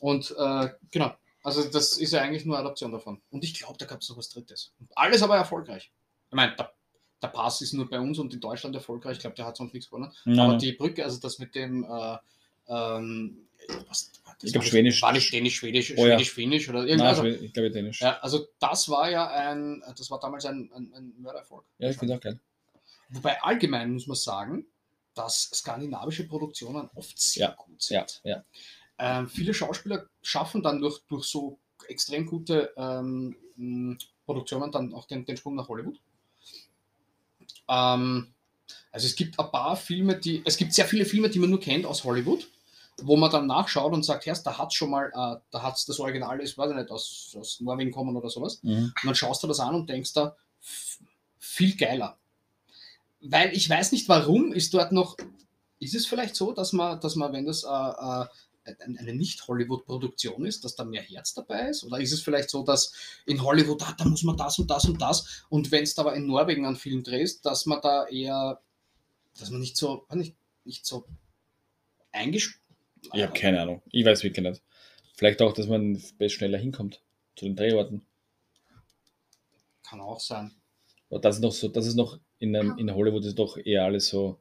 [0.00, 3.20] Und äh, genau, also das ist ja eigentlich nur Adaption davon.
[3.30, 4.72] Und ich glaube, da gab es noch was Drittes.
[4.80, 5.90] Und alles aber erfolgreich.
[6.30, 6.72] Ich meine, der,
[7.22, 9.14] der Pass ist nur bei uns und in Deutschland erfolgreich.
[9.14, 10.12] Ich glaube, der hat sonst nichts gewonnen.
[10.24, 10.58] Nein, Aber nein.
[10.58, 12.16] die Brücke, also das mit dem, äh,
[12.68, 13.46] ähm,
[13.88, 14.10] was,
[14.42, 16.14] Ich glaub, war Schwedisch- War nicht Dänisch, Schwedisch, Oh ja.
[16.14, 17.18] Schwedisch, Finnisch oder irgendwas.
[17.18, 18.00] Nein, Also, ich glaube Dänisch.
[18.00, 21.64] ja, also das war ja ein, das war damals ein, ein, ein Mördererfolg.
[21.78, 22.38] Ja, ich finde auch geil.
[23.10, 24.66] Wobei allgemein muss man sagen,
[25.14, 28.20] dass skandinavische Produktionen oft sehr Ja, gut sind.
[28.24, 28.44] Ja, ja.
[28.98, 31.58] Ähm, viele Schauspieler schaffen dann durch, durch so
[31.88, 33.36] extrem gute ähm,
[34.24, 36.00] Produktionen dann auch den, den Sprung nach Hollywood.
[37.68, 38.34] Ähm,
[38.90, 41.60] also es gibt ein paar Filme, die, es gibt sehr viele Filme, die man nur
[41.60, 42.46] kennt aus Hollywood.
[43.02, 46.00] wo man dann nachschaut und sagt, Herr, da hat schon mal, äh, da hat das
[46.00, 48.60] Original ist, weiß ich nicht, aus, aus Norwegen kommen oder sowas.
[48.62, 48.92] Mhm.
[49.02, 50.36] Und dann schaust du das an und denkst da,
[51.38, 52.18] viel geiler.
[53.20, 55.16] Weil ich weiß nicht, warum ist dort noch,
[55.80, 58.26] ist es vielleicht so, dass man, dass man wenn das äh, äh,
[58.84, 61.84] ein- eine Nicht-Hollywood-Produktion ist, dass da mehr Herz dabei ist?
[61.84, 62.92] Oder ist es vielleicht so, dass
[63.26, 66.02] in Hollywood, ah, da muss man das und das und das und wenn es da
[66.02, 68.60] aber in Norwegen einen Film drehst, dass man da eher,
[69.38, 71.06] dass man nicht so, nicht, nicht so
[72.12, 72.60] eingespielt.
[73.14, 73.82] Ich habe keine Ahnung.
[73.90, 74.62] Ich weiß wirklich nicht.
[75.14, 77.00] Vielleicht auch, dass man schneller hinkommt
[77.36, 78.04] zu den Drehorten.
[79.82, 80.52] Kann auch sein.
[81.10, 83.84] Aber das ist noch so, das ist noch in, einem, in Hollywood ist doch eher
[83.84, 84.38] alles so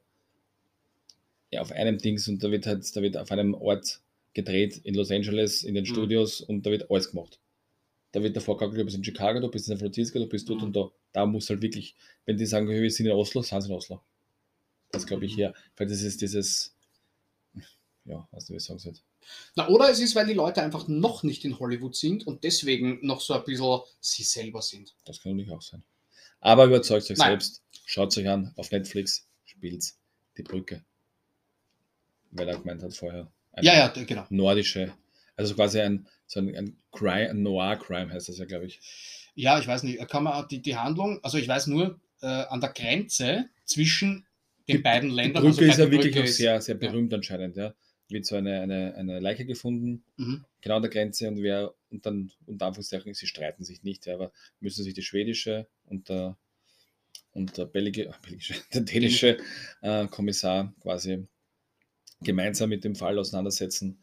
[1.52, 4.02] ja, auf einem Dings und da wird halt, da wird auf einem Ort
[4.34, 5.88] gedreht in Los Angeles, in den Mhm.
[5.90, 7.40] Studios und da wird alles gemacht.
[8.12, 10.48] Da wird davor gesagt, du bist in Chicago, du bist in San Francisco, du bist
[10.50, 10.66] dort Mhm.
[10.68, 10.92] und da.
[11.14, 11.96] Da muss halt wirklich,
[12.26, 14.02] wenn die sagen, wir sind in Oslo, sind sie in Oslo.
[14.92, 15.36] Das glaube ich Mhm.
[15.36, 15.54] hier.
[15.76, 16.76] Weil das ist dieses,
[18.06, 18.94] ja, weißt du, sagen soll.
[19.56, 23.06] Na, oder es ist, weil die Leute einfach noch nicht in Hollywood sind und deswegen
[23.06, 24.94] noch so ein bisschen sie selber sind.
[25.06, 25.84] Das kann natürlich auch sein.
[26.40, 27.30] Aber überzeugt euch Nein.
[27.32, 29.98] selbst, schaut euch an, auf Netflix spielt's
[30.38, 30.84] die Brücke.
[32.32, 33.32] Weil er gemeint hat vorher.
[33.54, 34.26] eine Ja, ja, genau.
[34.30, 34.94] Nordische,
[35.36, 38.80] also quasi ein, so ein, ein Crime, ein Noir-Crime heißt das ja, glaube ich.
[39.36, 42.60] Ja, ich weiß nicht, kann man die, die Handlung, also ich weiß nur, äh, an
[42.60, 44.26] der Grenze zwischen
[44.68, 45.44] den beiden Die Ländern.
[45.44, 47.74] Brücke also ist ja die wirklich auch ist- sehr, sehr berühmt anscheinend, ja.
[48.10, 50.44] Wird so eine, eine, eine Leiche gefunden, Mhm.
[50.62, 54.14] genau an der Grenze und wer, und dann, unter Anführungszeichen, sie streiten sich nicht, ja,
[54.16, 56.38] aber müssen sich die schwedische und der,
[57.38, 59.38] und der belgische, belgische der dänische
[59.82, 61.28] äh, Kommissar quasi
[62.22, 64.00] gemeinsam mit dem Fall auseinandersetzen.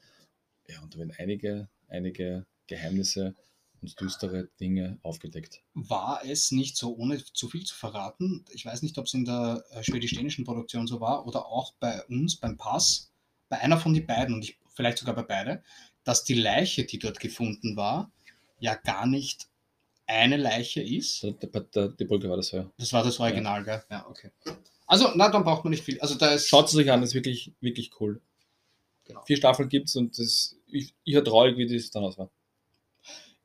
[0.68, 3.34] Ja, und da werden einige, einige Geheimnisse
[3.82, 5.62] und düstere Dinge aufgedeckt.
[5.74, 9.24] War es nicht so, ohne zu viel zu verraten, ich weiß nicht, ob es in
[9.24, 13.12] der äh, schwedisch-dänischen Produktion so war oder auch bei uns beim Pass,
[13.48, 15.62] bei einer von den beiden und ich, vielleicht sogar bei beide,
[16.04, 18.12] dass die Leiche, die dort gefunden war,
[18.60, 19.48] ja gar nicht
[20.06, 21.22] eine Leiche ist.
[21.22, 22.70] Der, der, die Brücke war das ja.
[22.76, 23.82] Das war das Original, gell?
[23.90, 24.30] Ja, okay.
[24.86, 26.00] Also, na, dann braucht man nicht viel.
[26.00, 26.48] Also, da ist.
[26.48, 28.20] Schaut es euch an, das ist wirklich, wirklich cool.
[29.04, 29.22] Genau.
[29.24, 32.30] Vier Staffeln gibt es und das, ich, ich war traurig, wie das dann aus war.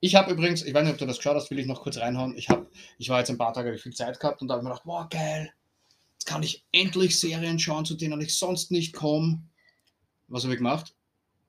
[0.02, 1.98] Ich habe übrigens, ich weiß nicht, ob du das geschaut hast, will ich noch kurz
[1.98, 2.38] reinhauen.
[2.38, 2.66] Ich, hab,
[2.98, 4.86] ich war jetzt ein paar Tage, viel Zeit gehabt und da habe ich mir gedacht,
[4.86, 5.52] wow, geil,
[6.14, 9.44] jetzt kann ich endlich Serien schauen, zu denen ich sonst nicht komme.
[10.30, 10.96] Was habe ich gemacht?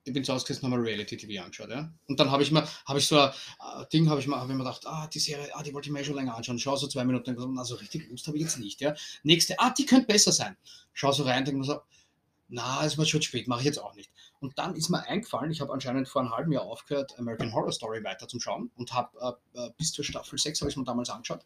[0.05, 1.69] Ich bin zu Hause gesessen und habe mir Reality-TV angeschaut.
[1.71, 1.93] Ja?
[2.07, 3.33] Und dann habe ich mir, habe ich so ein
[3.93, 5.93] Ding, habe ich, mir- hab ich mir gedacht, ah, die Serie, ah, die wollte ich
[5.93, 6.59] mir eh schon länger anschauen.
[6.59, 8.81] Schau so zwei Minuten, und also richtig Lust habe ich jetzt nicht.
[8.81, 8.95] Ja?
[9.23, 10.57] Nächste, ah, die könnte besser sein.
[10.95, 11.81] Schau so rein, denke mir so,
[12.49, 14.11] na, ist mir schon spät, mache ich jetzt auch nicht.
[14.41, 17.71] Und dann ist mir eingefallen, ich habe anscheinend vor einem halben Jahr aufgehört, American Horror
[17.71, 20.85] Story weiter zum Schauen und habe äh, äh, bis zur Staffel 6 habe ich mir
[20.85, 21.45] damals angeschaut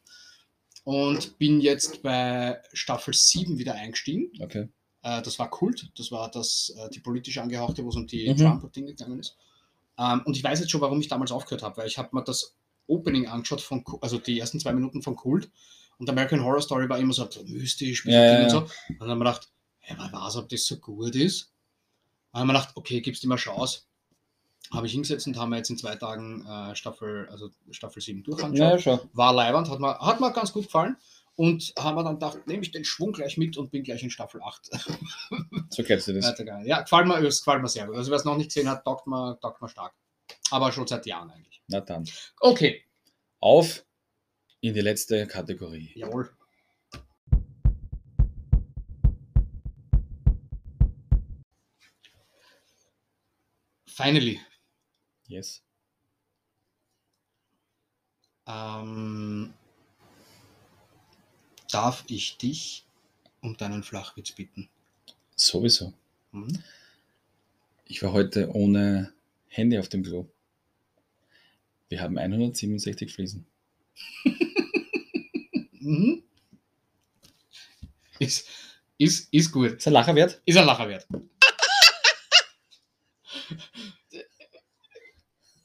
[0.84, 4.30] und bin jetzt bei Staffel 7 wieder eingestiegen.
[4.40, 4.68] Okay.
[5.04, 8.28] Äh, das war Kult, das war das, äh, die politisch angehauchte, wo es um die
[8.28, 8.36] Mhm.
[8.38, 9.36] Trump-Dinge gegangen ist.
[9.98, 12.24] Ähm, und ich weiß jetzt schon, warum ich damals aufgehört habe, weil ich habe mir
[12.24, 12.54] das
[12.88, 15.50] Opening angeschaut, von, also die ersten zwei Minuten von Kult
[15.98, 18.50] und American Horror Story war immer so mystisch, Ja, ja, und ja.
[18.50, 18.58] so.
[18.60, 18.68] Und
[19.00, 19.48] dann haben wir gedacht,
[19.78, 21.52] hey, wer weiß, ob das so gut ist.
[22.32, 23.82] Dann haben wir gedacht, okay, gibst dir mal Chance.
[24.72, 28.22] Habe ich hingesetzt und haben wir jetzt in zwei Tagen äh, Staffel, also Staffel 7
[28.24, 28.80] durchangeschaut.
[28.80, 29.00] schon.
[29.12, 30.96] War leibend, hat mir, hat mir ganz gut gefallen.
[31.36, 34.10] Und haben wir dann gedacht, nehme ich den Schwung gleich mit und bin gleich in
[34.10, 34.70] Staffel 8
[35.70, 36.32] So kennst du das.
[36.64, 37.96] Ja, gefällt mir, gefällt mir sehr gut.
[37.96, 39.92] Also wer es noch nicht gesehen hat, taugt mir, taugt mir stark.
[40.50, 41.60] Aber schon seit Jahren eigentlich.
[41.66, 42.04] Na dann.
[42.40, 42.84] Okay,
[43.40, 43.84] Auf
[44.60, 45.90] in die letzte Kategorie.
[45.94, 46.30] jawohl.
[53.86, 54.40] Finally.
[55.26, 55.62] Yes.
[58.46, 59.54] Ähm,
[61.74, 62.84] darf ich dich
[63.40, 64.68] um deinen Flachwitz bitten?
[65.34, 65.92] Sowieso.
[66.30, 66.62] Hm?
[67.86, 69.12] Ich war heute ohne
[69.48, 70.28] Handy auf dem Klo.
[71.88, 73.46] Wir haben 167 Fliesen.
[75.86, 76.22] Mhm.
[78.18, 78.48] Ist,
[78.96, 79.72] ist, ist gut.
[79.72, 80.40] Ist ein Lacher wert?
[80.46, 81.06] Ist ein Lacher wert.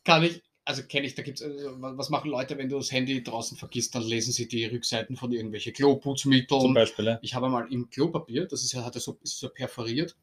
[0.03, 3.23] Kann ich, also kenne ich, da gibt es, was machen Leute, wenn du das Handy
[3.23, 6.75] draußen vergisst, dann lesen sie die Rückseiten von irgendwelchen Zum Kloputzmitteln.
[6.75, 7.05] Beispiel.
[7.05, 7.19] ja.
[7.23, 10.15] Ich habe mal im Klopapier, das ist ja, hat so, ist so perforiert,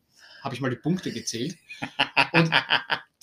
[0.43, 1.57] habe ich mal die Punkte gezählt.
[2.33, 2.53] Und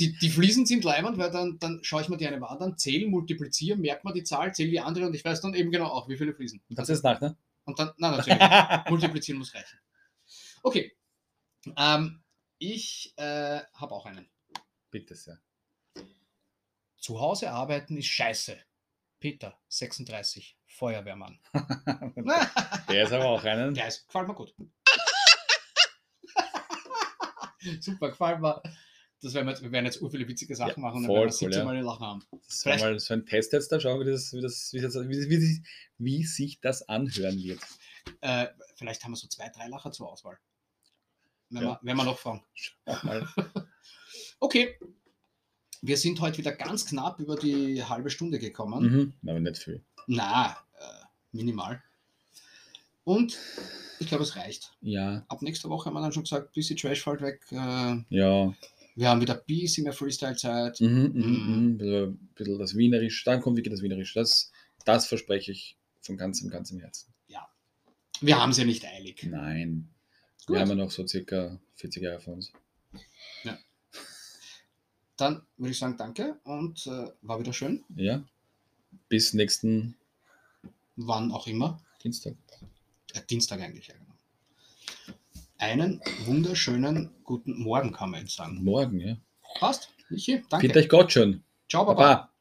[0.01, 2.77] die, die Fliesen sind leibend, weil dann, dann schaue ich mir die eine Wand an,
[2.77, 5.85] zähle, multipliziere, merkt man die Zahl, zähle die andere und ich weiß dann eben genau
[5.85, 6.61] auch, wie viele Fliesen.
[6.75, 7.37] Kannst du das nach, ne?
[7.63, 8.37] Und dann, na natürlich.
[8.89, 9.79] Multiplizieren muss reichen.
[10.61, 10.91] Okay.
[11.77, 12.21] Ähm,
[12.57, 14.27] ich äh, habe auch einen.
[14.91, 15.39] Bitte sehr.
[17.03, 18.57] Zu Hause arbeiten ist scheiße.
[19.19, 21.37] Peter, 36, Feuerwehrmann.
[22.87, 23.73] Der ist aber auch einen.
[23.73, 24.55] Der ist, gefällt mir gut.
[27.81, 28.63] Super, gefällt mir.
[29.21, 31.15] das werden wir, wir werden jetzt ur viele witzige Sachen Ja, machen und dann voll
[31.17, 31.65] werden wir cool, 17 ja.
[31.65, 32.25] Mal den Lachen haben.
[32.47, 34.95] Das war mal so ein Test jetzt da, schauen, wie, das, wie, das, wie, das,
[34.95, 35.63] wie, wie, wie,
[35.97, 37.59] wie sich das anhören wird.
[38.21, 40.39] Äh, vielleicht haben wir so zwei, drei Lacher zur Auswahl.
[41.49, 41.67] Wenn, Ja.
[41.71, 42.45] wir, wenn wir noch fragen.
[44.39, 44.77] Okay.
[45.85, 49.13] Wir sind heute wieder ganz knapp über die halbe Stunde gekommen.
[49.21, 49.83] Mhm, aber nicht viel.
[50.07, 50.83] Na, äh,
[51.33, 51.83] minimal.
[53.03, 53.37] Und
[53.99, 54.71] ich glaube, es reicht.
[54.79, 57.41] Ja, Ab nächster Woche haben wir dann schon gesagt, bisschen Trash fällt weg.
[57.51, 58.53] Äh, ja.
[58.95, 60.79] wir haben wieder ein bisschen mehr Freestyle-Zeit.
[60.79, 61.21] Mhm, mhm, Mhm.
[61.21, 61.79] mhm.
[61.81, 64.13] Ein bisschen, das Wienerisch, dann kommt wirklich das Wienerisch.
[64.13, 64.53] Das,
[64.85, 67.13] das verspreche ich von ganzem, ganzem Herzen.
[68.21, 69.27] Wir haben es ja nicht eilig.
[69.29, 69.89] Nein.
[70.45, 70.55] Gut.
[70.55, 72.53] Wir haben ja noch so circa 40 Jahre vor uns.
[75.17, 77.83] Dann würde ich sagen, danke und äh, war wieder schön.
[77.95, 78.23] Ja.
[79.09, 79.95] Bis nächsten
[80.95, 81.79] Wann auch immer.
[82.03, 82.35] Dienstag.
[83.13, 84.13] Äh, Dienstag eigentlich, ja genau.
[85.57, 88.63] Einen wunderschönen guten Morgen, kann man jetzt sagen.
[88.63, 89.15] Morgen, ja.
[89.59, 89.89] Passt?
[90.09, 90.67] Michi, danke.
[90.67, 91.43] Bitte euch Gott schon.
[91.69, 92.15] Ciao, Baba.
[92.15, 92.32] Baba.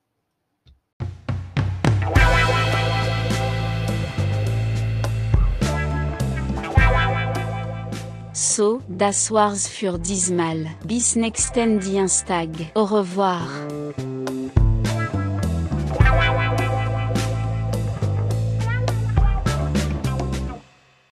[8.54, 10.66] So, das war's für diesmal.
[10.84, 12.50] Bis nächsten Dienstag.
[12.74, 13.48] Au revoir.